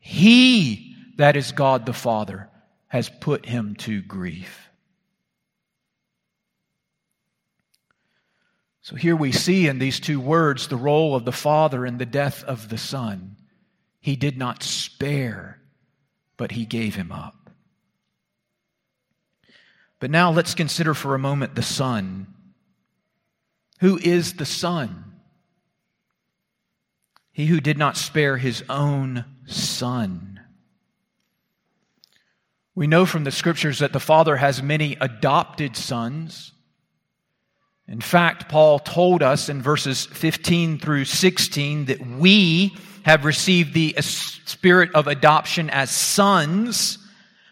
He, 0.00 0.96
that 1.16 1.36
is 1.36 1.52
God 1.52 1.86
the 1.86 1.94
Father, 1.94 2.50
has 2.88 3.08
put 3.08 3.46
him 3.46 3.74
to 3.76 4.02
grief. 4.02 4.68
So 8.82 8.96
here 8.96 9.14
we 9.14 9.30
see 9.30 9.68
in 9.68 9.78
these 9.78 10.00
two 10.00 10.20
words 10.20 10.66
the 10.66 10.76
role 10.76 11.14
of 11.14 11.24
the 11.24 11.32
Father 11.32 11.86
in 11.86 11.98
the 11.98 12.06
death 12.06 12.42
of 12.42 12.68
the 12.68 12.78
Son. 12.78 13.36
He 14.00 14.16
did 14.16 14.36
not 14.36 14.64
spare, 14.64 15.60
but 16.36 16.50
he 16.50 16.66
gave 16.66 16.96
him 16.96 17.12
up. 17.12 17.50
But 20.00 20.10
now 20.10 20.32
let's 20.32 20.56
consider 20.56 20.94
for 20.94 21.14
a 21.14 21.18
moment 21.18 21.54
the 21.54 21.62
Son. 21.62 22.26
Who 23.78 23.98
is 23.98 24.34
the 24.34 24.44
Son? 24.44 25.12
He 27.30 27.46
who 27.46 27.60
did 27.60 27.78
not 27.78 27.96
spare 27.96 28.36
his 28.36 28.64
own 28.68 29.24
Son. 29.46 30.40
We 32.74 32.88
know 32.88 33.06
from 33.06 33.22
the 33.22 33.30
scriptures 33.30 33.78
that 33.78 33.92
the 33.92 34.00
Father 34.00 34.36
has 34.36 34.60
many 34.60 34.96
adopted 35.00 35.76
sons. 35.76 36.52
In 37.88 38.00
fact, 38.00 38.48
Paul 38.48 38.78
told 38.78 39.22
us 39.22 39.48
in 39.48 39.60
verses 39.60 40.06
15 40.06 40.78
through 40.78 41.04
16 41.04 41.86
that 41.86 42.06
we 42.06 42.76
have 43.04 43.24
received 43.24 43.74
the 43.74 43.94
spirit 44.00 44.94
of 44.94 45.08
adoption 45.08 45.68
as 45.70 45.90
sons 45.90 46.98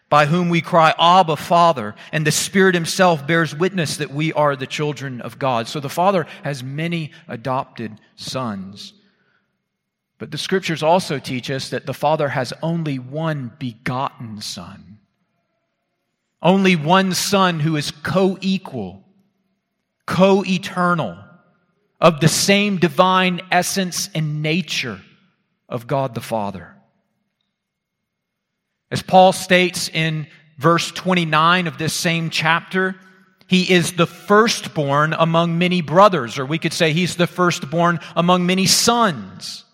by 0.08 0.26
whom 0.26 0.48
we 0.48 0.60
cry, 0.60 0.92
Abba, 0.98 1.36
Father. 1.36 1.94
And 2.12 2.26
the 2.26 2.32
Spirit 2.32 2.74
Himself 2.74 3.26
bears 3.26 3.54
witness 3.54 3.98
that 3.98 4.10
we 4.10 4.32
are 4.32 4.56
the 4.56 4.66
children 4.66 5.20
of 5.20 5.38
God. 5.38 5.68
So 5.68 5.78
the 5.80 5.88
Father 5.88 6.26
has 6.42 6.64
many 6.64 7.12
adopted 7.28 7.98
sons. 8.16 8.92
But 10.18 10.32
the 10.32 10.38
Scriptures 10.38 10.82
also 10.82 11.18
teach 11.18 11.50
us 11.50 11.70
that 11.70 11.86
the 11.86 11.94
Father 11.94 12.28
has 12.28 12.52
only 12.60 12.98
one 12.98 13.52
begotten 13.58 14.40
Son. 14.40 14.98
Only 16.42 16.74
one 16.74 17.14
Son 17.14 17.60
who 17.60 17.76
is 17.76 17.90
co 17.90 18.36
equal 18.40 19.04
co 20.10 20.44
eternal, 20.44 21.16
of 22.00 22.18
the 22.18 22.26
same 22.26 22.78
divine 22.78 23.40
essence 23.52 24.10
and 24.12 24.42
nature 24.42 25.00
of 25.68 25.86
God 25.86 26.16
the 26.16 26.20
Father. 26.20 26.74
As 28.90 29.02
Paul 29.02 29.32
states 29.32 29.88
in 29.88 30.26
verse 30.58 30.90
29 30.90 31.68
of 31.68 31.78
this 31.78 31.94
same 31.94 32.28
chapter, 32.30 32.96
he 33.46 33.72
is 33.72 33.92
the 33.92 34.06
firstborn 34.06 35.12
among 35.12 35.58
many 35.58 35.80
brothers, 35.80 36.40
or 36.40 36.44
we 36.44 36.58
could 36.58 36.72
say 36.72 36.92
he's 36.92 37.14
the 37.14 37.28
firstborn 37.28 38.00
among 38.16 38.46
many 38.46 38.66
sons. 38.66 39.64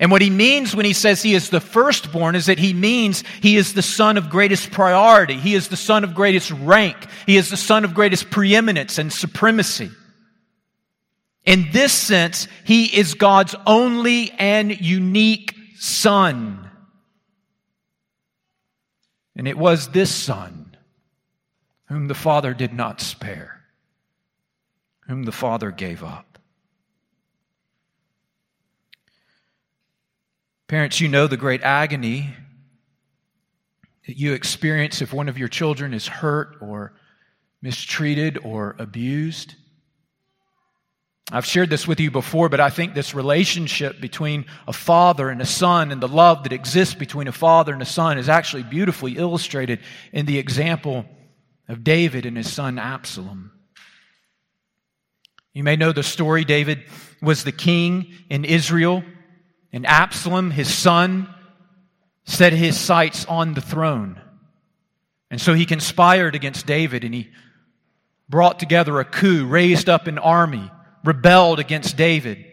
And 0.00 0.12
what 0.12 0.22
he 0.22 0.30
means 0.30 0.76
when 0.76 0.86
he 0.86 0.92
says 0.92 1.22
he 1.22 1.34
is 1.34 1.50
the 1.50 1.60
firstborn 1.60 2.36
is 2.36 2.46
that 2.46 2.58
he 2.58 2.72
means 2.72 3.24
he 3.40 3.56
is 3.56 3.74
the 3.74 3.82
son 3.82 4.16
of 4.16 4.30
greatest 4.30 4.70
priority. 4.70 5.34
He 5.34 5.54
is 5.54 5.68
the 5.68 5.76
son 5.76 6.04
of 6.04 6.14
greatest 6.14 6.52
rank. 6.52 6.96
He 7.26 7.36
is 7.36 7.50
the 7.50 7.56
son 7.56 7.84
of 7.84 7.94
greatest 7.94 8.30
preeminence 8.30 8.98
and 8.98 9.12
supremacy. 9.12 9.90
In 11.44 11.70
this 11.72 11.92
sense, 11.92 12.46
he 12.64 12.84
is 12.84 13.14
God's 13.14 13.56
only 13.66 14.30
and 14.32 14.80
unique 14.80 15.54
son. 15.76 16.70
And 19.34 19.48
it 19.48 19.56
was 19.56 19.88
this 19.88 20.14
son 20.14 20.76
whom 21.86 22.06
the 22.06 22.14
Father 22.14 22.52
did 22.52 22.74
not 22.74 23.00
spare, 23.00 23.64
whom 25.06 25.22
the 25.24 25.32
Father 25.32 25.70
gave 25.70 26.04
up. 26.04 26.27
Parents, 30.68 31.00
you 31.00 31.08
know 31.08 31.26
the 31.26 31.38
great 31.38 31.62
agony 31.62 32.28
that 34.06 34.18
you 34.18 34.34
experience 34.34 35.00
if 35.00 35.14
one 35.14 35.30
of 35.30 35.38
your 35.38 35.48
children 35.48 35.94
is 35.94 36.06
hurt 36.06 36.58
or 36.60 36.92
mistreated 37.62 38.38
or 38.44 38.76
abused. 38.78 39.54
I've 41.32 41.46
shared 41.46 41.70
this 41.70 41.88
with 41.88 42.00
you 42.00 42.10
before, 42.10 42.50
but 42.50 42.60
I 42.60 42.68
think 42.68 42.92
this 42.92 43.14
relationship 43.14 43.98
between 43.98 44.44
a 44.66 44.74
father 44.74 45.30
and 45.30 45.40
a 45.40 45.46
son 45.46 45.90
and 45.90 46.02
the 46.02 46.08
love 46.08 46.42
that 46.42 46.52
exists 46.52 46.94
between 46.94 47.28
a 47.28 47.32
father 47.32 47.72
and 47.72 47.80
a 47.80 47.86
son 47.86 48.18
is 48.18 48.28
actually 48.28 48.62
beautifully 48.62 49.16
illustrated 49.16 49.80
in 50.12 50.26
the 50.26 50.38
example 50.38 51.06
of 51.66 51.82
David 51.82 52.26
and 52.26 52.36
his 52.36 52.52
son 52.52 52.78
Absalom. 52.78 53.52
You 55.54 55.64
may 55.64 55.76
know 55.76 55.92
the 55.92 56.02
story. 56.02 56.44
David 56.44 56.84
was 57.22 57.44
the 57.44 57.52
king 57.52 58.12
in 58.28 58.44
Israel. 58.44 59.02
And 59.72 59.86
Absalom, 59.86 60.50
his 60.50 60.72
son, 60.72 61.32
set 62.24 62.52
his 62.52 62.78
sights 62.78 63.24
on 63.26 63.54
the 63.54 63.60
throne. 63.60 64.20
And 65.30 65.40
so 65.40 65.54
he 65.54 65.66
conspired 65.66 66.34
against 66.34 66.66
David 66.66 67.04
and 67.04 67.14
he 67.14 67.28
brought 68.28 68.58
together 68.58 68.98
a 69.00 69.04
coup, 69.04 69.46
raised 69.46 69.88
up 69.88 70.06
an 70.06 70.18
army, 70.18 70.70
rebelled 71.04 71.58
against 71.58 71.96
David. 71.96 72.44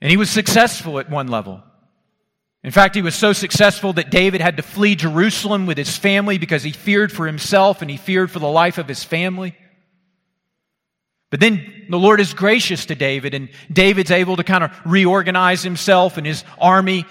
And 0.00 0.10
he 0.10 0.16
was 0.16 0.30
successful 0.30 0.98
at 0.98 1.10
one 1.10 1.28
level. 1.28 1.62
In 2.62 2.70
fact, 2.70 2.94
he 2.94 3.02
was 3.02 3.14
so 3.14 3.32
successful 3.32 3.94
that 3.94 4.10
David 4.10 4.40
had 4.40 4.58
to 4.58 4.62
flee 4.62 4.94
Jerusalem 4.94 5.66
with 5.66 5.78
his 5.78 5.96
family 5.96 6.36
because 6.36 6.62
he 6.62 6.72
feared 6.72 7.10
for 7.10 7.26
himself 7.26 7.80
and 7.80 7.90
he 7.90 7.96
feared 7.96 8.30
for 8.30 8.38
the 8.38 8.48
life 8.48 8.78
of 8.78 8.88
his 8.88 9.02
family. 9.02 9.56
But 11.30 11.40
then 11.40 11.86
the 11.88 11.98
Lord 11.98 12.20
is 12.20 12.34
gracious 12.34 12.86
to 12.86 12.94
David, 12.94 13.34
and 13.34 13.48
David's 13.72 14.10
able 14.10 14.36
to 14.36 14.44
kind 14.44 14.64
of 14.64 14.72
reorganize 14.84 15.62
himself, 15.62 16.16
and 16.16 16.26
his 16.26 16.44
army 16.58 17.06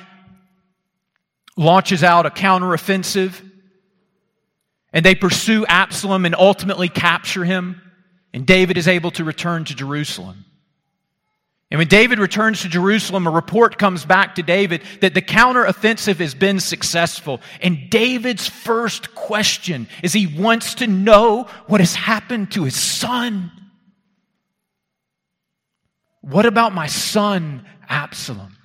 launches 1.56 2.04
out 2.04 2.26
a 2.26 2.30
counteroffensive. 2.30 3.34
And 4.92 5.06
they 5.06 5.16
pursue 5.16 5.66
Absalom 5.66 6.26
and 6.26 6.36
ultimately 6.36 6.90
capture 6.90 7.46
him. 7.46 7.82
And 8.34 8.46
David 8.46 8.78
is 8.78 8.88
able 8.88 9.12
to 9.12 9.24
return 9.24 9.66
to 9.66 9.76
Jerusalem. 9.76 10.46
And 11.72 11.78
when 11.78 11.88
David 11.88 12.18
returns 12.18 12.62
to 12.62 12.70
Jerusalem, 12.70 13.28
a 13.28 13.32
report 13.32 13.78
comes 13.78 14.04
back 14.04 14.36
to 14.36 14.44
David 14.44 14.82
that 15.02 15.14
the 15.14 15.22
counteroffensive 15.22 16.18
has 16.18 16.34
been 16.34 16.60
successful. 16.60 17.42
And 17.62 17.90
David's 17.92 18.48
first 18.48 19.14
question 19.14 19.88
is 20.02 20.12
he 20.12 20.26
wants 20.26 20.76
to 20.76 20.88
know 20.88 21.44
what 21.68 21.80
has 21.80 21.94
happened 21.94 22.52
to 22.52 22.64
his 22.64 22.76
son. 22.76 23.52
What 26.30 26.46
about 26.46 26.74
my 26.74 26.88
son, 26.88 27.66
Absalom? 27.88 28.56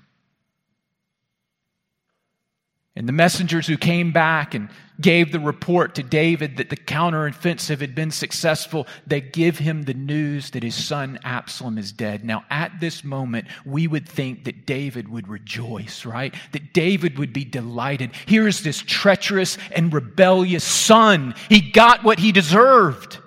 And 2.96 3.08
the 3.08 3.12
messengers 3.12 3.66
who 3.66 3.76
came 3.76 4.12
back 4.12 4.54
and 4.54 4.68
gave 5.00 5.32
the 5.32 5.40
report 5.40 5.96
to 5.96 6.02
David 6.02 6.58
that 6.58 6.70
the 6.70 6.76
counteroffensive 6.76 7.80
had 7.80 7.94
been 7.94 8.12
successful, 8.12 8.86
they 9.06 9.20
give 9.20 9.58
him 9.58 9.82
the 9.82 9.94
news 9.94 10.50
that 10.50 10.62
his 10.62 10.76
son 10.76 11.18
Absalom 11.24 11.76
is 11.76 11.90
dead. 11.90 12.24
Now, 12.24 12.44
at 12.50 12.78
this 12.78 13.02
moment, 13.02 13.48
we 13.64 13.88
would 13.88 14.08
think 14.08 14.44
that 14.44 14.66
David 14.66 15.08
would 15.08 15.26
rejoice, 15.26 16.04
right? 16.04 16.32
That 16.52 16.72
David 16.72 17.18
would 17.18 17.32
be 17.32 17.44
delighted. 17.44 18.12
Here 18.26 18.46
is 18.46 18.62
this 18.62 18.78
treacherous 18.78 19.58
and 19.74 19.92
rebellious 19.92 20.64
son. 20.64 21.34
He 21.48 21.60
got 21.60 22.04
what 22.04 22.20
he 22.20 22.30
deserved. 22.30 23.18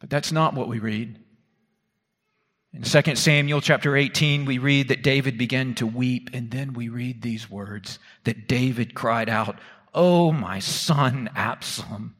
But 0.00 0.08
that's 0.08 0.32
not 0.32 0.54
what 0.54 0.68
we 0.68 0.78
read. 0.78 1.18
In 2.74 2.82
2 2.82 3.14
Samuel 3.14 3.60
chapter 3.60 3.96
18, 3.96 4.46
we 4.46 4.58
read 4.58 4.88
that 4.88 5.04
David 5.04 5.38
began 5.38 5.76
to 5.76 5.86
weep, 5.86 6.30
and 6.32 6.50
then 6.50 6.72
we 6.72 6.88
read 6.88 7.22
these 7.22 7.48
words 7.48 8.00
that 8.24 8.48
David 8.48 8.94
cried 8.94 9.28
out, 9.28 9.60
Oh, 9.94 10.32
my 10.32 10.58
son 10.58 11.30
Absalom, 11.36 12.16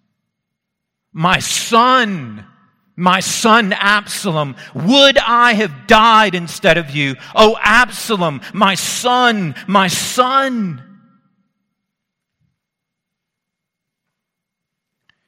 my 1.12 1.40
son, 1.40 2.46
My 2.94 3.18
son 3.18 3.72
Absalom, 3.72 4.54
would 4.74 5.18
I 5.18 5.54
have 5.54 5.88
died 5.88 6.36
instead 6.36 6.78
of 6.78 6.90
you? 6.90 7.16
Oh, 7.34 7.58
Absalom, 7.60 8.40
my 8.52 8.76
son, 8.76 9.56
my 9.66 9.88
son. 9.88 10.80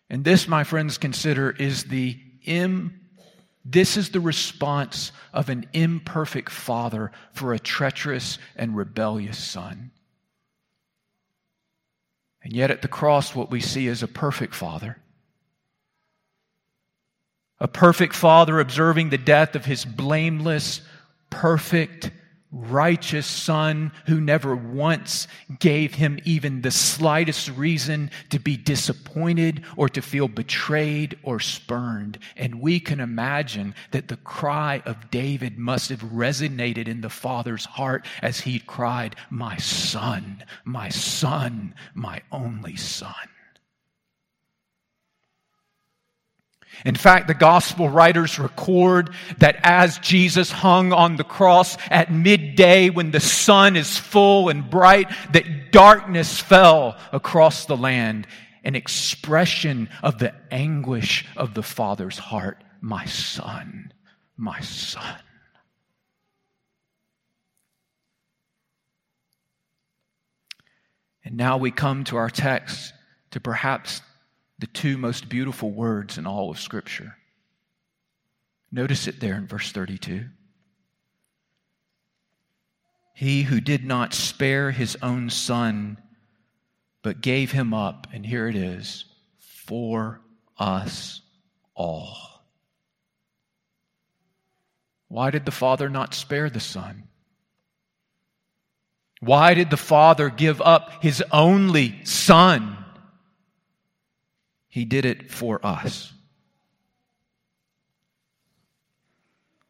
And 0.08 0.24
this, 0.24 0.46
my 0.46 0.62
friends, 0.62 0.98
consider 0.98 1.50
is 1.50 1.82
the 1.84 2.16
Im, 2.44 3.05
this 3.68 3.96
is 3.96 4.10
the 4.10 4.20
response 4.20 5.12
of 5.32 5.48
an 5.48 5.66
imperfect 5.72 6.50
father 6.50 7.10
for 7.32 7.52
a 7.52 7.58
treacherous 7.58 8.38
and 8.54 8.76
rebellious 8.76 9.38
son. 9.38 9.90
And 12.42 12.52
yet 12.52 12.70
at 12.70 12.82
the 12.82 12.88
cross, 12.88 13.34
what 13.34 13.50
we 13.50 13.60
see 13.60 13.88
is 13.88 14.02
a 14.02 14.08
perfect 14.08 14.54
father 14.54 14.98
a 17.58 17.68
perfect 17.68 18.14
father 18.14 18.60
observing 18.60 19.08
the 19.08 19.18
death 19.18 19.54
of 19.54 19.64
his 19.64 19.84
blameless, 19.84 20.82
perfect, 21.30 22.10
righteous 22.52 23.26
son 23.26 23.92
who 24.06 24.20
never 24.20 24.54
once 24.54 25.28
gave 25.58 25.94
him 25.94 26.18
even 26.24 26.62
the 26.62 26.70
slightest 26.70 27.50
reason 27.50 28.10
to 28.30 28.38
be 28.38 28.56
disappointed 28.56 29.62
or 29.76 29.88
to 29.88 30.00
feel 30.00 30.28
betrayed 30.28 31.18
or 31.22 31.40
spurned. 31.40 32.18
And 32.36 32.60
we 32.60 32.80
can 32.80 33.00
imagine 33.00 33.74
that 33.90 34.08
the 34.08 34.16
cry 34.18 34.82
of 34.86 35.10
David 35.10 35.58
must 35.58 35.90
have 35.90 36.02
resonated 36.02 36.88
in 36.88 37.00
the 37.00 37.10
father's 37.10 37.64
heart 37.64 38.06
as 38.22 38.40
he 38.40 38.58
cried, 38.60 39.16
My 39.30 39.56
son, 39.56 40.44
my 40.64 40.88
son, 40.88 41.74
my 41.94 42.22
only 42.30 42.76
son. 42.76 43.14
In 46.84 46.94
fact, 46.94 47.26
the 47.26 47.34
gospel 47.34 47.88
writers 47.88 48.38
record 48.38 49.10
that 49.38 49.58
as 49.62 49.98
Jesus 49.98 50.50
hung 50.50 50.92
on 50.92 51.16
the 51.16 51.24
cross 51.24 51.76
at 51.90 52.12
midday 52.12 52.90
when 52.90 53.10
the 53.10 53.20
sun 53.20 53.76
is 53.76 53.96
full 53.98 54.48
and 54.48 54.68
bright, 54.68 55.08
that 55.32 55.72
darkness 55.72 56.38
fell 56.38 56.96
across 57.12 57.64
the 57.64 57.76
land, 57.76 58.26
an 58.62 58.74
expression 58.74 59.88
of 60.02 60.18
the 60.18 60.34
anguish 60.50 61.24
of 61.36 61.54
the 61.54 61.62
Father's 61.62 62.18
heart. 62.18 62.62
My 62.80 63.06
son, 63.06 63.92
my 64.36 64.60
son. 64.60 65.16
And 71.24 71.36
now 71.36 71.56
we 71.56 71.72
come 71.72 72.04
to 72.04 72.16
our 72.16 72.30
text 72.30 72.92
to 73.32 73.40
perhaps 73.40 74.00
the 74.58 74.66
two 74.66 74.96
most 74.96 75.28
beautiful 75.28 75.70
words 75.70 76.18
in 76.18 76.26
all 76.26 76.50
of 76.50 76.58
Scripture. 76.58 77.16
Notice 78.72 79.06
it 79.06 79.20
there 79.20 79.34
in 79.34 79.46
verse 79.46 79.72
32. 79.72 80.26
He 83.14 83.42
who 83.42 83.60
did 83.60 83.84
not 83.84 84.12
spare 84.12 84.70
his 84.70 84.96
own 85.02 85.30
son, 85.30 85.98
but 87.02 87.20
gave 87.20 87.52
him 87.52 87.72
up, 87.72 88.06
and 88.12 88.26
here 88.26 88.48
it 88.48 88.56
is, 88.56 89.06
for 89.38 90.20
us 90.58 91.22
all. 91.74 92.16
Why 95.08 95.30
did 95.30 95.44
the 95.44 95.52
Father 95.52 95.88
not 95.88 96.14
spare 96.14 96.50
the 96.50 96.60
Son? 96.60 97.04
Why 99.20 99.54
did 99.54 99.70
the 99.70 99.76
Father 99.76 100.28
give 100.28 100.60
up 100.60 101.02
his 101.02 101.22
only 101.32 102.04
Son? 102.04 102.76
He 104.76 104.84
did 104.84 105.06
it 105.06 105.30
for 105.30 105.64
us. 105.64 106.12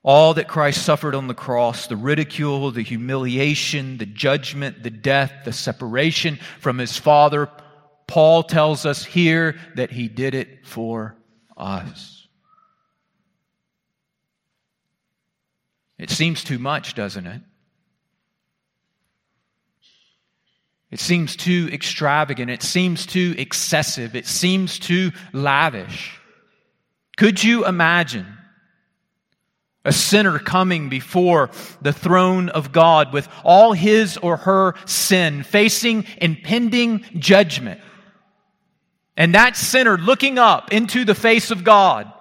All 0.03 0.35
that 0.35 0.49
Christ 0.49 0.85
suffered 0.85 1.15
on 1.15 1.29
the 1.29 1.33
cross, 1.33 1.87
the 1.87 1.95
ridicule, 1.95 2.73
the 2.73 2.83
humiliation, 2.83 3.99
the 3.99 4.07
judgment, 4.07 4.83
the 4.83 4.91
death, 4.91 5.33
the 5.45 5.53
separation 5.53 6.41
from 6.59 6.79
his 6.79 6.97
Father, 6.97 7.49
Paul 8.09 8.43
tells 8.43 8.85
us 8.85 9.05
here 9.05 9.55
that 9.77 9.93
he 9.93 10.09
did 10.09 10.35
it 10.35 10.67
for 10.67 11.17
us. 11.57 12.27
It 15.99 16.11
seems 16.11 16.43
too 16.43 16.59
much, 16.59 16.97
doesn't 16.97 17.29
it? 17.29 17.43
It 20.91 21.01
seems 21.01 21.37
too 21.37 21.69
extravagant. 21.73 22.51
It 22.51 22.63
seems 22.63 23.07
too 23.07 23.35
excessive. 23.39 24.15
It 24.15 24.27
seems 24.27 24.79
too 24.79 25.13
lavish. 25.33 26.19
Could 27.17 27.43
you 27.43 27.67
imagine 27.67 28.27
a 29.85 29.93
sinner 29.93 30.39
coming 30.39 30.89
before 30.89 31.51
the 31.81 31.93
throne 31.93 32.49
of 32.49 32.73
God 32.73 33.13
with 33.13 33.29
all 33.45 33.73
his 33.73 34.17
or 34.17 34.37
her 34.37 34.75
sin, 34.85 35.43
facing 35.43 36.05
impending 36.19 37.05
judgment? 37.19 37.81
And 39.17 39.35
that 39.35 39.57
sinner 39.57 39.97
looking 39.97 40.39
up 40.39 40.73
into 40.73 41.05
the 41.05 41.15
face 41.15 41.51
of 41.51 41.65
God 41.65 42.13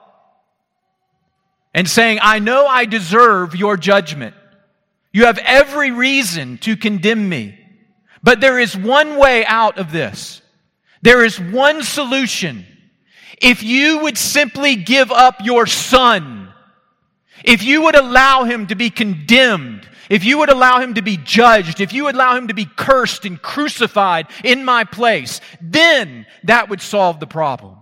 and 1.73 1.89
saying, 1.89 2.19
I 2.21 2.39
know 2.39 2.65
I 2.65 2.85
deserve 2.85 3.55
your 3.55 3.75
judgment. 3.75 4.33
You 5.11 5.25
have 5.25 5.37
every 5.39 5.91
reason 5.91 6.57
to 6.59 6.77
condemn 6.77 7.27
me. 7.27 7.59
But 8.25 8.41
there 8.41 8.57
is 8.57 8.75
one 8.75 9.17
way 9.17 9.45
out 9.45 9.77
of 9.77 9.91
this. 9.91 10.41
There 11.03 11.23
is 11.23 11.39
one 11.39 11.83
solution. 11.83 12.65
If 13.39 13.61
you 13.61 13.99
would 13.99 14.17
simply 14.17 14.75
give 14.75 15.11
up 15.11 15.35
your 15.43 15.67
son, 15.67 16.51
if 17.43 17.61
you 17.61 17.83
would 17.83 17.95
allow 17.95 18.43
him 18.43 18.65
to 18.67 18.75
be 18.75 18.89
condemned, 18.89 19.87
if 20.09 20.25
you 20.25 20.39
would 20.39 20.49
allow 20.49 20.79
him 20.79 20.95
to 20.95 21.03
be 21.03 21.17
judged, 21.17 21.79
if 21.79 21.93
you 21.93 22.05
would 22.05 22.15
allow 22.15 22.35
him 22.35 22.47
to 22.47 22.55
be 22.55 22.65
cursed 22.65 23.25
and 23.25 23.39
crucified 23.39 24.25
in 24.43 24.65
my 24.65 24.85
place, 24.85 25.39
then 25.61 26.25
that 26.45 26.67
would 26.67 26.81
solve 26.81 27.19
the 27.19 27.27
problem. 27.27 27.77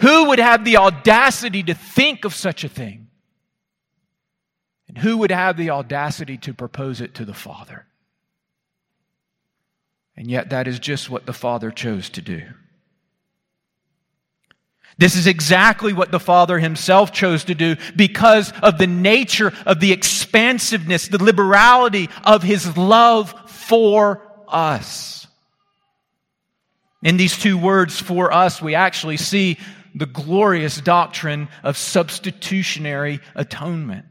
Who 0.00 0.26
would 0.26 0.38
have 0.38 0.66
the 0.66 0.76
audacity 0.76 1.62
to 1.62 1.72
think 1.72 2.26
of 2.26 2.34
such 2.34 2.62
a 2.62 2.68
thing? 2.68 3.05
Who 4.96 5.18
would 5.18 5.30
have 5.30 5.56
the 5.56 5.70
audacity 5.70 6.38
to 6.38 6.54
propose 6.54 7.00
it 7.00 7.14
to 7.14 7.24
the 7.24 7.34
Father? 7.34 7.86
And 10.16 10.30
yet, 10.30 10.50
that 10.50 10.66
is 10.66 10.78
just 10.78 11.10
what 11.10 11.26
the 11.26 11.34
Father 11.34 11.70
chose 11.70 12.08
to 12.10 12.22
do. 12.22 12.42
This 14.98 15.14
is 15.14 15.26
exactly 15.26 15.92
what 15.92 16.10
the 16.10 16.20
Father 16.20 16.58
himself 16.58 17.12
chose 17.12 17.44
to 17.44 17.54
do 17.54 17.76
because 17.94 18.50
of 18.62 18.78
the 18.78 18.86
nature 18.86 19.52
of 19.66 19.80
the 19.80 19.92
expansiveness, 19.92 21.08
the 21.08 21.22
liberality 21.22 22.08
of 22.24 22.42
his 22.42 22.78
love 22.78 23.34
for 23.50 24.22
us. 24.48 25.26
In 27.02 27.18
these 27.18 27.36
two 27.36 27.58
words, 27.58 28.00
for 28.00 28.32
us, 28.32 28.62
we 28.62 28.74
actually 28.74 29.18
see 29.18 29.58
the 29.94 30.06
glorious 30.06 30.80
doctrine 30.80 31.48
of 31.62 31.76
substitutionary 31.76 33.20
atonement. 33.34 34.06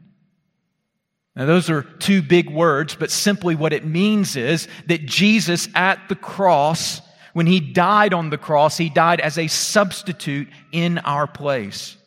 Now, 1.36 1.44
those 1.44 1.68
are 1.68 1.82
two 1.82 2.22
big 2.22 2.48
words, 2.50 2.94
but 2.94 3.10
simply 3.10 3.54
what 3.54 3.74
it 3.74 3.84
means 3.84 4.36
is 4.36 4.68
that 4.86 5.04
Jesus 5.04 5.68
at 5.74 6.08
the 6.08 6.14
cross, 6.14 7.02
when 7.34 7.46
he 7.46 7.60
died 7.60 8.14
on 8.14 8.30
the 8.30 8.38
cross, 8.38 8.78
he 8.78 8.88
died 8.88 9.20
as 9.20 9.36
a 9.36 9.46
substitute 9.46 10.48
in 10.72 10.96
our 10.98 11.26
place 11.26 11.98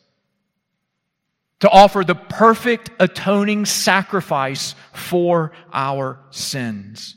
to 1.60 1.70
offer 1.70 2.02
the 2.02 2.14
perfect 2.14 2.90
atoning 2.98 3.66
sacrifice 3.66 4.74
for 4.92 5.52
our 5.72 6.18
sins. 6.30 7.14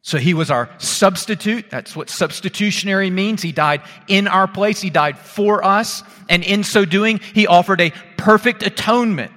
So 0.00 0.16
he 0.16 0.32
was 0.32 0.50
our 0.50 0.70
substitute. 0.78 1.70
That's 1.70 1.96
what 1.96 2.08
substitutionary 2.08 3.10
means. 3.10 3.42
He 3.42 3.52
died 3.52 3.82
in 4.06 4.28
our 4.28 4.46
place. 4.46 4.80
He 4.80 4.90
died 4.90 5.18
for 5.18 5.64
us. 5.64 6.02
And 6.28 6.44
in 6.44 6.62
so 6.62 6.84
doing, 6.84 7.20
he 7.34 7.46
offered 7.46 7.80
a 7.80 7.90
perfect 8.16 8.62
atonement 8.62 9.32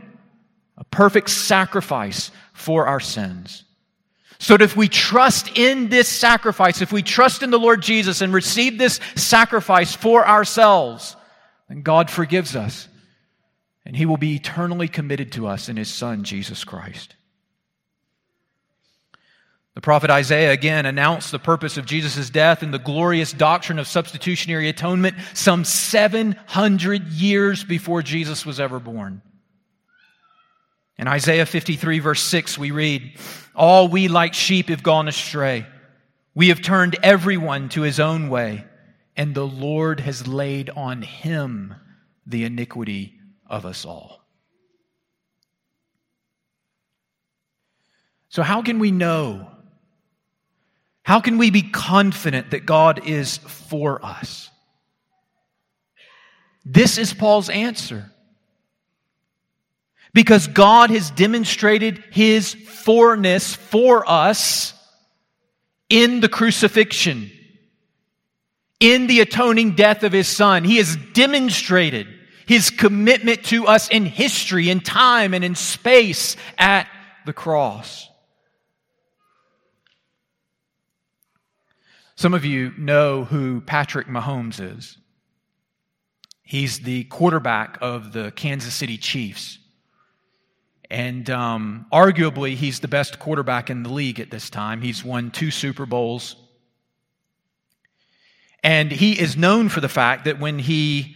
a 0.77 0.83
perfect 0.83 1.29
sacrifice 1.29 2.31
for 2.53 2.87
our 2.87 2.99
sins. 2.99 3.63
So 4.39 4.55
that 4.55 4.63
if 4.63 4.75
we 4.75 4.87
trust 4.87 5.57
in 5.57 5.89
this 5.89 6.07
sacrifice, 6.07 6.81
if 6.81 6.91
we 6.91 7.01
trust 7.01 7.41
in 7.41 7.49
the 7.49 7.57
Lord 7.57 7.81
Jesus 7.81 8.21
and 8.21 8.31
receive 8.31 8.77
this 8.77 8.99
sacrifice 9.15 9.95
for 9.95 10.27
ourselves, 10.27 11.15
then 11.69 11.81
God 11.81 12.11
forgives 12.11 12.55
us. 12.55 12.87
And 13.85 13.95
He 13.95 14.05
will 14.05 14.17
be 14.17 14.35
eternally 14.35 14.87
committed 14.87 15.31
to 15.33 15.47
us 15.47 15.69
in 15.69 15.77
His 15.77 15.91
Son, 15.91 16.23
Jesus 16.23 16.63
Christ. 16.63 17.15
The 19.73 19.81
prophet 19.81 20.09
Isaiah 20.09 20.51
again 20.51 20.85
announced 20.85 21.31
the 21.31 21.39
purpose 21.39 21.77
of 21.77 21.85
Jesus' 21.85 22.31
death 22.31 22.63
and 22.63 22.73
the 22.73 22.79
glorious 22.79 23.31
doctrine 23.31 23.77
of 23.77 23.87
substitutionary 23.87 24.69
atonement 24.69 25.15
some 25.33 25.63
700 25.63 27.07
years 27.09 27.63
before 27.63 28.01
Jesus 28.01 28.45
was 28.45 28.59
ever 28.59 28.79
born. 28.79 29.21
In 30.99 31.07
Isaiah 31.07 31.45
53, 31.45 31.99
verse 31.99 32.21
6, 32.23 32.57
we 32.57 32.71
read, 32.71 33.17
All 33.55 33.87
we 33.87 34.07
like 34.07 34.33
sheep 34.33 34.69
have 34.69 34.83
gone 34.83 35.07
astray. 35.07 35.67
We 36.33 36.49
have 36.49 36.61
turned 36.61 36.97
everyone 37.03 37.69
to 37.69 37.81
his 37.81 37.99
own 37.99 38.29
way, 38.29 38.65
and 39.15 39.33
the 39.33 39.47
Lord 39.47 39.99
has 39.99 40.27
laid 40.27 40.69
on 40.69 41.01
him 41.01 41.75
the 42.25 42.45
iniquity 42.45 43.13
of 43.45 43.65
us 43.65 43.85
all. 43.85 44.21
So, 48.29 48.43
how 48.43 48.61
can 48.61 48.79
we 48.79 48.91
know? 48.91 49.49
How 51.03 51.21
can 51.21 51.37
we 51.37 51.51
be 51.51 51.61
confident 51.61 52.51
that 52.51 52.65
God 52.65 53.07
is 53.07 53.37
for 53.37 54.03
us? 54.03 54.49
This 56.65 56.97
is 56.97 57.13
Paul's 57.13 57.49
answer. 57.49 58.11
Because 60.13 60.47
God 60.47 60.89
has 60.89 61.11
demonstrated 61.11 62.03
his 62.11 62.53
forness 62.53 63.53
for 63.53 64.09
us 64.09 64.73
in 65.89 66.19
the 66.19 66.29
crucifixion, 66.29 67.31
in 68.79 69.07
the 69.07 69.21
atoning 69.21 69.75
death 69.75 70.03
of 70.03 70.11
his 70.11 70.27
son. 70.27 70.63
He 70.63 70.77
has 70.77 70.95
demonstrated 71.13 72.07
his 72.45 72.69
commitment 72.69 73.43
to 73.45 73.67
us 73.67 73.89
in 73.89 74.05
history, 74.05 74.69
in 74.69 74.79
time, 74.79 75.33
and 75.33 75.43
in 75.43 75.55
space 75.55 76.35
at 76.57 76.87
the 77.25 77.33
cross. 77.33 78.09
Some 82.15 82.33
of 82.33 82.45
you 82.45 82.73
know 82.77 83.25
who 83.25 83.61
Patrick 83.61 84.07
Mahomes 84.07 84.59
is. 84.59 84.97
He's 86.41 86.79
the 86.79 87.03
quarterback 87.03 87.77
of 87.81 88.13
the 88.13 88.31
Kansas 88.31 88.73
City 88.73 88.97
Chiefs. 88.97 89.59
And 90.89 91.29
um, 91.29 91.85
arguably, 91.91 92.55
he's 92.55 92.79
the 92.79 92.87
best 92.87 93.19
quarterback 93.19 93.69
in 93.69 93.83
the 93.83 93.91
league 93.91 94.19
at 94.19 94.31
this 94.31 94.49
time. 94.49 94.81
He's 94.81 95.03
won 95.03 95.31
two 95.31 95.51
Super 95.51 95.85
Bowls. 95.85 96.35
And 98.63 98.91
he 98.91 99.19
is 99.19 99.37
known 99.37 99.69
for 99.69 99.81
the 99.81 99.89
fact 99.89 100.25
that 100.25 100.39
when 100.39 100.59
he 100.59 101.15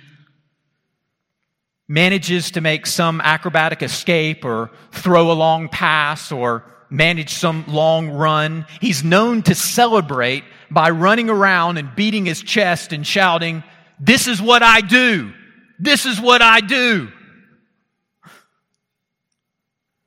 manages 1.87 2.51
to 2.51 2.61
make 2.61 2.85
some 2.85 3.19
acrobatic 3.21 3.81
escape 3.83 4.45
or 4.45 4.71
throw 4.91 5.31
a 5.31 5.33
long 5.33 5.67
pass 5.67 6.31
or 6.31 6.63
manage 6.89 7.33
some 7.33 7.65
long 7.67 8.09
run, 8.09 8.65
he's 8.79 9.03
known 9.03 9.41
to 9.43 9.55
celebrate 9.55 10.43
by 10.69 10.89
running 10.89 11.29
around 11.29 11.77
and 11.77 11.95
beating 11.95 12.25
his 12.25 12.41
chest 12.41 12.93
and 12.93 13.05
shouting, 13.07 13.63
This 13.99 14.27
is 14.27 14.41
what 14.41 14.63
I 14.63 14.81
do! 14.81 15.33
This 15.79 16.05
is 16.05 16.19
what 16.19 16.41
I 16.41 16.59
do! 16.59 17.11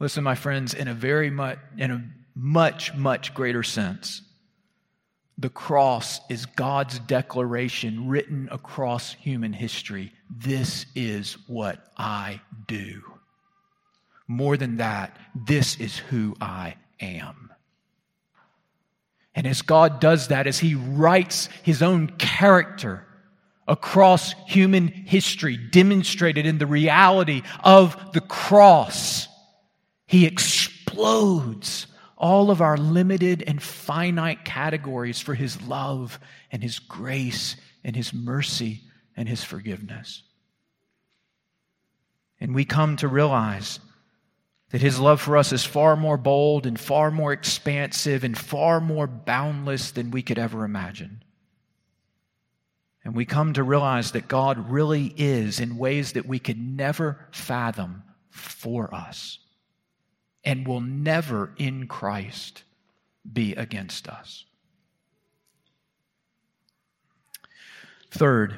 Listen, 0.04 0.22
my 0.22 0.34
friends, 0.34 0.74
in 0.74 0.86
a 0.86 0.92
very 0.92 1.30
much, 1.30 1.58
in 1.78 1.90
a 1.90 2.04
much, 2.34 2.92
much 2.92 3.32
greater 3.32 3.62
sense, 3.62 4.20
the 5.38 5.48
cross 5.48 6.20
is 6.28 6.44
God's 6.44 6.98
declaration 6.98 8.06
written 8.06 8.50
across 8.52 9.14
human 9.14 9.54
history. 9.54 10.12
This 10.28 10.84
is 10.94 11.38
what 11.46 11.82
I 11.96 12.42
do. 12.66 13.00
More 14.28 14.58
than 14.58 14.76
that, 14.76 15.16
this 15.34 15.80
is 15.80 15.96
who 15.96 16.36
I 16.38 16.74
am. 17.00 17.50
And 19.34 19.46
as 19.46 19.62
God 19.62 20.00
does 20.00 20.28
that, 20.28 20.46
as 20.46 20.58
He 20.58 20.74
writes 20.74 21.48
His 21.62 21.82
own 21.82 22.08
character 22.08 23.06
across 23.66 24.34
human 24.46 24.88
history, 24.88 25.56
demonstrated 25.56 26.44
in 26.44 26.58
the 26.58 26.66
reality 26.66 27.40
of 27.64 28.12
the 28.12 28.20
cross, 28.20 29.28
he 30.06 30.26
explodes 30.26 31.86
all 32.16 32.50
of 32.50 32.60
our 32.60 32.76
limited 32.76 33.42
and 33.46 33.62
finite 33.62 34.44
categories 34.44 35.20
for 35.20 35.34
His 35.34 35.60
love 35.62 36.18
and 36.50 36.62
His 36.62 36.78
grace 36.78 37.56
and 37.82 37.96
His 37.96 38.12
mercy 38.12 38.82
and 39.16 39.28
His 39.28 39.42
forgiveness. 39.42 40.22
And 42.40 42.54
we 42.54 42.64
come 42.64 42.96
to 42.96 43.08
realize 43.08 43.80
that 44.70 44.80
His 44.80 44.98
love 44.98 45.20
for 45.20 45.36
us 45.36 45.52
is 45.52 45.64
far 45.64 45.96
more 45.96 46.16
bold 46.16 46.66
and 46.66 46.78
far 46.78 47.10
more 47.10 47.32
expansive 47.32 48.24
and 48.24 48.36
far 48.36 48.80
more 48.80 49.06
boundless 49.06 49.90
than 49.90 50.10
we 50.10 50.22
could 50.22 50.38
ever 50.38 50.64
imagine. 50.64 51.22
And 53.04 53.14
we 53.14 53.26
come 53.26 53.52
to 53.52 53.62
realize 53.62 54.12
that 54.12 54.28
God 54.28 54.70
really 54.70 55.12
is, 55.18 55.60
in 55.60 55.76
ways 55.76 56.12
that 56.12 56.24
we 56.24 56.38
could 56.38 56.58
never 56.58 57.28
fathom, 57.32 58.02
for 58.30 58.94
us 58.94 59.38
and 60.44 60.66
will 60.66 60.80
never 60.80 61.52
in 61.56 61.86
Christ 61.86 62.62
be 63.30 63.54
against 63.54 64.08
us. 64.08 64.44
Third, 68.10 68.54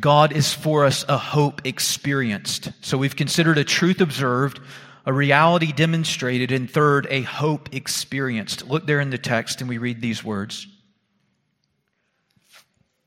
God 0.00 0.32
is 0.32 0.52
for 0.52 0.84
us 0.84 1.04
a 1.08 1.18
hope 1.18 1.62
experienced. 1.64 2.70
So 2.80 2.98
we've 2.98 3.14
considered 3.14 3.58
a 3.58 3.64
truth 3.64 4.00
observed, 4.00 4.60
a 5.06 5.12
reality 5.12 5.70
demonstrated, 5.70 6.50
and 6.50 6.68
third, 6.68 7.06
a 7.10 7.22
hope 7.22 7.74
experienced. 7.74 8.66
Look 8.66 8.86
there 8.86 9.00
in 9.00 9.10
the 9.10 9.18
text 9.18 9.60
and 9.60 9.68
we 9.68 9.78
read 9.78 10.00
these 10.00 10.24
words. 10.24 10.66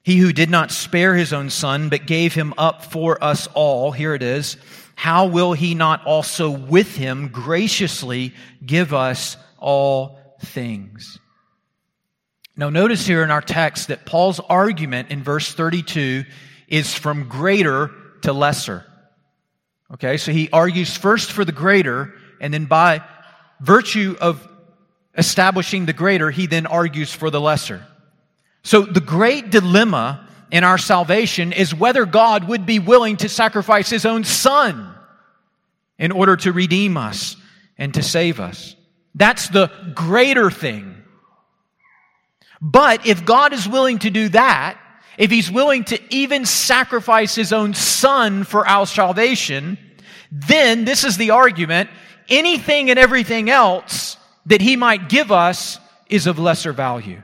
He 0.04 0.18
who 0.18 0.32
did 0.32 0.50
not 0.50 0.72
spare 0.72 1.16
his 1.16 1.34
own 1.34 1.50
son, 1.50 1.90
but 1.90 2.06
gave 2.06 2.34
him 2.34 2.54
up 2.58 2.86
for 2.86 3.22
us 3.22 3.48
all, 3.54 3.92
here 3.92 4.14
it 4.14 4.24
is 4.24 4.56
how 4.98 5.28
will 5.28 5.54
he 5.54 5.76
not 5.76 6.04
also 6.08 6.50
with 6.50 6.96
him 6.96 7.28
graciously 7.28 8.34
give 8.66 8.96
us 8.96 9.38
all 9.60 10.18
things? 10.42 11.20
Now, 12.56 12.72
notice 12.72 13.06
here 13.06 13.22
in 13.22 13.30
our 13.30 13.44
text 13.44 13.90
that 13.90 14.08
Paul's 14.08 14.40
argument 14.40 15.12
in 15.12 15.22
verse 15.22 15.54
32 15.54 16.26
is 16.68 16.96
from 16.96 17.30
greater 17.30 17.92
to 18.24 18.34
lesser. 18.34 18.88
Okay, 19.94 20.18
so 20.18 20.32
he 20.32 20.50
argues 20.50 20.98
first 20.98 21.32
for 21.32 21.46
the 21.46 21.52
greater, 21.52 22.16
and 22.42 22.52
then 22.52 22.66
by 22.66 23.04
virtue 23.62 24.16
of 24.20 24.50
establishing 25.16 25.86
the 25.86 25.94
greater, 25.94 26.32
he 26.32 26.48
then 26.48 26.66
argues 26.66 27.14
for 27.14 27.30
the 27.30 27.40
lesser. 27.40 27.86
So 28.64 28.82
the 28.82 29.00
great 29.00 29.52
dilemma 29.52 30.27
in 30.52 30.64
our 30.64 30.78
salvation 30.78 31.52
is 31.52 31.76
whether 31.76 32.06
God 32.06 32.48
would 32.48 32.66
be 32.66 32.80
willing 32.80 33.18
to 33.18 33.30
sacrifice 33.30 33.90
his 33.90 34.06
own 34.06 34.24
son 34.24 34.94
in 36.00 36.12
order 36.12 36.36
to 36.38 36.52
redeem 36.52 36.98
us 36.98 37.36
and 37.78 37.94
to 37.94 38.04
save 38.04 38.40
us. 38.40 38.76
That's 39.16 39.50
the 39.50 39.72
greater 39.94 40.50
thing. 40.52 40.96
But 42.62 43.06
if 43.06 43.26
God 43.26 43.54
is 43.54 43.68
willing 43.68 44.00
to 44.00 44.10
do 44.10 44.30
that, 44.30 44.80
if 45.18 45.32
he's 45.32 45.52
willing 45.52 45.84
to 45.86 46.00
even 46.14 46.46
sacrifice 46.46 47.36
his 47.36 47.52
own 47.52 47.74
son 47.74 48.44
for 48.44 48.68
our 48.68 48.86
salvation, 48.86 49.78
then 50.32 50.86
this 50.86 51.04
is 51.04 51.18
the 51.18 51.32
argument 51.32 51.90
anything 52.30 52.90
and 52.90 53.00
everything 53.00 53.50
else 53.50 54.18
that 54.48 54.62
he 54.62 54.76
might 54.76 55.08
give 55.08 55.32
us 55.32 55.80
is 56.10 56.28
of 56.28 56.40
lesser 56.40 56.74
value. 56.74 57.22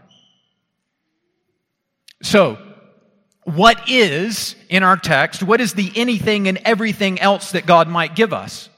So, 2.22 2.58
what 3.46 3.90
is, 3.90 4.56
in 4.70 4.84
our 4.84 4.98
text, 4.98 5.44
what 5.44 5.60
is 5.60 5.74
the 5.74 5.92
anything 5.96 6.48
and 6.48 6.60
everything 6.64 7.20
else 7.20 7.52
that 7.52 7.66
God 7.66 7.88
might 7.88 8.16
give 8.16 8.34
us? 8.34 8.70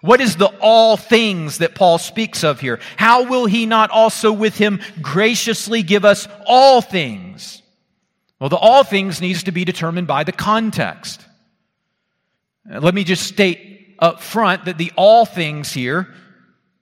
What 0.00 0.20
is 0.20 0.36
the 0.36 0.52
all 0.60 0.96
things 0.96 1.58
that 1.58 1.74
Paul 1.74 1.98
speaks 1.98 2.42
of 2.42 2.60
here? 2.60 2.80
How 2.96 3.24
will 3.24 3.46
he 3.46 3.66
not 3.66 3.90
also 3.90 4.32
with 4.32 4.56
him 4.56 4.80
graciously 5.00 5.82
give 5.82 6.04
us 6.04 6.26
all 6.46 6.80
things? 6.80 7.62
Well, 8.40 8.48
the 8.48 8.56
all 8.56 8.82
things 8.82 9.20
needs 9.20 9.44
to 9.44 9.52
be 9.52 9.64
determined 9.64 10.08
by 10.08 10.24
the 10.24 10.32
context. 10.32 11.24
Let 12.68 12.94
me 12.94 13.04
just 13.04 13.24
state 13.24 13.96
up 14.00 14.20
front 14.20 14.64
that 14.64 14.78
the 14.78 14.92
all 14.96 15.24
things 15.24 15.72
here 15.72 16.12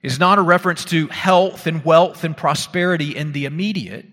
is 0.03 0.19
not 0.19 0.39
a 0.39 0.43
reference 0.43 0.87
to 0.87 1.09
health 1.09 1.67
and 1.67 1.85
wealth 1.85 2.25
and 2.25 2.35
prosperity 2.35 3.15
in 3.15 3.33
the 3.33 3.45
immediate. 3.45 4.07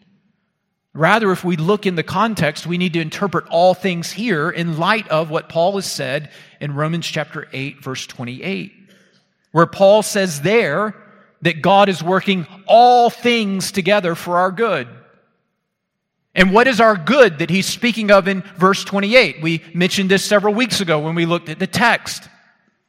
Rather, 0.98 1.32
if 1.32 1.44
we 1.44 1.58
look 1.58 1.86
in 1.86 1.94
the 1.94 2.02
context, 2.02 2.66
we 2.66 2.80
need 2.80 2.94
to 2.94 3.00
interpret 3.00 3.46
all 3.50 3.76
things 3.76 4.12
here 4.12 4.50
in 4.50 4.80
light 4.80 5.08
of 5.10 5.30
what 5.30 5.48
Paul 5.48 5.76
has 5.76 5.86
said 5.86 6.32
in 6.60 6.74
Romans 6.74 7.06
chapter 7.06 7.48
8, 7.54 7.84
verse 7.84 8.08
28, 8.08 8.74
where 9.52 9.68
Paul 9.68 10.02
says 10.02 10.42
there 10.42 10.96
that 11.44 11.62
God 11.62 11.88
is 11.88 12.02
working 12.02 12.48
all 12.66 13.12
things 13.12 13.72
together 13.72 14.16
for 14.16 14.40
our 14.40 14.52
good. 14.52 14.88
And 16.34 16.52
what 16.52 16.68
is 16.68 16.82
our 16.82 16.96
good 16.98 17.38
that 17.40 17.52
he's 17.52 17.68
speaking 17.68 18.10
of 18.10 18.28
in 18.28 18.42
verse 18.58 18.84
28? 18.84 19.40
We 19.40 19.64
mentioned 19.76 20.10
this 20.10 20.26
several 20.26 20.56
weeks 20.56 20.82
ago 20.82 20.98
when 20.98 21.14
we 21.14 21.28
looked 21.28 21.50
at 21.50 21.60
the 21.60 21.68
text. 21.68 22.28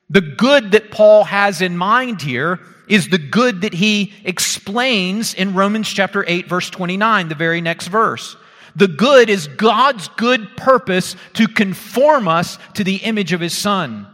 The 0.09 0.23
good 0.23 0.71
that 0.71 0.91
Paul 0.91 1.25
has 1.25 1.61
in 1.61 1.77
mind 1.77 2.23
here 2.23 2.59
is 2.89 3.09
the 3.09 3.19
good 3.19 3.63
that 3.63 3.75
he 3.75 4.13
explains 4.25 5.35
in 5.35 5.55
Romans 5.55 5.89
chapter 5.89 6.25
8 6.27 6.49
verse 6.49 6.71
29, 6.71 7.29
the 7.29 7.35
very 7.35 7.61
next 7.61 7.89
verse. 7.89 8.37
The 8.77 8.89
good 8.89 9.29
is 9.29 9.49
God's 9.49 10.09
good 10.09 10.57
purpose 10.57 11.17
to 11.35 11.49
conform 11.49 12.29
us 12.29 12.59
to 12.75 12.85
the 12.85 12.97
image 12.97 13.33
of 13.33 13.41
his 13.41 13.57
son. 13.57 14.07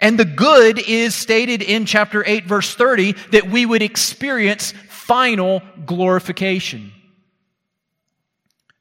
And 0.00 0.18
the 0.18 0.24
good 0.24 0.78
is 0.78 1.14
stated 1.14 1.62
in 1.62 1.86
chapter 1.86 2.24
8 2.26 2.46
verse 2.46 2.74
30 2.74 3.12
that 3.30 3.50
we 3.50 3.66
would 3.66 3.82
experience 3.82 4.72
final 4.88 5.62
glorification. 5.86 6.92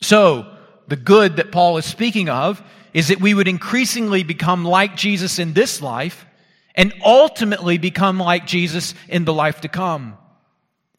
So, 0.02 0.50
the 0.88 0.96
good 0.98 1.38
that 1.38 1.52
Paul 1.52 1.78
is 1.78 1.86
speaking 1.86 2.28
of, 2.28 2.62
is 2.94 3.08
that 3.08 3.22
we 3.22 3.34
would 3.34 3.48
increasingly 3.48 4.24
become 4.24 4.66
like 4.66 4.96
Jesus 4.96 5.40
in 5.40 5.54
this 5.54 5.82
life 5.82 6.26
and 6.76 6.94
ultimately 7.04 7.78
become 7.78 8.20
like 8.20 8.48
Jesus 8.48 8.94
in 9.08 9.26
the 9.26 9.34
life 9.34 9.62
to 9.62 9.68
come, 9.68 10.18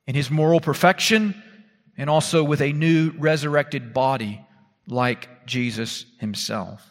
in 0.07 0.15
his 0.15 0.31
moral 0.31 0.61
perfection 0.61 1.41
and 1.97 2.11
also 2.11 2.43
with 2.43 2.61
a 2.61 2.73
new 2.73 3.13
resurrected 3.19 3.95
body 3.95 4.41
like 4.87 5.47
Jesus 5.47 6.05
himself. 6.19 6.83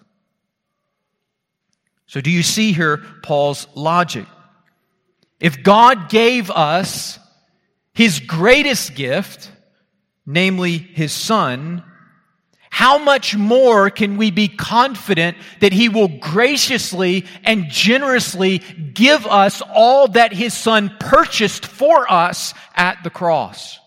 So, 2.08 2.22
do 2.22 2.30
you 2.30 2.44
see 2.44 2.74
here 2.74 2.98
Paul's 3.24 3.68
logic? 3.76 4.26
If 5.40 5.64
God 5.64 6.10
gave 6.10 6.52
us 6.52 7.20
his 7.94 8.20
greatest 8.20 8.96
gift, 8.96 9.52
namely 10.26 10.78
his 10.78 11.12
son, 11.12 11.84
how 12.74 12.98
much 12.98 13.36
more 13.38 13.92
can 13.92 14.18
we 14.18 14.32
be 14.32 14.48
confident 14.48 15.38
that 15.60 15.72
he 15.72 15.90
will 15.90 16.08
graciously 16.08 17.24
and 17.44 17.70
generously 17.70 18.64
give 18.96 19.28
us 19.28 19.62
all 19.76 20.08
that 20.08 20.34
his 20.34 20.56
son 20.56 20.92
purchased 21.00 21.68
for 21.68 22.12
us 22.12 22.56
at 22.74 22.98
the 23.04 23.12
cross? 23.12 23.78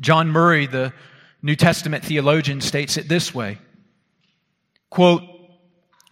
John 0.00 0.30
Murray, 0.30 0.66
the 0.66 0.94
New 1.42 1.54
Testament 1.54 2.02
theologian, 2.02 2.62
states 2.62 2.96
it 2.96 3.06
this 3.06 3.34
way 3.34 3.58
quote, 4.88 5.20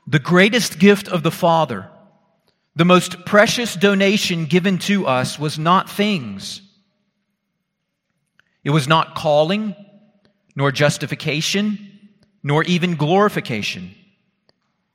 The 0.07 0.19
greatest 0.19 0.79
gift 0.79 1.09
of 1.09 1.23
the 1.23 1.31
Father, 1.31 1.89
the 2.77 2.85
most 2.85 3.25
precious 3.25 3.75
donation 3.75 4.45
given 4.45 4.77
to 4.81 5.07
us, 5.07 5.39
was 5.39 5.59
not 5.59 5.89
things. 5.89 6.61
It 8.65 8.71
was 8.71 8.89
not 8.89 9.15
calling, 9.15 9.77
nor 10.57 10.73
justification, 10.73 12.11
nor 12.43 12.65
even 12.65 12.97
glorification. 12.97 13.95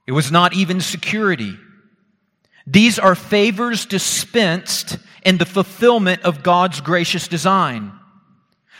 It 0.07 0.11
was 0.11 0.31
not 0.31 0.53
even 0.53 0.81
security. 0.81 1.55
These 2.65 2.97
are 2.99 3.15
favors 3.15 3.85
dispensed 3.85 4.97
in 5.23 5.37
the 5.37 5.45
fulfillment 5.45 6.23
of 6.23 6.43
God's 6.43 6.81
gracious 6.81 7.27
design. 7.27 7.91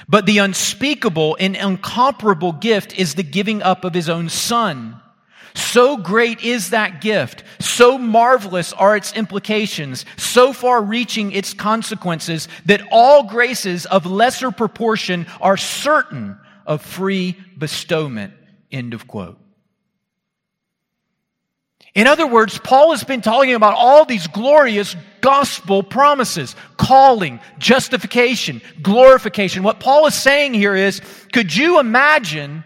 But 0.08 0.26
the 0.26 0.40
unspeakable 0.40 1.38
and 1.40 1.56
incomparable 1.56 2.54
gift 2.54 2.98
is 2.98 3.16
the 3.16 3.24
giving 3.24 3.62
up 3.62 3.84
of 3.84 3.94
his 3.94 4.10
own 4.10 4.30
son. 4.30 5.00
So 5.54 5.98
great 5.98 6.44
is 6.44 6.72
that 6.72 7.02
gift, 7.02 7.44
so 7.60 7.98
marvelous 7.98 8.74
are 8.74 8.96
its 8.96 9.14
implications, 9.14 10.06
so 10.18 10.54
far 10.54 10.82
reaching 10.82 11.32
its 11.32 11.54
consequences, 11.54 12.48
that 12.66 12.82
all 12.92 13.24
graces 13.24 13.86
of 13.86 14.06
lesser 14.06 14.52
proportion 14.52 15.28
are 15.42 15.58
certain 15.58 16.38
of 16.66 16.82
free 16.82 17.36
bestowment. 17.58 18.34
End 18.72 18.94
of 18.94 19.08
quote. 19.08 19.40
In 21.96 22.08
other 22.08 22.28
words, 22.28 22.60
Paul 22.60 22.92
has 22.92 23.04
been 23.04 23.22
talking 23.22 23.56
about 23.56 23.74
all 23.74 24.06
these 24.06 24.28
glorious 24.28 24.96
gospel 25.22 25.82
promises 25.82 26.56
calling, 26.78 27.40
justification, 27.58 28.62
glorification. 28.82 29.64
What 29.64 29.80
Paul 29.80 30.06
is 30.06 30.14
saying 30.14 30.54
here 30.54 30.76
is 30.76 31.02
could 31.34 31.56
you 31.56 31.80
imagine 31.80 32.64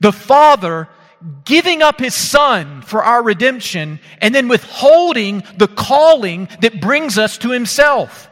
the 0.00 0.12
Father 0.12 0.88
giving 1.44 1.82
up 1.82 2.00
his 2.00 2.14
Son 2.14 2.82
for 2.82 3.02
our 3.02 3.22
redemption 3.22 4.00
and 4.20 4.34
then 4.34 4.48
withholding 4.48 5.42
the 5.56 5.68
calling 5.68 6.48
that 6.60 6.80
brings 6.80 7.18
us 7.18 7.38
to 7.38 7.50
himself? 7.50 8.30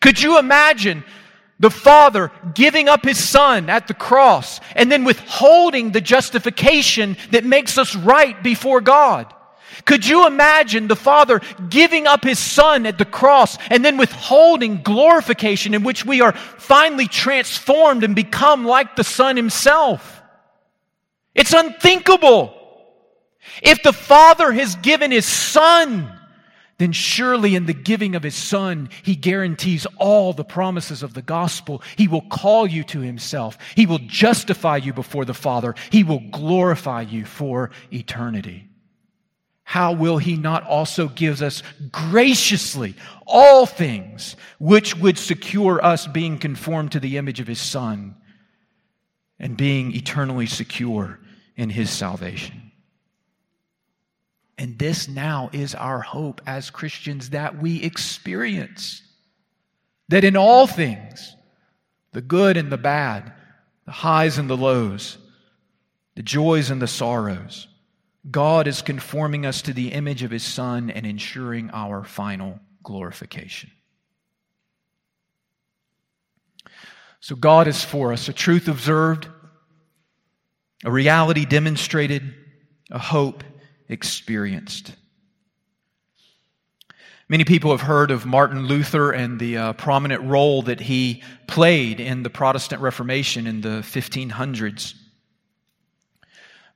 Could 0.00 0.20
you 0.20 0.38
imagine 0.38 1.04
the 1.62 1.70
Father 1.70 2.32
giving 2.54 2.88
up 2.88 3.04
His 3.04 3.22
Son 3.22 3.70
at 3.70 3.86
the 3.86 3.94
cross 3.94 4.60
and 4.74 4.90
then 4.90 5.04
withholding 5.04 5.92
the 5.92 6.00
justification 6.00 7.16
that 7.30 7.44
makes 7.44 7.78
us 7.78 7.94
right 7.94 8.42
before 8.42 8.80
God. 8.80 9.32
Could 9.84 10.04
you 10.04 10.26
imagine 10.26 10.88
the 10.88 10.96
Father 10.96 11.40
giving 11.68 12.08
up 12.08 12.24
His 12.24 12.40
Son 12.40 12.84
at 12.84 12.98
the 12.98 13.04
cross 13.04 13.58
and 13.70 13.84
then 13.84 13.96
withholding 13.96 14.82
glorification 14.82 15.72
in 15.72 15.84
which 15.84 16.04
we 16.04 16.20
are 16.20 16.32
finally 16.32 17.06
transformed 17.06 18.02
and 18.02 18.16
become 18.16 18.64
like 18.64 18.96
the 18.96 19.04
Son 19.04 19.36
Himself? 19.36 20.21
It's 21.34 21.52
unthinkable. 21.52 22.54
If 23.62 23.82
the 23.82 23.92
Father 23.92 24.52
has 24.52 24.76
given 24.76 25.10
His 25.10 25.26
Son, 25.26 26.10
then 26.82 26.90
surely 26.90 27.54
in 27.54 27.66
the 27.66 27.74
giving 27.74 28.16
of 28.16 28.24
his 28.24 28.34
son, 28.34 28.88
he 29.04 29.14
guarantees 29.14 29.86
all 29.98 30.32
the 30.32 30.42
promises 30.42 31.04
of 31.04 31.14
the 31.14 31.22
gospel. 31.22 31.80
He 31.94 32.08
will 32.08 32.22
call 32.22 32.66
you 32.66 32.82
to 32.84 32.98
himself. 32.98 33.56
He 33.76 33.86
will 33.86 34.00
justify 34.00 34.78
you 34.78 34.92
before 34.92 35.24
the 35.24 35.32
Father. 35.32 35.76
He 35.90 36.02
will 36.02 36.18
glorify 36.32 37.02
you 37.02 37.24
for 37.24 37.70
eternity. 37.92 38.68
How 39.62 39.92
will 39.92 40.18
he 40.18 40.36
not 40.36 40.64
also 40.64 41.06
give 41.06 41.40
us 41.40 41.62
graciously 41.92 42.96
all 43.26 43.64
things 43.64 44.34
which 44.58 44.96
would 44.96 45.18
secure 45.18 45.82
us 45.84 46.08
being 46.08 46.36
conformed 46.36 46.90
to 46.92 47.00
the 47.00 47.16
image 47.16 47.38
of 47.38 47.46
his 47.46 47.60
son 47.60 48.16
and 49.38 49.56
being 49.56 49.94
eternally 49.94 50.46
secure 50.46 51.20
in 51.56 51.70
his 51.70 51.90
salvation? 51.90 52.72
And 54.58 54.78
this 54.78 55.08
now 55.08 55.50
is 55.52 55.74
our 55.74 56.00
hope 56.00 56.40
as 56.46 56.70
Christians 56.70 57.30
that 57.30 57.60
we 57.60 57.82
experience. 57.82 59.02
That 60.08 60.24
in 60.24 60.36
all 60.36 60.66
things, 60.66 61.36
the 62.12 62.20
good 62.20 62.56
and 62.56 62.70
the 62.70 62.78
bad, 62.78 63.32
the 63.86 63.92
highs 63.92 64.38
and 64.38 64.48
the 64.48 64.56
lows, 64.56 65.18
the 66.14 66.22
joys 66.22 66.70
and 66.70 66.80
the 66.80 66.86
sorrows, 66.86 67.66
God 68.30 68.68
is 68.68 68.82
conforming 68.82 69.46
us 69.46 69.62
to 69.62 69.72
the 69.72 69.92
image 69.92 70.22
of 70.22 70.30
His 70.30 70.44
Son 70.44 70.90
and 70.90 71.06
ensuring 71.06 71.70
our 71.72 72.04
final 72.04 72.60
glorification. 72.82 73.70
So, 77.20 77.34
God 77.34 77.66
is 77.66 77.84
for 77.84 78.12
us, 78.12 78.28
a 78.28 78.32
truth 78.32 78.68
observed, 78.68 79.28
a 80.84 80.90
reality 80.90 81.44
demonstrated, 81.44 82.34
a 82.90 82.98
hope 82.98 83.44
experienced. 83.88 84.94
Many 87.28 87.44
people 87.44 87.70
have 87.70 87.80
heard 87.80 88.10
of 88.10 88.26
Martin 88.26 88.66
Luther 88.66 89.10
and 89.10 89.40
the 89.40 89.56
uh, 89.56 89.72
prominent 89.74 90.22
role 90.24 90.62
that 90.62 90.80
he 90.80 91.22
played 91.46 91.98
in 91.98 92.22
the 92.22 92.30
Protestant 92.30 92.82
Reformation 92.82 93.46
in 93.46 93.62
the 93.62 93.80
1500s. 93.80 94.94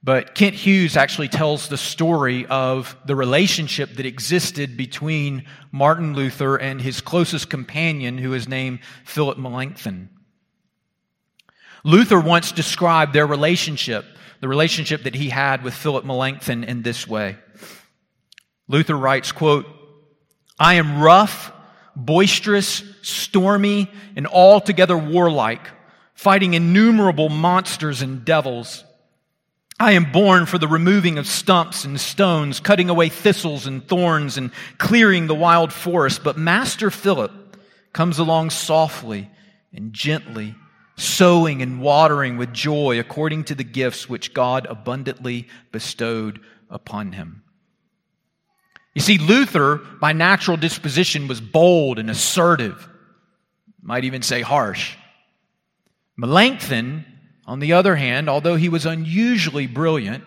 But 0.03 0.35
Kent 0.35 0.55
Hughes 0.55 0.97
actually 0.97 1.29
tells 1.29 1.69
the 1.69 1.77
story 1.77 2.47
of 2.47 2.97
the 3.07 3.17
relationship 3.17 3.97
that 3.97 4.07
existed 4.07 4.77
between 4.77 5.45
Martin 5.73 6.15
Luther 6.15 6.57
and 6.57 6.81
his 6.81 7.01
closest 7.01 7.51
companion, 7.51 8.17
who 8.17 8.33
is 8.33 8.49
named 8.49 8.79
Philip 9.05 9.37
Melanchthon. 9.37 10.09
Luther 11.87 12.21
once 12.21 12.53
described 12.53 13.13
their 13.13 13.27
relationship 13.27 14.05
the 14.41 14.49
relationship 14.49 15.05
that 15.05 15.15
he 15.15 15.31
had 15.31 15.63
with 15.63 15.75
Philip 15.75 16.05
Melanchthon 16.05 16.65
in 16.65 16.83
this 16.83 17.07
way. 17.07 17.37
Luther 18.69 18.97
writes, 18.97 19.33
quote, 19.33 19.67
I 20.59 20.75
am 20.75 21.01
rough, 21.01 21.53
boisterous, 21.95 22.83
stormy, 23.03 23.91
and 24.15 24.27
altogether 24.27 24.97
warlike, 24.97 25.71
fighting 26.15 26.55
innumerable 26.55 27.29
monsters 27.29 28.03
and 28.03 28.25
devils. 28.25 28.85
I 29.79 29.93
am 29.93 30.11
born 30.11 30.47
for 30.47 30.59
the 30.59 30.69
removing 30.69 31.19
of 31.19 31.27
stumps 31.27 31.85
and 31.85 32.01
stones, 32.01 32.61
cutting 32.61 32.91
away 32.91 33.09
thistles 33.11 33.67
and 33.67 33.87
thorns, 33.87 34.39
and 34.39 34.51
clearing 34.79 35.27
the 35.27 35.35
wild 35.35 35.73
forest. 35.73 36.25
But 36.25 36.39
Master 36.39 36.91
Philip 36.91 37.33
comes 37.93 38.19
along 38.19 38.51
softly 38.51 39.31
and 39.73 39.93
gently 39.93 40.55
sowing 40.97 41.63
and 41.63 41.81
watering 41.81 42.37
with 42.37 42.53
joy 42.53 42.99
according 42.99 43.45
to 43.45 43.55
the 43.55 43.65
gifts 43.65 44.09
which 44.09 44.35
God 44.35 44.67
abundantly 44.67 45.49
bestowed 45.71 46.41
upon 46.71 47.13
him. 47.13 47.43
You 48.95 49.03
see, 49.03 49.19
Luther, 49.19 49.77
by 50.01 50.15
natural 50.15 50.57
disposition, 50.57 51.29
was 51.29 51.41
bold 51.41 51.99
and 51.99 52.09
assertive, 52.09 52.89
might 53.83 54.05
even 54.05 54.23
say 54.23 54.41
harsh. 54.41 54.97
Melanchthon, 56.17 57.05
on 57.47 57.61
the 57.61 57.75
other 57.75 57.95
hand, 57.95 58.31
although 58.31 58.57
he 58.57 58.71
was 58.71 58.87
unusually 58.87 59.67
brilliant, 59.67 60.25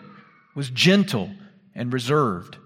was 0.54 0.70
gentle 0.70 1.30
and 1.74 1.92
reserved. 1.92 2.58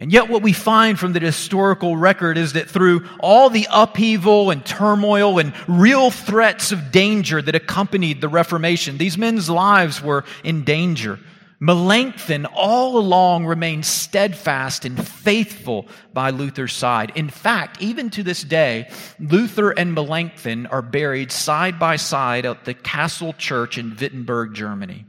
And 0.00 0.12
yet, 0.12 0.28
what 0.28 0.42
we 0.42 0.52
find 0.52 0.96
from 0.96 1.12
the 1.12 1.18
historical 1.18 1.96
record 1.96 2.38
is 2.38 2.52
that 2.52 2.70
through 2.70 3.04
all 3.18 3.50
the 3.50 3.66
upheaval 3.68 4.50
and 4.50 4.64
turmoil 4.64 5.40
and 5.40 5.52
real 5.66 6.12
threats 6.12 6.70
of 6.70 6.92
danger 6.92 7.42
that 7.42 7.56
accompanied 7.56 8.20
the 8.20 8.28
Reformation, 8.28 8.96
these 8.96 9.18
men's 9.18 9.50
lives 9.50 10.00
were 10.00 10.24
in 10.44 10.62
danger. 10.62 11.18
Melanchthon 11.58 12.46
all 12.46 12.98
along 12.98 13.44
remained 13.44 13.84
steadfast 13.84 14.84
and 14.84 15.04
faithful 15.04 15.88
by 16.12 16.30
Luther's 16.30 16.72
side. 16.72 17.10
In 17.16 17.28
fact, 17.28 17.82
even 17.82 18.10
to 18.10 18.22
this 18.22 18.44
day, 18.44 18.88
Luther 19.18 19.72
and 19.72 19.92
Melanchthon 19.92 20.68
are 20.68 20.82
buried 20.82 21.32
side 21.32 21.80
by 21.80 21.96
side 21.96 22.46
at 22.46 22.64
the 22.64 22.74
Castle 22.74 23.32
Church 23.32 23.76
in 23.76 23.96
Wittenberg, 23.96 24.54
Germany. 24.54 25.07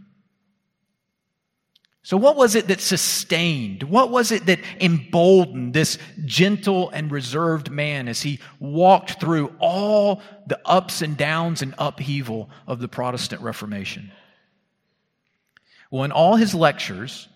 So, 2.10 2.18
what 2.18 2.36
was 2.36 2.56
it 2.56 2.70
that 2.70 2.82
sustained? 2.82 3.84
What 3.84 4.10
was 4.10 4.32
it 4.32 4.48
that 4.48 4.62
emboldened 4.82 5.76
this 5.76 6.00
gentle 6.26 6.90
and 6.90 7.12
reserved 7.12 7.70
man 7.70 8.08
as 8.08 8.24
he 8.24 8.40
walked 8.60 9.20
through 9.20 9.54
all 9.60 10.24
the 10.48 10.60
ups 10.66 11.04
and 11.04 11.16
downs 11.16 11.62
and 11.62 11.76
upheaval 11.78 12.50
of 12.66 12.80
the 12.80 12.88
Protestant 12.88 13.44
Reformation? 13.44 14.12
Well, 15.92 16.04
in 16.04 16.12
all 16.12 16.36
his 16.36 16.56
lectures 16.56 17.28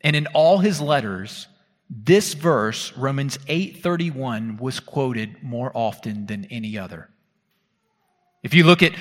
and 0.00 0.14
in 0.14 0.28
all 0.28 0.58
his 0.58 0.80
letters, 0.80 1.48
this 1.90 2.34
verse, 2.34 2.96
Romans 2.96 3.36
8:31, 3.48 4.60
was 4.60 4.78
quoted 4.78 5.42
more 5.42 5.72
often 5.74 6.26
than 6.26 6.44
any 6.52 6.78
other. 6.78 7.10
If 8.44 8.54
you 8.54 8.62
look 8.62 8.84
at 8.84 8.92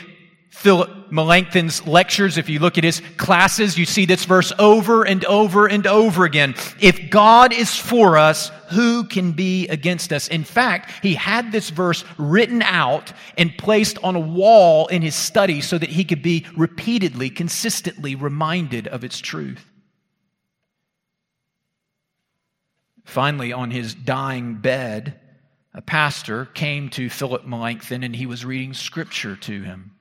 Philip 0.49 1.11
Melanchthon's 1.11 1.85
lectures, 1.87 2.37
if 2.37 2.49
you 2.49 2.59
look 2.59 2.77
at 2.77 2.83
his 2.83 3.01
classes, 3.17 3.77
you 3.77 3.85
see 3.85 4.05
this 4.05 4.25
verse 4.25 4.51
over 4.57 5.03
and 5.03 5.23
over 5.25 5.67
and 5.67 5.85
over 5.85 6.25
again. 6.25 6.55
If 6.81 7.09
God 7.09 7.53
is 7.53 7.75
for 7.75 8.17
us, 8.17 8.49
who 8.69 9.03
can 9.03 9.31
be 9.31 9.67
against 9.67 10.11
us? 10.11 10.27
In 10.27 10.43
fact, 10.43 10.91
he 11.03 11.13
had 11.13 11.51
this 11.51 11.69
verse 11.69 12.03
written 12.17 12.61
out 12.63 13.13
and 13.37 13.57
placed 13.57 13.99
on 14.03 14.15
a 14.15 14.19
wall 14.19 14.87
in 14.87 15.01
his 15.01 15.15
study 15.15 15.61
so 15.61 15.77
that 15.77 15.89
he 15.89 16.03
could 16.03 16.23
be 16.23 16.45
repeatedly, 16.57 17.29
consistently 17.29 18.15
reminded 18.15 18.87
of 18.87 19.03
its 19.03 19.19
truth. 19.19 19.65
Finally, 23.05 23.53
on 23.53 23.71
his 23.71 23.93
dying 23.93 24.55
bed, 24.55 25.19
a 25.73 25.81
pastor 25.81 26.45
came 26.45 26.89
to 26.89 27.09
Philip 27.09 27.45
Melanchthon 27.45 28.03
and 28.03 28.15
he 28.15 28.25
was 28.25 28.43
reading 28.43 28.73
scripture 28.73 29.35
to 29.35 29.61
him. 29.61 29.95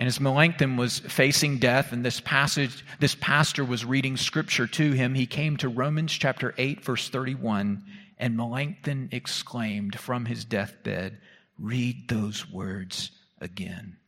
And 0.00 0.06
as 0.06 0.18
Melanchthon 0.18 0.78
was 0.78 0.98
facing 0.98 1.58
death, 1.58 1.92
and 1.92 2.02
this 2.02 2.20
passage, 2.20 2.86
this 3.00 3.14
pastor 3.14 3.66
was 3.66 3.84
reading 3.84 4.16
scripture 4.16 4.66
to 4.66 4.92
him, 4.92 5.12
he 5.12 5.26
came 5.26 5.58
to 5.58 5.68
Romans 5.68 6.10
chapter 6.10 6.54
8, 6.56 6.82
verse 6.82 7.10
31, 7.10 7.84
and 8.16 8.34
Melanchthon 8.34 9.10
exclaimed 9.12 10.00
from 10.00 10.24
his 10.24 10.46
deathbed, 10.46 11.18
Read 11.58 12.08
those 12.08 12.50
words 12.50 13.10
again. 13.42 13.98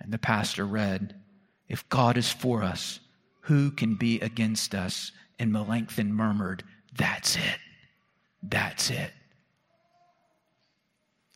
And 0.00 0.12
the 0.12 0.18
pastor 0.18 0.66
read, 0.66 1.14
If 1.68 1.88
God 1.88 2.16
is 2.16 2.32
for 2.32 2.64
us, 2.64 2.98
who 3.42 3.70
can 3.70 3.94
be 3.94 4.18
against 4.18 4.74
us? 4.74 5.12
And 5.38 5.52
Melanchthon 5.52 6.12
murmured, 6.12 6.64
That's 6.92 7.36
it. 7.36 7.58
That's 8.42 8.90
it. 8.90 9.12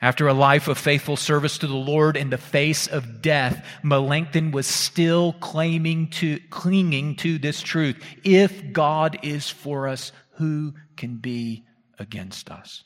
After 0.06 0.28
a 0.28 0.34
life 0.34 0.68
of 0.68 0.78
faithful 0.78 1.16
service 1.16 1.58
to 1.58 1.66
the 1.66 1.74
Lord 1.74 2.16
in 2.16 2.30
the 2.30 2.38
face 2.38 2.86
of 2.86 3.20
death, 3.20 3.66
Melanchthon 3.82 4.52
was 4.52 4.68
still 4.68 5.32
claiming 5.32 6.10
to, 6.10 6.38
clinging 6.48 7.16
to 7.16 7.38
this 7.38 7.60
truth. 7.60 8.00
If 8.22 8.72
God 8.72 9.18
is 9.24 9.50
for 9.50 9.88
us, 9.88 10.12
who 10.34 10.74
can 10.96 11.16
be 11.16 11.64
against 11.98 12.52
us? 12.52 12.84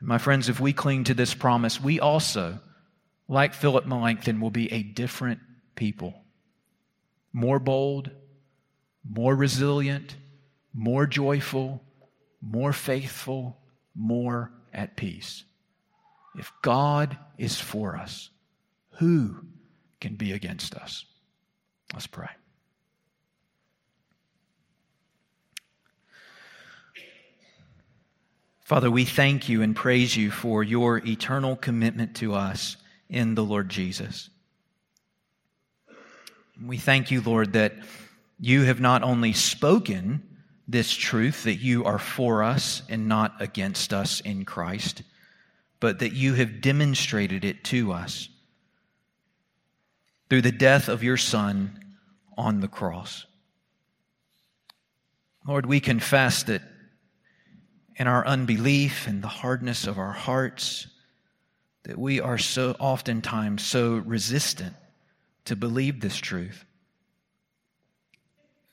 My 0.00 0.16
friends, 0.16 0.48
if 0.48 0.60
we 0.60 0.72
cling 0.72 1.04
to 1.04 1.14
this 1.14 1.34
promise, 1.34 1.78
we 1.78 2.00
also, 2.00 2.60
like 3.28 3.52
Philip 3.52 3.84
Melanchthon, 3.84 4.40
will 4.40 4.48
be 4.48 4.72
a 4.72 4.82
different 4.82 5.40
people. 5.74 6.24
More 7.34 7.58
bold, 7.58 8.10
more 9.06 9.36
resilient, 9.36 10.16
more 10.72 11.06
joyful, 11.06 11.82
more 12.40 12.72
faithful, 12.72 13.58
more 13.94 14.52
at 14.78 14.96
peace. 14.96 15.44
If 16.38 16.52
God 16.62 17.18
is 17.36 17.60
for 17.60 17.96
us, 17.96 18.30
who 18.92 19.44
can 20.00 20.14
be 20.14 20.32
against 20.32 20.74
us? 20.74 21.04
Let's 21.92 22.06
pray. 22.06 22.28
Father, 28.60 28.90
we 28.90 29.04
thank 29.04 29.48
you 29.48 29.62
and 29.62 29.74
praise 29.74 30.16
you 30.16 30.30
for 30.30 30.62
your 30.62 30.98
eternal 30.98 31.56
commitment 31.56 32.16
to 32.16 32.34
us 32.34 32.76
in 33.08 33.34
the 33.34 33.44
Lord 33.44 33.68
Jesus. 33.68 34.28
We 36.62 36.76
thank 36.76 37.10
you, 37.10 37.22
Lord, 37.22 37.54
that 37.54 37.74
you 38.38 38.64
have 38.64 38.78
not 38.78 39.02
only 39.02 39.32
spoken 39.32 40.22
this 40.68 40.92
truth 40.92 41.44
that 41.44 41.56
you 41.56 41.84
are 41.84 41.98
for 41.98 42.42
us 42.42 42.82
and 42.90 43.08
not 43.08 43.40
against 43.40 43.94
us 43.94 44.20
in 44.20 44.44
Christ, 44.44 45.02
but 45.80 46.00
that 46.00 46.12
you 46.12 46.34
have 46.34 46.60
demonstrated 46.60 47.44
it 47.44 47.64
to 47.64 47.92
us 47.92 48.28
through 50.28 50.42
the 50.42 50.52
death 50.52 50.88
of 50.88 51.02
your 51.02 51.16
Son 51.16 51.96
on 52.36 52.60
the 52.60 52.68
cross. 52.68 53.24
Lord, 55.46 55.64
we 55.64 55.80
confess 55.80 56.42
that 56.44 56.60
in 57.96 58.06
our 58.06 58.26
unbelief 58.26 59.06
and 59.06 59.22
the 59.22 59.28
hardness 59.28 59.86
of 59.86 59.98
our 59.98 60.12
hearts, 60.12 60.86
that 61.84 61.96
we 61.98 62.20
are 62.20 62.36
so 62.36 62.76
oftentimes 62.78 63.64
so 63.64 63.96
resistant 63.96 64.76
to 65.46 65.56
believe 65.56 66.00
this 66.00 66.18
truth, 66.18 66.66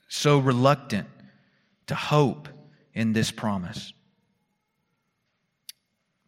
so 0.10 0.38
reluctant 0.38 1.08
to 1.88 1.96
hope 1.96 2.48
in 2.94 3.14
this 3.14 3.32
promise. 3.32 3.94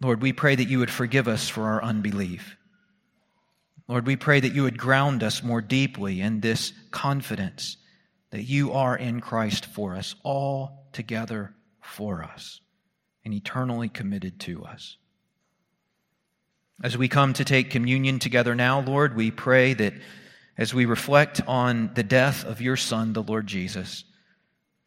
Lord, 0.02 0.22
we 0.22 0.34
pray 0.34 0.56
that 0.56 0.68
you 0.68 0.80
would 0.80 0.92
forgive 0.92 1.28
us 1.28 1.50
for 1.50 1.64
our 1.64 1.84
unbelief. 1.84 2.56
Lord, 3.88 4.06
we 4.06 4.16
pray 4.16 4.40
that 4.40 4.54
you 4.54 4.64
would 4.64 4.78
ground 4.78 5.24
us 5.24 5.42
more 5.42 5.62
deeply 5.62 6.22
in 6.22 6.42
this 6.42 6.74
confidence 6.92 7.78
that 8.32 8.44
you 8.44 8.74
are 8.74 8.96
in 8.96 9.22
Christ 9.22 9.66
for 9.66 9.96
us, 9.96 10.16
all 10.24 10.88
together 10.92 11.56
for 11.82 12.24
us, 12.24 12.60
and 13.24 13.34
eternally 13.34 13.90
committed 13.90 14.40
to 14.42 14.64
us. 14.66 14.98
As 16.84 16.98
we 16.98 17.08
come 17.08 17.34
to 17.34 17.46
take 17.46 17.72
communion 17.72 18.20
together 18.20 18.54
now, 18.54 18.82
Lord, 18.82 19.16
we 19.16 19.32
pray 19.32 19.74
that 19.74 19.94
as 20.58 20.74
we 20.74 20.86
reflect 20.86 21.42
on 21.48 21.92
the 21.96 22.04
death 22.04 22.46
of 22.46 22.62
your 22.62 22.76
Son, 22.76 23.14
the 23.14 23.24
Lord 23.24 23.48
Jesus, 23.48 24.04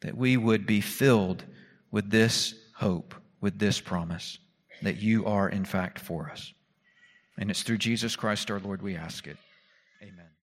that 0.01 0.17
we 0.17 0.37
would 0.37 0.65
be 0.65 0.81
filled 0.81 1.43
with 1.91 2.09
this 2.09 2.55
hope, 2.75 3.15
with 3.39 3.59
this 3.59 3.79
promise, 3.79 4.37
that 4.81 4.97
you 4.97 5.25
are 5.25 5.47
in 5.47 5.65
fact 5.65 5.99
for 5.99 6.29
us. 6.29 6.53
And 7.37 7.49
it's 7.49 7.63
through 7.63 7.77
Jesus 7.77 8.15
Christ 8.15 8.51
our 8.51 8.59
Lord 8.59 8.81
we 8.81 8.95
ask 8.95 9.27
it. 9.27 9.37